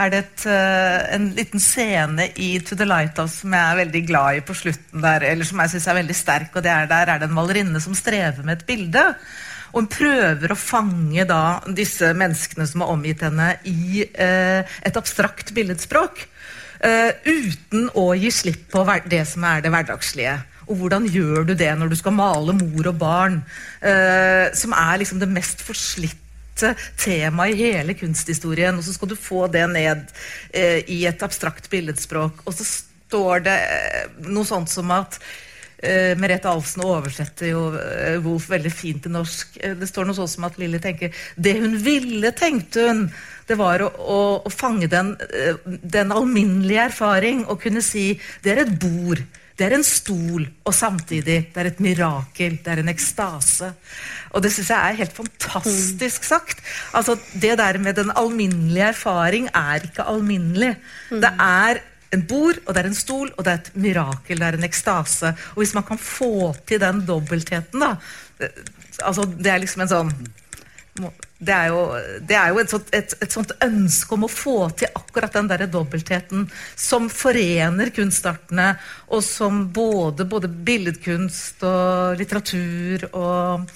er 0.00 0.12
det 0.12 0.22
et, 0.22 0.46
uh, 0.48 1.08
en 1.16 1.26
liten 1.36 1.62
scene 1.62 2.30
i 2.40 2.54
To 2.64 2.78
the 2.78 2.86
Lighthouse 2.88 3.42
som 3.42 3.52
jeg 3.56 3.64
er 3.64 3.82
veldig 3.82 4.02
glad 4.08 4.38
i 4.38 4.46
på 4.46 4.56
slutten 4.56 5.04
der, 5.04 5.26
eller 5.32 5.48
som 5.48 5.60
jeg 5.64 5.74
syns 5.74 5.90
er 5.90 6.00
veldig 6.00 6.16
sterk, 6.16 6.56
og 6.56 6.64
det 6.64 6.72
er 6.72 6.88
der 6.88 7.12
er 7.12 7.20
det 7.20 7.28
en 7.28 7.36
malerinne 7.36 7.82
som 7.84 7.96
strever 7.98 8.46
med 8.46 8.60
et 8.60 8.66
bilde. 8.70 9.04
Og 9.72 9.82
hun 9.82 9.90
prøver 9.92 10.52
å 10.52 10.58
fange 10.58 11.24
da 11.28 11.60
disse 11.76 12.14
menneskene 12.16 12.66
som 12.68 12.84
har 12.84 12.92
omgitt 12.94 13.24
henne, 13.26 13.50
i 13.68 14.04
eh, 14.06 14.64
et 14.64 14.96
abstrakt 15.00 15.52
billedspråk. 15.56 16.22
Eh, 16.78 17.10
uten 17.26 17.88
å 17.98 18.12
gi 18.16 18.30
slipp 18.32 18.68
på 18.72 18.84
det 19.10 19.24
som 19.28 19.44
er 19.48 19.64
det 19.64 19.72
hverdagslige. 19.74 20.38
Og 20.68 20.82
hvordan 20.82 21.08
gjør 21.08 21.48
du 21.48 21.54
det 21.56 21.70
når 21.78 21.92
du 21.92 21.96
skal 21.98 22.16
male 22.16 22.54
mor 22.56 22.90
og 22.90 22.98
barn, 23.00 23.40
uh, 23.82 24.46
som 24.56 24.76
er 24.76 25.00
liksom 25.02 25.22
det 25.22 25.30
mest 25.32 25.64
forslitte 25.64 26.74
tema 26.98 27.48
i 27.48 27.56
hele 27.58 27.94
kunsthistorien, 27.94 28.78
og 28.78 28.84
så 28.84 28.94
skal 28.96 29.12
du 29.12 29.18
få 29.18 29.46
det 29.52 29.64
ned 29.70 30.08
eh, 30.50 30.80
i 30.90 31.04
et 31.06 31.22
abstrakt 31.22 31.68
billedspråk. 31.70 32.42
Og 32.46 32.56
så 32.56 32.66
står 32.66 33.44
det 33.46 33.58
noe 34.26 34.46
sånt 34.46 34.70
som 34.72 34.90
at 34.90 35.20
eh, 35.78 36.18
Merete 36.18 36.50
Alsen 36.50 36.84
oversetter 36.84 37.52
jo 37.52 37.62
uh, 37.76 38.18
Wolf 38.24 38.48
veldig 38.50 38.72
fint 38.74 39.04
til 39.04 39.14
norsk. 39.14 39.56
Uh, 39.62 39.74
det 39.78 39.88
står 39.90 40.08
noe 40.08 40.18
sånt 40.18 40.34
som 40.34 40.48
at 40.48 40.58
Lilly 40.60 40.80
tenker 40.82 41.14
Det 41.36 41.54
hun 41.60 41.78
ville, 41.84 42.32
tenkte 42.36 42.88
hun, 42.88 43.04
det 43.48 43.56
var 43.60 43.84
å, 43.84 43.88
å, 43.88 44.20
å 44.44 44.52
fange 44.52 44.90
den, 44.92 45.14
den, 45.64 46.12
alminnelige 46.12 46.90
erfaring 46.90 47.46
og 47.46 47.62
kunne 47.62 47.84
si 47.84 48.10
det 48.44 48.52
er 48.52 48.64
et 48.66 48.74
bord, 48.82 49.22
det 49.58 49.66
er 49.66 49.74
en 49.74 49.84
stol, 49.86 50.44
og 50.64 50.74
samtidig 50.74 51.38
det 51.50 51.60
er 51.60 51.68
et 51.72 51.80
mirakel, 51.82 52.58
det 52.62 52.72
er 52.72 52.82
en 52.82 52.92
ekstase. 52.92 53.72
Og 54.30 54.42
det 54.44 54.52
syns 54.54 54.70
jeg 54.70 54.78
er 54.78 54.98
helt 55.00 55.16
fantastisk 55.16 56.24
sagt. 56.28 56.62
Altså, 56.94 57.18
Det 57.34 57.58
der 57.58 57.78
med 57.78 57.94
den 57.94 58.12
alminnelige 58.14 58.92
erfaring 58.94 59.48
er 59.54 59.82
ikke 59.82 60.06
alminnelig. 60.06 60.76
Mm. 61.10 61.20
Det 61.20 61.32
er 61.38 61.82
en 62.12 62.22
bord, 62.22 62.60
og 62.66 62.74
det 62.74 62.82
er 62.82 62.88
en 62.88 62.94
stol, 62.94 63.32
og 63.36 63.44
det 63.44 63.52
er 63.52 63.58
et 63.58 63.72
mirakel, 63.74 64.38
det 64.38 64.46
er 64.46 64.58
en 64.58 64.64
ekstase. 64.64 65.34
Og 65.54 65.62
hvis 65.62 65.74
man 65.74 65.82
kan 65.82 65.98
få 65.98 66.54
til 66.66 66.80
den 66.80 67.02
dobbeltheten, 67.06 67.80
da 67.80 67.96
eh, 68.40 68.48
altså 69.04 69.26
Det 69.26 69.46
er 69.46 69.58
liksom 69.58 69.82
en 69.82 69.90
sånn 69.90 70.12
det 71.38 71.54
er 71.54 71.68
jo, 71.70 71.82
det 72.26 72.36
er 72.36 72.50
jo 72.50 72.60
et, 72.62 72.72
sånt, 72.72 72.88
et, 72.96 73.12
et, 73.22 73.32
sånt, 73.32 73.52
ønske 73.64 74.16
om 74.16 74.26
å 74.26 74.30
få 74.32 74.56
til 74.78 74.90
akkurat 74.98 75.36
den 75.36 75.50
der 75.50 75.66
dobbeltheten 75.70 76.48
som 76.74 77.06
forener 77.12 77.92
kunstartene, 77.94 78.72
og 79.14 79.22
som 79.26 79.66
både, 79.74 80.26
både 80.28 80.50
billedkunst 80.50 81.62
og 81.66 82.18
litteratur 82.18 83.06
og 83.12 83.70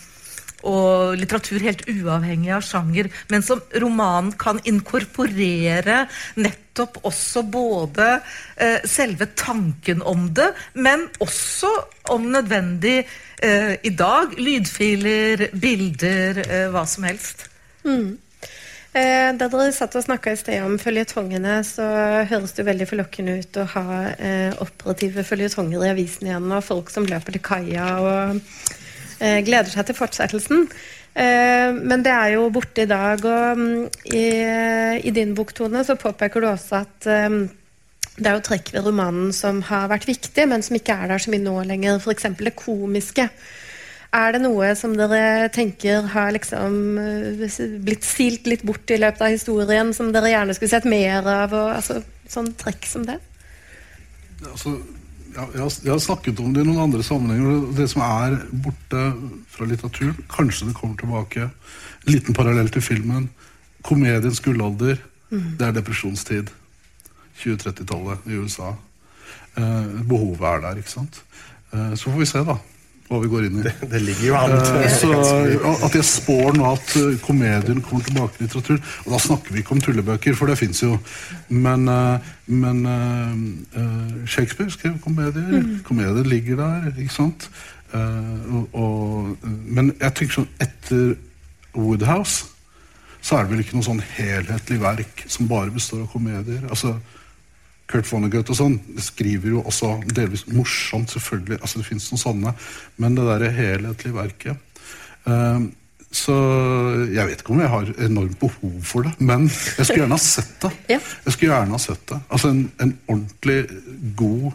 og 0.69 1.19
litteratur 1.21 1.63
helt 1.65 1.85
uavhengig 1.91 2.53
av 2.55 2.65
sjanger, 2.67 3.11
men 3.33 3.45
som 3.45 3.63
romanen 3.83 4.33
kan 4.39 4.61
inkorporere 4.69 6.07
nettopp 6.41 7.01
også 7.09 7.45
både 7.53 8.09
eh, 8.57 8.81
selve 8.89 9.31
tanken 9.37 10.03
om 10.07 10.29
det, 10.37 10.51
men 10.75 11.07
også 11.23 11.71
om 12.15 12.31
nødvendig 12.33 13.03
eh, 13.43 13.75
i 13.83 13.95
dag 13.97 14.37
lydfiler, 14.39 15.49
bilder, 15.53 16.45
eh, 16.47 16.69
hva 16.73 16.87
som 16.89 17.09
helst. 17.09 17.49
Mm. 17.87 18.19
Eh, 18.93 19.31
da 19.41 19.47
dere 19.49 19.71
satt 19.73 19.95
og 19.97 20.05
snakka 20.05 20.35
i 20.35 20.37
sted 20.37 20.61
om 20.67 20.75
føljetongene, 20.81 21.63
så 21.65 21.87
høres 22.29 22.53
det 22.59 22.67
veldig 22.69 22.89
forlokkende 22.91 23.39
ut 23.41 23.57
å 23.57 23.65
ha 23.73 23.87
eh, 24.13 24.53
operative 24.61 25.25
føljetonger 25.25 25.87
i 25.87 25.93
avisen 25.95 26.29
igjen, 26.29 26.51
og 26.53 26.67
folk 26.67 26.93
som 26.93 27.09
løper 27.09 27.33
til 27.33 27.45
kaia 27.47 27.87
og 28.05 28.43
gleder 29.23 29.71
seg 29.71 29.87
til 29.87 29.97
fortsettelsen. 29.97 30.67
Eh, 31.13 31.71
men 31.77 32.05
det 32.05 32.13
er 32.13 32.35
jo 32.37 32.49
borte 32.53 32.85
i 32.85 32.91
dag. 32.91 33.25
Og 33.25 33.59
mm, 33.59 33.89
i, 34.17 34.27
i 35.03 35.15
din 35.15 35.35
bok, 35.37 35.53
Tone, 35.57 35.85
så 35.85 35.99
påpeker 36.01 36.43
du 36.43 36.49
også 36.51 36.83
at 36.83 37.11
eh, 37.11 37.43
det 38.13 38.29
er 38.29 38.37
jo 38.37 38.45
trekk 38.45 38.73
ved 38.75 38.87
romanen 38.87 39.33
som 39.37 39.63
har 39.71 39.91
vært 39.93 40.09
viktig, 40.09 40.47
men 40.49 40.65
som 40.65 40.77
ikke 40.77 40.97
er 40.97 41.13
der 41.13 41.23
så 41.23 41.33
mye 41.33 41.45
nå 41.45 41.59
lenger. 41.69 42.01
F.eks. 42.01 42.29
det 42.41 42.57
komiske. 42.59 43.29
Er 44.13 44.35
det 44.35 44.43
noe 44.43 44.75
som 44.77 44.93
dere 44.93 45.49
tenker 45.53 46.09
har 46.13 46.33
liksom 46.37 46.75
eh, 47.01 47.61
blitt 47.85 48.09
stilt 48.09 48.49
litt 48.49 48.65
bort 48.69 48.91
i 48.93 49.01
løpet 49.01 49.25
av 49.25 49.37
historien, 49.37 49.93
som 49.97 50.13
dere 50.13 50.33
gjerne 50.33 50.57
skulle 50.57 50.75
sett 50.75 50.89
mer 50.89 51.25
av? 51.25 51.53
Og, 51.53 51.71
altså, 51.77 52.03
sånn 52.33 52.53
trekk 52.61 52.89
som 52.89 53.07
det? 53.09 53.21
Altså, 54.43 54.77
jeg, 55.33 55.61
har, 55.61 55.77
jeg 55.85 55.93
har 55.93 56.03
snakket 56.03 56.41
om 56.43 56.53
det 56.55 56.65
i 56.65 56.69
noen 56.69 56.83
andre 56.85 57.05
sammenhenger. 57.07 57.69
Det 57.77 57.89
som 57.91 58.05
er 58.07 58.37
borte 58.65 59.05
fra 59.53 59.69
litteraturen, 59.69 60.19
kanskje 60.33 60.69
det 60.71 60.77
kommer 60.79 60.99
tilbake. 61.01 61.49
En 62.05 62.13
liten 62.13 62.37
parallell 62.37 62.71
til 62.73 62.85
filmen. 62.85 63.31
Komediens 63.83 64.41
gullalder, 64.45 65.01
det 65.33 65.67
er 65.67 65.75
depresjonstid. 65.75 66.53
2030-tallet 67.43 68.29
i 68.31 68.39
USA. 68.39 68.75
Eh, 69.57 70.03
behovet 70.09 70.45
er 70.49 70.61
der, 70.65 70.81
ikke 70.81 70.93
sant. 70.93 71.23
Eh, 71.73 71.95
så 71.97 72.11
får 72.11 72.19
vi 72.21 72.29
se, 72.29 72.45
da. 72.47 72.57
Hva 73.13 73.19
vi 73.21 73.29
går 73.29 73.47
inn 73.49 73.59
i. 73.61 73.73
Det 73.93 74.01
ligger 74.01 74.25
jo 74.31 74.37
an 74.39 74.55
til 74.57 74.79
Eh, 74.83 74.95
så 74.97 75.81
At 75.85 75.97
jeg 75.99 76.07
spår 76.09 76.57
nå 76.57 76.71
at 76.71 76.95
eh, 76.97 77.19
komedien 77.21 77.83
kommer 77.85 78.07
tilbake 78.07 78.41
i 78.41 78.47
litteraturen 78.47 78.81
Og 79.05 79.11
da 79.13 79.19
snakker 79.21 79.53
vi 79.53 79.61
ikke 79.61 79.77
om 79.77 79.83
tullebøker, 79.85 80.37
for 80.39 80.49
det 80.49 80.57
fins 80.61 80.81
jo. 80.83 80.97
Men, 81.49 81.85
eh, 81.93 82.31
men 82.47 82.87
eh, 82.89 83.37
eh, 83.83 84.15
Shakespeare 84.27 84.73
skrev 84.73 84.97
komedier. 85.05 85.61
Komedier 85.85 86.25
ligger 86.25 86.63
der, 86.63 86.89
ikke 86.97 87.13
sant? 87.13 87.51
Uh, 87.93 88.57
og, 88.57 88.69
og, 88.73 89.49
men 89.69 89.91
jeg 90.01 90.15
tenker 90.17 90.39
sånn 90.39 90.47
etter 90.65 91.11
Woodhouse 91.77 92.47
så 93.23 93.37
er 93.37 93.45
det 93.45 93.53
vel 93.53 93.61
ikke 93.63 93.77
noe 93.77 93.87
sånn 93.87 94.01
helhetlig 94.17 94.79
verk 94.81 95.27
som 95.31 95.51
bare 95.51 95.75
består 95.75 96.07
av 96.07 96.09
komedier. 96.11 96.65
altså 96.71 96.97
Kurt 97.93 98.09
Vonnegut 98.09 98.49
og 98.53 98.57
sånn 98.57 98.79
skriver 99.03 99.53
jo 99.53 99.63
også 99.69 99.99
delvis 100.17 100.47
morsomt, 100.49 101.13
selvfølgelig. 101.13 101.59
altså 101.61 101.83
Det 101.83 101.89
fins 101.91 102.09
noen 102.13 102.23
sånne. 102.23 102.55
Men 103.03 103.17
det 103.19 103.27
derre 103.29 103.51
helhetlige 103.53 104.17
verket 104.17 104.83
eh, 105.29 105.67
Så 106.13 106.37
jeg 107.13 107.29
vet 107.29 107.43
ikke 107.45 107.55
om 107.55 107.63
jeg 107.63 107.73
har 107.73 107.93
enormt 108.09 108.39
behov 108.41 108.79
for 108.89 109.09
det, 109.09 109.13
men 109.21 109.47
jeg 109.49 109.87
skulle 109.87 110.05
gjerne 110.05 110.19
ha 110.19 110.25
sett 110.25 110.57
det. 110.65 110.73
Ja. 110.95 111.01
Jeg 111.27 111.37
skulle 111.37 111.53
gjerne 111.53 111.77
ha 111.77 111.83
sett 111.83 112.07
det. 112.11 112.21
Altså 112.29 112.53
en, 112.53 112.65
en 112.81 112.97
ordentlig 113.07 113.61
god 114.17 114.51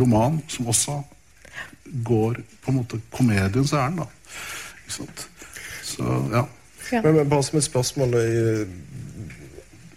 roman 0.00 0.38
som 0.50 0.70
også 0.70 1.00
går 2.06 2.38
på 2.62 2.70
en 2.70 2.78
måte 2.78 3.02
komediens 3.10 3.74
ærend, 3.74 4.02
da. 4.02 4.06
Ikke 4.84 4.96
sant? 5.00 5.26
Så 5.86 6.06
ja. 6.30 6.46
Ja. 6.90 7.02
Men, 7.02 7.14
men 7.14 7.30
bare 7.30 7.46
som 7.46 7.58
et 7.58 7.66
spørsmål 7.66 8.14
eh, 8.18 8.62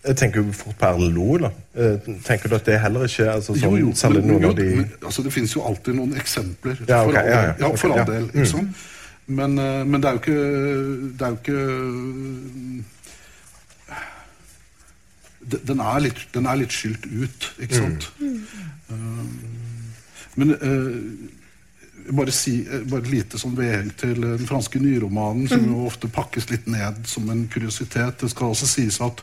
Jeg 0.04 0.18
tenker 0.20 0.42
jo 0.44 0.52
fort 0.52 0.76
på 0.78 0.86
Erlend 0.86 1.14
Loe. 1.16 1.38
da. 1.40 1.50
Eh, 1.80 1.98
Tenker 2.26 2.50
du 2.52 2.56
at 2.56 2.66
det 2.66 2.80
heller 2.84 3.06
ikke 3.08 3.28
altså, 3.32 3.54
sånn, 3.56 3.62
Jo, 3.62 3.76
jo, 3.78 4.10
men- 4.10 4.28
noen 4.28 4.42
jo, 4.42 4.50
av 4.50 4.56
de 4.56 4.66
men, 4.76 4.92
altså, 5.02 5.24
Det 5.24 5.32
finnes 5.34 5.54
jo 5.56 5.62
alltid 5.64 5.96
noen 5.96 6.14
eksempler. 6.16 6.76
Ja, 6.88 7.06
okay, 7.06 7.14
for 7.14 7.18
all 7.20 7.26
ja, 7.30 7.36
del. 7.42 7.56
ja, 7.60 7.68
Ja, 7.70 7.76
for 7.76 7.94
all 8.00 8.06
del. 8.06 8.28
Ikke 8.34 8.46
sant? 8.48 8.76
Men, 9.28 9.58
eh, 9.60 9.84
men 9.86 10.02
det 10.02 10.10
er 10.10 10.14
jo 10.14 10.20
ikke 10.20 11.18
Det 11.18 11.22
er 11.22 11.30
jo 11.30 11.36
ikke 11.36 12.84
den 15.68 15.80
er, 15.80 16.00
litt, 16.00 16.22
den 16.34 16.46
er 16.46 16.56
litt 16.56 16.72
skylt 16.72 17.06
ut, 17.06 17.48
ikke 17.60 17.76
sant? 17.76 18.06
Mm. 18.20 18.46
men 20.40 20.54
eh, 20.56 22.12
bare, 22.16 22.32
si, 22.32 22.54
bare 22.90 23.10
lite 23.12 23.40
sånn 23.42 23.56
vedheng 23.58 23.92
til 24.00 24.22
den 24.24 24.48
franske 24.48 24.80
nyromanen, 24.80 25.48
som 25.52 25.66
jo 25.68 25.86
ofte 25.88 26.08
pakkes 26.12 26.50
litt 26.50 26.68
ned 26.72 27.04
som 27.08 27.30
en 27.30 27.46
kuriositet. 27.52 28.20
Det 28.24 28.32
skal 28.32 28.54
også 28.54 28.68
sies 28.68 29.02
at 29.04 29.22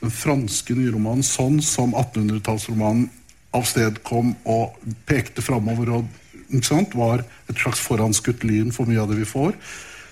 den 0.00 0.12
franske 0.14 0.76
nyromanen, 0.76 1.24
sånn 1.26 1.58
som 1.64 1.94
1800-tallsromanen 1.96 3.08
avstedkom 3.56 4.34
og 4.48 4.76
pekte 5.08 5.42
framover 5.42 5.94
og 5.98 6.18
ikke 6.48 6.68
sant, 6.68 6.94
var 6.96 7.24
et 7.48 7.58
slags 7.58 7.80
foranskutt 7.84 8.44
lyn 8.46 8.70
for 8.72 8.88
mye 8.88 9.00
av 9.02 9.10
det 9.10 9.18
vi 9.20 9.28
får. 9.28 9.56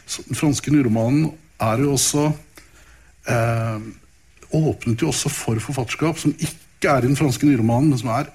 Så 0.07 0.25
den 0.29 0.39
franske 0.39 0.73
nyromanen 0.73 1.31
er 1.63 1.81
jo 1.81 1.95
også 1.95 2.27
eh, 3.33 3.87
åpnet 4.57 5.03
jo 5.03 5.11
også 5.13 5.33
for 5.33 5.63
forfatterskap 5.63 6.21
som 6.21 6.35
ikke 6.37 6.93
er 6.93 7.05
i 7.05 7.09
den 7.09 7.19
franske 7.19 7.49
nyromanen, 7.49 7.93
men 7.93 8.03
som 8.03 8.13
er 8.15 8.29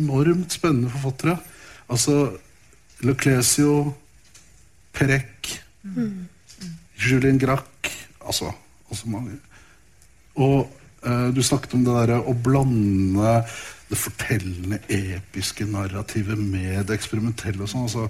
enormt 0.00 0.56
spennende 0.56 0.90
forfattere. 0.92 1.38
Altså 1.86 2.34
Le 3.06 3.14
Clesio, 3.14 3.94
Perec, 4.96 5.60
Julien 6.96 7.38
Grac 7.38 7.92
Altså, 8.26 8.50
altså 8.90 9.08
mange. 9.08 9.36
Og 10.34 10.66
du 11.06 11.38
snakket 11.44 11.76
om 11.76 11.84
det 11.86 11.92
derre 11.94 12.16
å 12.26 12.32
blande 12.34 13.36
det 13.90 13.98
fortellende, 13.98 14.80
episke 14.90 15.66
narrativet 15.70 16.38
med 16.38 16.88
det 16.88 16.96
eksperimentelle 16.98 17.62
og 17.62 17.70
sånn. 17.70 17.86
altså 17.86 18.08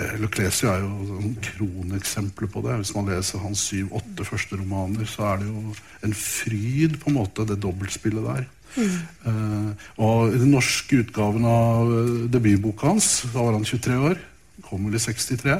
eh, 0.00 0.14
er 0.16 0.80
jo 0.80 0.92
sånn 1.10 1.36
kroneksempler 1.48 2.48
på 2.52 2.64
det. 2.64 2.78
Hvis 2.80 2.94
man 2.96 3.10
leser 3.10 3.42
hans 3.44 3.66
syv-åtte 3.68 4.24
første 4.28 4.56
romaner, 4.56 5.04
så 5.08 5.28
er 5.32 5.42
det 5.42 5.50
jo 5.50 5.74
en 6.08 6.16
fryd, 6.16 6.98
på 7.02 7.12
en 7.12 7.18
måte, 7.20 7.46
det 7.48 7.60
dobbeltspillet 7.60 8.28
der. 8.30 8.48
Eh, 8.80 9.88
og 10.00 10.32
i 10.32 10.40
den 10.40 10.54
norske 10.54 11.02
utgaven 11.04 11.44
av 11.48 11.92
eh, 11.98 12.14
debutboka 12.32 12.94
hans, 12.94 13.26
da 13.34 13.44
var 13.44 13.58
han 13.58 13.68
23 13.68 13.98
år, 14.12 14.22
kom 14.64 14.86
vel 14.88 14.96
i 14.96 15.02
63, 15.02 15.58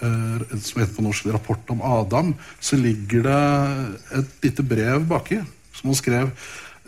uh, 0.00 0.42
som 0.56 0.80
heter 0.80 0.94
på 0.94 1.04
norsk 1.04 1.26
'Rapport 1.26 1.70
om 1.74 1.82
Adam', 1.84 2.32
så 2.60 2.78
ligger 2.80 3.22
det 3.26 4.18
et 4.18 4.44
lite 4.46 4.62
brev 4.62 5.04
baki 5.10 5.42
som 5.78 5.92
han 5.92 5.98
skrev. 5.98 6.32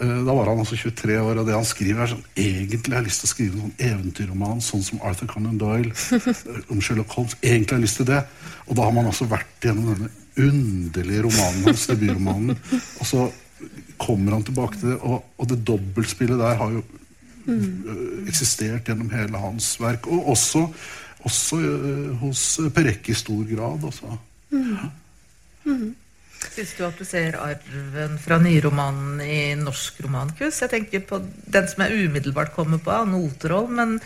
Eh, 0.01 0.25
Da 0.25 0.35
var 0.35 0.49
han 0.49 0.63
altså 0.63 0.77
23 0.77 1.19
år, 1.21 1.41
og 1.41 1.47
det 1.47 1.55
han 1.55 1.67
skriver 1.69 2.05
er 2.05 2.13
sånn 2.15 2.25
Egentlig 2.37 2.95
har 2.95 3.03
jeg 3.03 3.11
lyst 3.11 3.23
til 3.25 3.29
å 3.29 3.33
skrive 3.35 3.53
en 3.53 3.65
sånn 3.65 3.83
eventyrroman 3.91 4.63
sånn 4.65 4.85
som 4.87 5.03
Arthur 5.05 5.29
Conan 5.31 5.59
Doyle 5.61 5.93
eh, 6.17 6.63
om 6.73 6.81
Sherlock 6.81 7.13
Holmes. 7.17 7.37
Egentlig 7.43 7.75
har 7.75 7.83
jeg 7.83 7.89
lyst 7.89 8.01
til 8.01 8.09
det. 8.09 8.23
Og 8.69 8.79
da 8.79 8.87
har 8.87 8.97
man 8.97 9.11
altså 9.11 9.29
vært 9.31 9.69
gjennom 9.69 9.93
denne 9.93 10.11
underlige 10.41 11.27
romanen 11.27 11.69
hans, 11.69 11.85
debutromanen. 11.91 12.57
Og 13.01 13.07
så 13.09 13.27
kommer 14.01 14.39
han 14.39 14.47
tilbake 14.47 14.81
til 14.81 14.95
det, 14.95 14.99
og, 15.05 15.27
og 15.37 15.49
det 15.51 15.61
dobbeltspillet 15.69 16.39
der 16.41 16.57
har 16.57 16.71
jo 16.73 16.81
mm. 17.45 18.29
eksistert 18.31 18.89
gjennom 18.89 19.11
hele 19.13 19.43
hans 19.43 19.75
verk. 19.83 20.09
Og 20.09 20.31
også, 20.33 20.63
også 21.29 21.61
hos 22.23 22.45
Perec 22.73 23.11
i 23.13 23.19
stor 23.19 23.43
grad. 23.51 23.85
Altså. 23.91 24.17
Syns 26.49 26.73
du 26.77 26.85
at 26.87 26.99
du 26.99 27.05
ser 27.05 27.37
arven 27.39 28.17
fra 28.19 28.39
nyromanen 28.41 29.21
i 29.23 29.55
norsk 29.61 30.01
romankus? 30.07 30.63
Jeg 30.65 30.73
tenker 30.73 31.05
på 31.07 31.21
den 31.25 31.69
som 31.69 31.85
jeg 31.85 32.07
umiddelbart 32.09 32.55
kommer 32.57 32.81
på, 32.83 32.93
Anne 32.95 33.21
Oterholm. 33.21 33.77
Men 33.77 33.97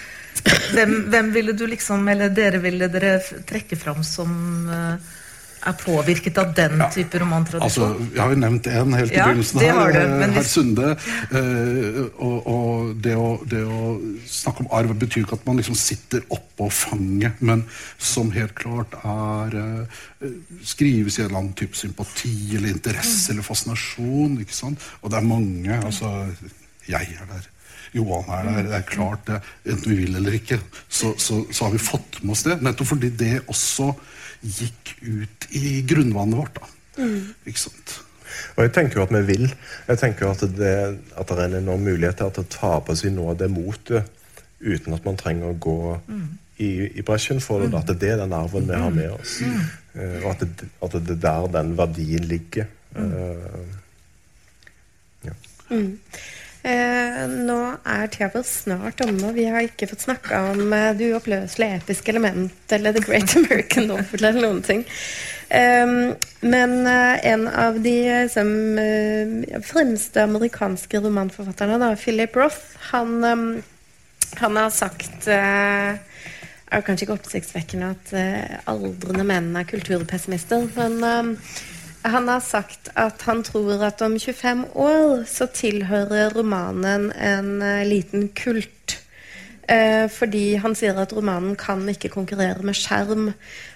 hvem, 0.74 0.96
hvem 1.14 1.30
ville 1.34 1.54
du 1.56 1.66
liksom, 1.70 2.06
eller 2.10 2.34
dere 2.34 2.60
ville 2.64 2.90
dere 2.92 3.16
trekke 3.48 3.78
fram 3.80 4.02
som 4.06 4.34
eh, 4.68 5.12
er 5.66 5.76
påvirket 5.80 6.38
av 6.38 6.52
den 6.56 6.74
type 6.92 7.14
Altså, 7.14 7.20
romantradisjon? 7.22 8.10
jeg 8.14 8.20
har 8.22 8.30
jo 8.34 8.40
nevnt 8.42 8.66
én 8.68 8.96
helt 8.98 9.12
i 9.12 9.16
Ja, 9.16 9.26
begynnelsen 9.28 9.60
her. 9.60 9.72
har 9.78 9.92
du, 9.92 9.98
eh, 9.98 10.14
men 10.20 10.32
Herr 10.36 10.42
Sunde. 10.48 10.90
Eh, 11.30 12.00
og 12.18 12.46
og 12.54 12.94
det, 13.02 13.14
å, 13.16 13.28
det 13.48 13.62
å 13.64 13.94
snakke 14.28 14.64
om 14.64 14.68
arv 14.72 14.94
betyr 14.98 15.24
ikke 15.24 15.38
at 15.38 15.46
man 15.46 15.56
liksom 15.60 15.74
sitter 15.78 16.22
oppå 16.30 16.68
fanget, 16.70 17.40
men 17.40 17.64
som 17.98 18.30
helt 18.34 18.54
klart 18.54 18.94
er 19.04 19.56
eh, 19.62 20.28
Skrives 20.64 21.18
i 21.18 21.22
en 21.22 21.26
eller 21.28 21.38
annen 21.42 21.56
type 21.58 21.76
sympati 21.76 22.56
eller 22.56 22.70
interesse 22.72 23.32
eller 23.32 23.42
fascinasjon. 23.44 24.38
ikke 24.40 24.56
sant? 24.56 24.80
Og 25.02 25.10
det 25.10 25.18
er 25.18 25.26
mange. 25.28 25.80
altså 25.84 26.12
Jeg 26.88 27.16
er 27.20 27.26
der. 27.28 27.50
Johan 27.94 28.24
er 28.28 28.44
der. 28.48 28.62
Det 28.70 28.74
er 28.78 28.86
klart 28.88 29.26
det. 29.28 29.40
Enten 29.66 29.90
vi 29.92 29.96
vil 30.04 30.16
eller 30.16 30.32
ikke, 30.38 30.58
så, 30.88 31.12
så, 31.18 31.44
så 31.52 31.64
har 31.68 31.72
vi 31.76 31.78
fått 31.78 32.22
med 32.22 32.32
oss 32.34 32.42
det. 32.48 32.56
Nettopp 32.62 32.88
fordi 32.94 33.10
det 33.10 33.34
også 33.46 33.92
gikk 34.44 34.94
ut 35.02 35.48
i 35.56 35.80
grunnvannet 35.88 36.38
vårt. 36.38 36.60
da. 36.60 37.06
Ikke 37.48 37.64
sant? 37.66 37.96
Og 38.56 38.64
jeg 38.64 38.72
tenker 38.74 39.00
jo 39.00 39.06
at 39.06 39.14
vi 39.14 39.22
vil. 39.28 39.46
Jeg 39.88 40.00
tenker 40.00 40.26
jo 40.26 40.32
at 40.34 40.42
det, 40.58 40.74
at 41.16 41.30
det 41.30 41.38
er 41.38 41.48
en 41.48 41.60
enorm 41.62 41.86
mulighet 41.86 42.20
til 42.20 42.44
å 42.44 42.50
ta 42.50 42.72
på 42.84 42.96
seg 42.98 43.14
noe 43.14 43.34
av 43.34 43.40
det 43.42 43.50
motet 43.52 44.10
uten 44.64 44.96
at 44.96 45.04
man 45.04 45.18
trenger 45.20 45.50
å 45.50 45.58
gå 45.60 45.78
i, 46.62 46.68
i 46.98 47.02
bresjen 47.06 47.40
for 47.42 47.64
det. 47.64 47.74
At 47.76 47.90
det 48.00 48.12
er 48.14 48.22
den 48.22 48.34
arven 48.36 48.68
vi 48.68 48.78
har 48.78 48.94
med 48.94 49.10
oss. 49.16 49.40
Eh, 49.94 50.20
og 50.22 50.30
at 50.34 50.44
det, 50.44 50.68
at 50.82 50.96
det 50.98 51.16
er 51.16 51.22
der 51.26 51.50
den 51.58 51.74
verdien 51.78 52.28
ligger. 52.30 52.70
Eh, 52.94 53.60
Eh, 56.64 57.24
nå 57.28 57.58
er 57.84 58.30
vår 58.32 58.44
snart 58.48 59.02
omme. 59.04 59.34
Vi 59.36 59.44
har 59.52 59.66
ikke 59.66 59.90
fått 59.90 60.06
snakka 60.06 60.38
om 60.54 60.72
eh, 60.72 60.94
det 60.96 61.10
uoppløselige 61.12 61.82
episke 61.82 62.14
element 62.14 62.72
eller 62.72 62.94
The 62.96 63.02
Great 63.04 63.34
American 63.40 63.90
Novel 63.90 64.24
eller 64.24 64.40
noen 64.40 64.62
ting. 64.64 64.86
Eh, 65.52 65.92
men 66.40 66.72
en 66.88 67.44
av 67.48 67.76
de 67.84 67.92
eh, 68.08 68.30
som, 68.32 68.48
eh, 68.80 69.60
fremste 69.60 70.24
amerikanske 70.24 71.02
romanforfatterne, 71.04 71.76
da, 71.82 71.92
Philip 72.00 72.40
Roth, 72.40 72.78
han, 72.94 73.20
han 74.40 74.56
har 74.62 74.72
sagt 74.72 75.28
eh, 75.28 76.00
er 76.74 76.86
kanskje 76.88 77.04
ikke 77.04 77.18
oppsiktsvekkende 77.18 77.92
at 77.92 78.16
aldrende 78.72 79.28
menn 79.28 79.52
er 79.60 79.68
kulturpessimister, 79.68 80.64
men 80.74 81.36
han 82.04 82.28
har 82.28 82.40
sagt 82.44 82.90
at 83.00 83.22
han 83.24 83.42
tror 83.46 83.80
at 83.86 84.02
om 84.04 84.18
25 84.20 84.64
år 84.76 85.24
så 85.28 85.46
tilhører 85.48 86.34
romanen 86.36 87.08
en 87.16 87.62
eh, 87.64 87.86
liten 87.88 88.28
kult. 88.36 88.98
Eh, 89.68 90.04
fordi 90.12 90.58
han 90.60 90.76
sier 90.76 90.98
at 91.00 91.14
romanen 91.16 91.56
kan 91.56 91.80
ikke 91.88 92.12
konkurrere 92.12 92.60
med 92.60 92.76
skjerm. 92.76 93.30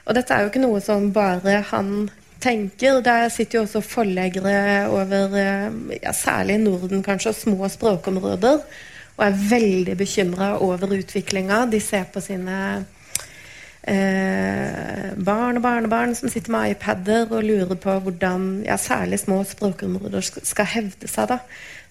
Og 0.05 0.17
dette 0.17 0.35
er 0.35 0.45
jo 0.45 0.53
ikke 0.53 0.65
noe 0.67 0.83
som 0.85 1.09
bare 1.17 1.63
han 1.71 2.11
tenker. 2.45 3.01
Der 3.01 3.31
sitter 3.33 3.61
jo 3.61 3.65
også 3.65 3.81
forleggere 3.81 4.91
over, 4.93 5.33
eh, 5.33 5.97
ja, 6.03 6.13
særlig 6.13 6.59
Norden 6.61 7.03
kanskje, 7.03 7.33
og 7.33 7.41
små 7.41 7.69
språkområder, 7.73 8.61
og 9.17 9.25
er 9.25 9.41
veldig 9.57 9.97
bekymra 9.97 10.59
over 10.61 10.99
utviklinga. 11.01 11.65
De 11.73 11.81
ser 11.81 12.05
på 12.13 12.21
sine 12.21 12.85
eh, 13.89 15.09
barn 15.25 15.59
og 15.59 15.65
barnebarn 15.65 16.15
som 16.17 16.31
sitter 16.31 16.53
med 16.55 16.75
iPader 16.75 17.33
og 17.33 17.45
lurer 17.47 17.79
på 17.81 17.97
hvordan 18.05 18.47
ja, 18.67 18.77
særlig 18.81 19.21
små 19.23 19.41
språkområder 19.49 20.25
skal, 20.25 20.69
hevde 20.75 21.11
seg. 21.11 21.33
da. 21.33 21.41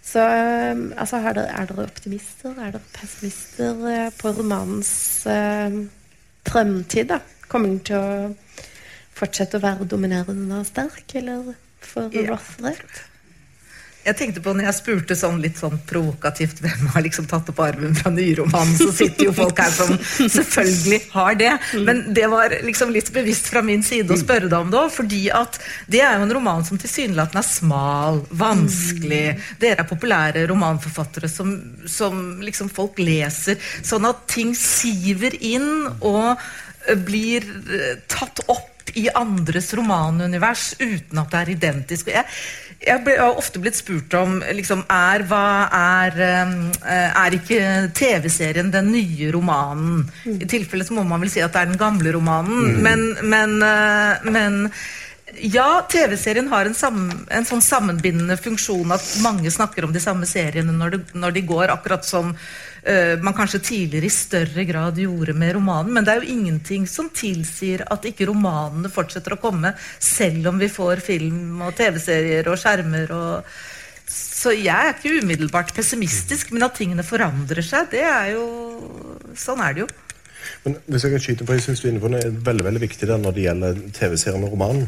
Så 0.07 0.23
um, 0.23 0.93
altså, 0.95 1.17
er, 1.17 1.33
dere, 1.35 1.51
er, 1.51 1.67
dere, 1.67 1.87
optimister? 1.89 2.53
Er 2.55 2.77
dere 2.77 2.93
pessimister 2.95 3.81
uh, 3.81 4.07
på 4.15 4.31
romanens 4.37 4.91
eh, 5.27 5.81
fremtid? 6.47 7.09
da? 7.11 7.19
Kommer 7.47 7.73
den 7.73 7.81
til 7.87 7.99
å 7.99 8.63
fortsette 9.17 9.59
å 9.59 9.63
være 9.63 9.87
dominerende 9.89 10.61
og 10.61 10.69
sterk, 10.69 11.15
eller 11.19 11.53
for 11.83 12.13
ja. 12.13 12.27
Roth 12.29 12.61
rett? 12.63 13.03
Jeg 14.07 14.15
tenkte 14.15 14.41
på 14.43 14.53
når 14.55 14.69
jeg 14.69 14.77
spurte 14.77 15.17
sånn 15.19 15.41
litt 15.43 15.59
sånn 15.59 15.77
provokativt 15.89 16.61
hvem 16.63 16.91
har 16.93 17.03
liksom 17.03 17.27
tatt 17.27 17.49
opp 17.51 17.59
arven 17.63 17.95
fra 17.97 18.11
nyromanen, 18.13 18.77
så 18.79 18.89
sitter 18.95 19.27
jo 19.27 19.33
folk 19.35 19.59
her 19.59 19.73
som 19.73 19.91
selvfølgelig 20.37 21.01
har 21.11 21.39
det. 21.39 21.51
Men 21.83 22.05
det 22.15 22.27
var 22.31 22.55
liksom 22.63 22.93
litt 22.95 23.11
bevisst 23.15 23.49
fra 23.51 23.63
min 23.65 23.83
side 23.85 24.13
å 24.13 24.19
spørre 24.19 24.47
deg 24.47 24.57
om 24.59 24.71
det 24.71 24.79
òg, 24.79 24.93
fordi 24.95 25.23
at 25.35 25.59
det 25.91 26.03
er 26.05 26.15
jo 26.15 26.27
en 26.27 26.35
roman 26.39 26.63
som 26.67 26.79
tilsynelatende 26.79 27.43
er 27.43 27.49
smal, 27.49 28.21
vanskelig. 28.31 29.25
Dere 29.59 29.83
er 29.83 29.89
populære 29.89 30.45
romanforfattere 30.53 31.29
som, 31.31 31.51
som 31.89 32.39
liksom 32.43 32.71
folk 32.73 33.01
leser, 33.03 33.59
sånn 33.83 34.07
at 34.07 34.23
ting 34.31 34.55
siver 34.57 35.35
inn 35.43 35.87
og 35.99 36.39
blir 37.07 37.43
eh, 37.43 37.99
tatt 38.07 38.45
opp 38.47 38.73
i 38.97 39.07
andres 39.13 39.73
romanunivers 39.77 40.71
uten 40.79 41.19
at 41.21 41.33
det 41.33 41.41
er 41.41 41.51
identisk. 41.53 42.09
Jeg, 42.13 42.25
jeg, 42.77 43.01
ble, 43.03 43.15
jeg 43.15 43.23
har 43.23 43.39
ofte 43.39 43.61
blitt 43.61 43.77
spurt 43.77 44.13
om 44.19 44.37
liksom, 44.55 44.83
er, 44.91 45.23
hva 45.29 45.47
er, 45.73 46.19
eh, 46.21 47.07
er 47.07 47.37
ikke 47.37 47.61
TV-serien 47.97 48.69
den 48.73 48.91
nye 48.93 49.31
romanen? 49.33 50.05
Mm. 50.25 50.37
I 50.45 50.49
tilfelle 50.49 50.85
så 50.87 50.97
må 50.97 51.05
man 51.07 51.23
vel 51.23 51.33
si 51.33 51.43
at 51.43 51.55
det 51.55 51.63
er 51.63 51.71
den 51.71 51.81
gamle 51.81 52.13
romanen. 52.15 52.77
Mm. 52.77 52.79
Men, 52.85 53.05
men, 53.33 53.57
eh, 53.65 54.29
men 54.29 54.61
ja, 55.41 55.67
TV-serien 55.89 56.47
har 56.53 56.69
en, 56.69 56.77
sam, 56.77 57.03
en, 57.33 57.49
sånn 57.49 57.65
sammenbindende 57.65 58.37
funksjon 58.39 58.93
at 58.95 59.09
mange 59.25 59.51
snakker 59.53 59.85
om 59.87 59.93
de 59.93 60.01
samme 60.03 60.29
seriene 60.29 60.73
når, 60.73 60.95
det, 60.95 61.03
når 61.17 61.35
de 61.35 61.45
går, 61.49 61.73
akkurat 61.73 62.05
som 62.07 62.31
uh, 62.31 62.47
man 63.23 63.35
kanskje 63.35 63.59
tidligere 63.63 64.07
i 64.07 64.13
større 64.13 64.63
grad 64.67 64.99
gjorde 65.01 65.33
med 65.35 65.55
romanen. 65.57 65.91
Men 65.93 66.05
det 66.05 66.13
er 66.13 66.21
jo 66.21 66.35
ingenting 66.37 66.85
som 66.87 67.09
tilsier 67.11 67.83
at 67.91 68.05
ikke 68.07 68.29
romanene 68.29 68.91
fortsetter 68.93 69.35
å 69.35 69.39
komme, 69.41 69.73
selv 69.99 70.53
om 70.53 70.61
vi 70.61 70.69
får 70.71 71.03
film 71.03 71.61
og 71.65 71.75
TV-serier 71.77 72.47
og 72.47 72.59
skjermer 72.61 73.11
og 73.17 73.57
Så 74.07 74.53
jeg 74.55 74.71
er 74.71 74.93
ikke 74.93 75.19
umiddelbart 75.19 75.73
pessimistisk, 75.75 76.53
men 76.55 76.63
at 76.63 76.77
tingene 76.79 77.03
forandrer 77.03 77.65
seg, 77.65 77.89
det 77.91 78.05
er 78.07 78.29
jo 78.37 78.45
Sånn 79.35 79.59
er 79.59 79.73
det 79.75 79.83
jo. 79.83 79.87
Men 80.63 80.77
hvis 80.87 81.03
jeg 81.05 81.13
kan 81.13 81.23
skyte 81.23 81.45
på, 81.47 81.57
jeg 81.57 81.65
synes 81.65 81.81
du 81.81 81.87
er 81.87 81.91
inne 81.93 82.03
på 82.03 82.11
noe 82.11 82.31
veldig, 82.47 82.65
veldig 82.69 82.81
viktig 82.83 83.09
der 83.09 83.19
når 83.21 83.35
det 83.35 83.45
gjelder 83.45 83.81
TV-serien 83.97 84.45
og 84.47 84.53
romanen. 84.55 84.87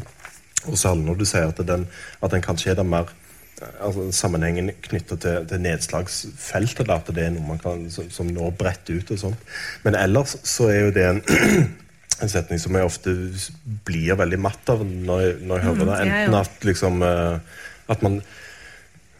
Og 0.68 0.76
særlig 0.78 1.06
når 1.06 1.20
du 1.20 1.26
sier 1.28 1.48
at 1.48 1.60
den, 1.66 1.86
at 2.20 2.34
den 2.34 2.44
kanskje 2.44 2.72
er 2.72 2.80
den 2.80 2.90
mer 2.90 3.12
altså, 3.60 4.06
sammenhengen 4.14 4.72
knytta 4.86 5.18
til, 5.20 5.46
til, 5.50 5.62
nedslagsfeltet. 5.64 6.86
Da, 6.88 6.98
at 7.00 7.12
det 7.14 7.26
er 7.26 7.34
noe 7.34 7.52
man 7.52 7.62
kan, 7.62 7.86
som, 7.92 8.08
som 8.12 8.30
når 8.30 8.54
bredt 8.58 8.92
ut 8.92 9.14
og 9.14 9.22
sånt. 9.26 9.46
Men 9.84 9.98
ellers 9.98 10.36
så 10.48 10.70
er 10.72 10.80
jo 10.86 10.92
det 10.96 11.06
en, 11.08 11.22
en 12.22 12.32
setning 12.32 12.62
som 12.62 12.76
jeg 12.76 12.88
ofte 12.88 13.16
blir 13.88 14.18
veldig 14.20 14.40
matt 14.42 14.72
av 14.72 14.84
når 14.84 15.24
jeg, 15.24 15.40
når 15.44 15.60
jeg 15.60 15.68
hører 15.68 15.82
mm, 15.82 15.90
det. 15.90 15.98
Enten 16.06 16.38
at 16.40 16.70
liksom 16.70 17.04
eh, 17.06 17.58
at 17.90 18.06
man 18.06 18.20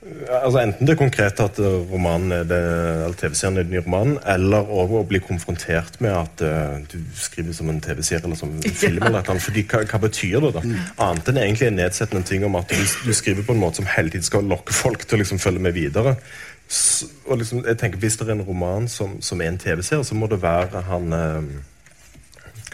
Altså 0.00 0.62
Enten 0.62 0.88
det 0.88 0.94
konkrete 0.96 1.44
at 1.44 1.58
romanen 1.60 2.32
er 2.32 2.46
det, 2.48 2.58
eller 3.04 3.16
TV-serien 3.20 3.58
er 3.60 3.66
den 3.66 3.74
nye 3.74 3.82
romanen, 3.84 4.14
eller 4.32 4.70
å 4.72 5.02
bli 5.04 5.20
konfrontert 5.20 5.98
med 6.00 6.14
at 6.16 6.44
uh, 6.44 6.78
du 6.88 6.96
skriver 7.20 7.52
som 7.56 7.68
en 7.68 7.82
TV-serie 7.84 8.24
eller 8.24 8.38
som 8.40 8.54
en 8.54 8.64
film. 8.82 9.02
eller 9.02 9.20
noe, 9.20 9.42
fordi 9.44 9.66
hva, 9.68 9.82
hva, 9.84 10.00
betyr 10.06 10.38
det, 10.46 10.54
da? 10.56 10.62
Mm. 10.64 10.78
Annet 11.04 11.28
enn 11.28 11.42
egentlig 11.42 11.68
en 11.68 11.76
nedsettende 11.82 12.24
ting 12.30 12.46
om 12.48 12.56
at 12.56 12.72
du, 12.72 12.80
du, 12.80 13.12
skriver 13.16 13.44
på 13.44 13.52
en 13.52 13.60
måte 13.60 13.82
som 13.82 13.90
hele 13.92 14.14
tiden 14.14 14.24
skal 14.24 14.48
lokke 14.48 14.76
folk 14.76 15.04
til 15.04 15.18
å 15.18 15.20
liksom 15.20 15.42
følge 15.42 15.66
med 15.68 15.76
videre. 15.76 16.16
Så, 16.70 17.10
og 17.26 17.42
liksom, 17.42 17.64
jeg 17.66 17.76
tenker 17.82 17.98
Hvis 17.98 18.16
det 18.16 18.28
er 18.28 18.36
en 18.36 18.44
roman 18.46 18.88
som, 18.88 19.18
som 19.20 19.40
er 19.42 19.50
en 19.50 19.60
TV-serie, 19.60 20.06
så 20.06 20.16
må 20.16 20.30
det 20.32 20.40
være 20.40 20.80
han 20.88 21.12
uh, 21.12 21.52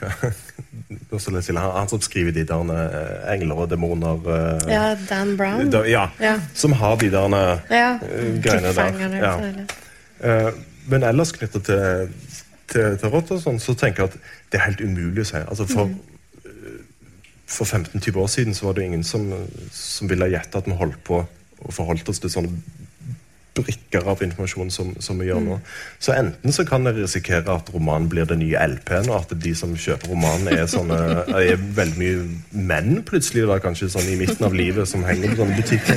han 1.72 1.88
som 1.88 2.00
skriver 2.00 2.32
de 2.32 2.44
der 2.46 2.70
uh, 2.70 3.32
engler 3.32 3.62
og 3.64 3.70
demoner 3.70 4.18
uh, 4.26 4.70
Ja, 4.70 4.96
Dan 5.08 5.36
Brown? 5.36 5.70
Da, 5.70 5.84
ja, 5.88 6.08
ja, 6.20 6.40
Som 6.54 6.72
har 6.72 6.96
de 6.96 7.10
der 7.10 7.26
uh, 7.26 7.60
greiene 8.42 8.74
der. 8.74 9.64
Ja. 10.20 10.50
men 10.86 11.02
ellers 11.02 11.32
knyttet 11.32 11.64
til, 11.64 12.08
til, 12.72 12.98
til 12.98 13.08
Roth 13.08 13.32
og 13.32 13.40
sånn, 13.42 13.58
så 13.60 13.74
tenker 13.74 14.04
jeg 14.04 14.12
at 14.12 14.18
det 14.52 14.60
er 14.60 14.64
helt 14.68 14.80
umulig 14.80 15.24
å 15.24 15.28
si. 15.28 15.40
Altså 15.42 15.66
for, 15.68 15.90
mm. 15.90 16.46
for 17.46 17.66
15-20 17.66 18.20
år 18.22 18.30
siden 18.32 18.54
så 18.54 18.68
var 18.68 18.78
det 18.78 18.86
ingen 18.86 19.04
som, 19.04 19.26
som 19.74 20.08
ville 20.08 20.30
gjette 20.32 20.58
at 20.58 20.70
vi 20.70 20.78
holdt 20.78 21.02
på 21.04 21.20
og 21.56 21.74
forholdt 21.74 22.08
oss 22.08 22.22
til 22.22 22.32
sånne 22.32 22.54
brikker 23.56 24.06
av 24.08 24.22
informasjon 24.24 24.70
som, 24.72 24.92
som, 25.02 25.18
vi 25.20 25.28
gjør 25.30 25.42
nå. 25.44 25.58
Så 26.02 26.14
enten 26.16 26.54
så 26.54 26.64
kan 26.68 26.86
jeg 26.88 26.98
risikere 26.98 27.56
at 27.56 27.70
romanen 27.74 28.08
blir 28.12 28.28
den 28.28 28.42
nye 28.42 28.66
LP-en, 28.74 29.10
og 29.12 29.22
at 29.22 29.34
de 29.42 29.52
som 29.56 29.72
kjøper 29.76 30.12
romanen, 30.12 30.50
er, 30.52 30.66
sånne, 30.70 30.98
er 31.32 31.60
veldig 31.78 31.98
mye 32.00 32.64
menn 32.68 33.00
plutselig, 33.06 33.46
da, 33.48 33.58
kanskje 33.62 33.90
sånn 33.94 34.10
i 34.12 34.18
midten 34.20 34.48
av 34.48 34.56
livet, 34.56 34.88
som 34.90 35.04
henger 35.06 35.34
på 35.34 35.42
sånne 35.42 35.60
butikker. 35.60 35.96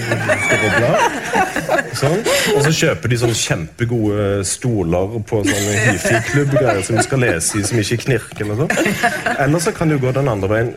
Sånn. 2.00 2.22
Og 2.56 2.62
så 2.64 2.72
kjøper 2.76 3.12
de 3.12 3.20
sånne 3.24 3.38
kjempegode 3.38 4.30
stoler 4.48 5.20
på 5.28 5.42
sånne 5.48 5.74
hifi-klubb-greier 5.90 6.86
som 6.86 7.00
de 7.00 7.06
skal 7.06 7.24
lese 7.26 7.60
i, 7.60 7.66
som 7.66 7.82
ikke 7.82 8.04
knirker. 8.06 8.46
Eller, 8.46 8.64
sånn. 8.64 9.36
eller 9.36 9.64
så 9.64 9.76
kan 9.76 9.90
det 9.90 10.00
jo 10.00 10.06
gå 10.08 10.16
den 10.16 10.32
andre 10.32 10.52
veien 10.52 10.74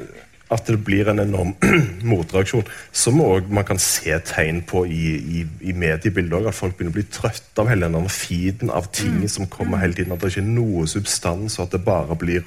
at 0.53 0.69
det 0.69 0.79
blir 0.85 1.09
en 1.11 1.23
enorm 1.23 1.55
motreaksjon, 2.13 2.67
som 2.93 3.21
man 3.23 3.67
kan 3.69 3.81
se 3.83 4.17
tegn 4.29 4.63
på 4.69 4.85
i, 4.87 5.05
i, 5.41 5.45
i 5.71 5.77
mediebildet 5.77 6.39
òg. 6.39 6.49
At 6.51 6.59
folk 6.59 6.77
begynner 6.77 6.95
å 6.95 6.99
bli 7.01 7.09
trøtte 7.13 7.63
av 7.65 7.71
hele 7.73 7.91
den 7.93 8.11
feeden 8.13 8.73
av 8.73 8.91
ting 8.95 9.23
mm. 9.23 9.31
som 9.33 9.51
kommer 9.51 9.83
hele 9.83 9.97
tiden. 9.97 10.15
At 10.15 10.25
det 10.25 10.35
ikke 10.35 10.45
er 10.45 10.51
noe 10.51 10.89
substans, 10.91 11.59
og 11.59 11.69
at 11.69 11.79
det 11.79 11.87
bare 11.87 12.19
blir 12.19 12.45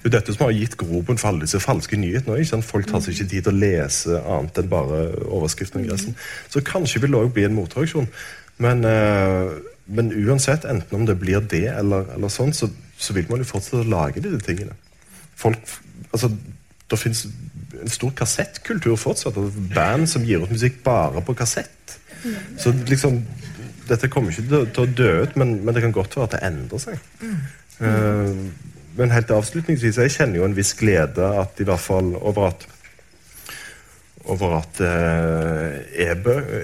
det 0.00 0.08
er 0.08 0.14
dette 0.16 0.32
som 0.32 0.46
har 0.46 0.54
gitt 0.56 0.76
grobunn 0.80 1.18
for 1.20 1.30
alle 1.30 1.44
disse 1.44 1.60
falske 1.60 1.98
nyhetene. 2.00 2.38
Ikke? 2.40 2.60
Folk 2.64 2.88
tar 2.88 3.02
seg 3.04 3.16
ikke 3.16 3.30
tid 3.32 3.46
til 3.46 3.52
å 3.52 3.60
lese 3.60 4.20
annet 4.20 4.60
enn 4.62 4.70
bare 4.70 5.00
overskriften. 5.26 5.82
og 5.82 5.90
gressen. 5.90 6.16
Så 6.48 6.62
kanskje 6.64 7.02
vil 7.02 7.12
det 7.12 7.20
òg 7.20 7.34
bli 7.36 7.44
en 7.48 7.56
motreaksjon. 7.56 8.08
Men, 8.60 8.84
uh, 8.84 9.58
men, 9.86 10.12
uansett, 10.12 10.64
enten 10.64 10.96
om 10.96 11.06
det 11.08 11.18
blir 11.20 11.40
det 11.40 11.66
eller, 11.72 12.08
eller 12.16 12.32
sånn, 12.32 12.52
så, 12.56 12.70
så, 12.96 13.16
vil 13.16 13.28
man 13.28 13.40
jo 13.42 13.48
fortsette 13.48 13.82
å 13.82 13.88
lage 13.88 14.22
disse 14.24 14.40
tingene. 14.44 14.76
Folk, 15.40 15.60
altså 16.12 16.32
det 16.90 16.98
fins 16.98 17.26
en 17.80 17.92
stor 17.92 18.12
kassettkultur 18.16 18.96
fortsatt. 19.00 19.36
Altså 19.36 19.68
band 19.74 20.08
som 20.10 20.24
gir 20.26 20.42
ut 20.42 20.52
musikk 20.52 20.82
bare 20.84 21.22
på 21.24 21.36
kassett. 21.38 21.98
Så 22.60 22.74
liksom 22.88 23.22
Dette 23.90 24.06
kommer 24.06 24.30
ikke 24.30 24.44
til, 24.46 24.66
til 24.70 24.84
å 24.84 24.90
dø 24.94 25.06
ut, 25.24 25.32
men, 25.40 25.56
men, 25.64 25.74
det 25.74 25.80
kan 25.82 25.90
godt 25.90 26.12
være 26.14 26.28
at 26.28 26.34
det 26.36 26.40
endrer 26.46 26.78
seg. 26.78 27.00
Mm. 27.24 27.38
Uh, 27.80 28.76
men 29.00 29.10
helt 29.10 29.32
avslutningsvis, 29.34 29.98
jeg 29.98 30.12
kjenner 30.14 30.38
jo 30.38 30.44
en 30.46 30.54
viss 30.54 30.70
glede 30.78 31.26
at 31.40 31.58
i 31.58 31.66
hvert 31.66 31.82
fall 31.82 32.12
over 32.20 32.52
at 32.52 32.68
over 34.30 34.54
at 34.60 34.78
uh, 34.84 35.74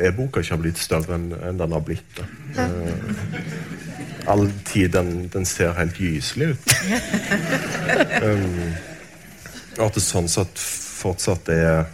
e-boka 0.07 0.45
ikke 0.45 0.55
har 0.55 0.63
blitt 0.63 0.79
større 0.79 1.17
enn 1.17 1.33
en 1.35 1.59
den 1.59 1.75
har 1.75 1.83
blitt. 1.83 2.23
Uh, 2.55 2.95
all 4.31 4.47
tid 4.69 4.95
den, 4.95 5.27
den 5.33 5.49
ser 5.49 5.75
helt 5.81 5.99
gyselig 5.99 6.55
ut. 6.55 6.77
Um, 8.17 8.73
og 9.77 9.85
at 9.89 9.99
det 9.99 10.05
sånn 10.05 10.29
sett 10.33 10.59
fortsatt 10.61 11.51
er 11.53 11.85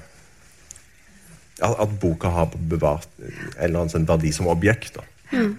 At, 1.62 1.90
boka 2.02 2.30
har 2.32 2.54
bevart 2.54 3.10
en 3.22 3.34
eller 3.58 3.82
annen 3.82 3.92
sånn 3.92 4.06
verdi 4.08 4.32
som 4.34 4.48
objekt. 4.50 4.96
Mm. 5.30 5.58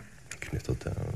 Knyttet 0.49 0.81
til 0.83 1.13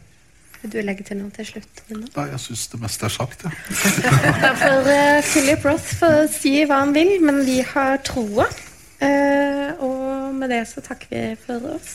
vil 0.57 0.71
du 0.73 0.77
legge 0.81 1.03
til 1.05 1.19
noe 1.19 1.29
til 1.35 1.45
slutt? 1.45 1.81
Nei, 1.93 2.23
jeg 2.31 2.39
syns 2.41 2.63
det 2.71 2.79
meste 2.81 3.05
er 3.05 3.13
sagt, 3.13 3.43
jeg. 3.45 3.53
Ja. 4.01 4.49
da 4.63 4.71
uh, 4.81 5.19
Philip 5.23 5.63
Roth 5.67 5.93
få 5.99 6.09
si 6.33 6.55
hva 6.65 6.81
han 6.81 6.95
vil, 6.97 7.13
men 7.23 7.43
vi 7.45 7.59
har 7.61 8.01
troa. 8.07 8.49
Uh, 8.97 9.77
og 9.85 10.33
med 10.35 10.49
det 10.51 10.63
så 10.71 10.81
takker 10.81 11.13
vi 11.13 11.23
for 11.45 11.71
oss. 11.75 11.93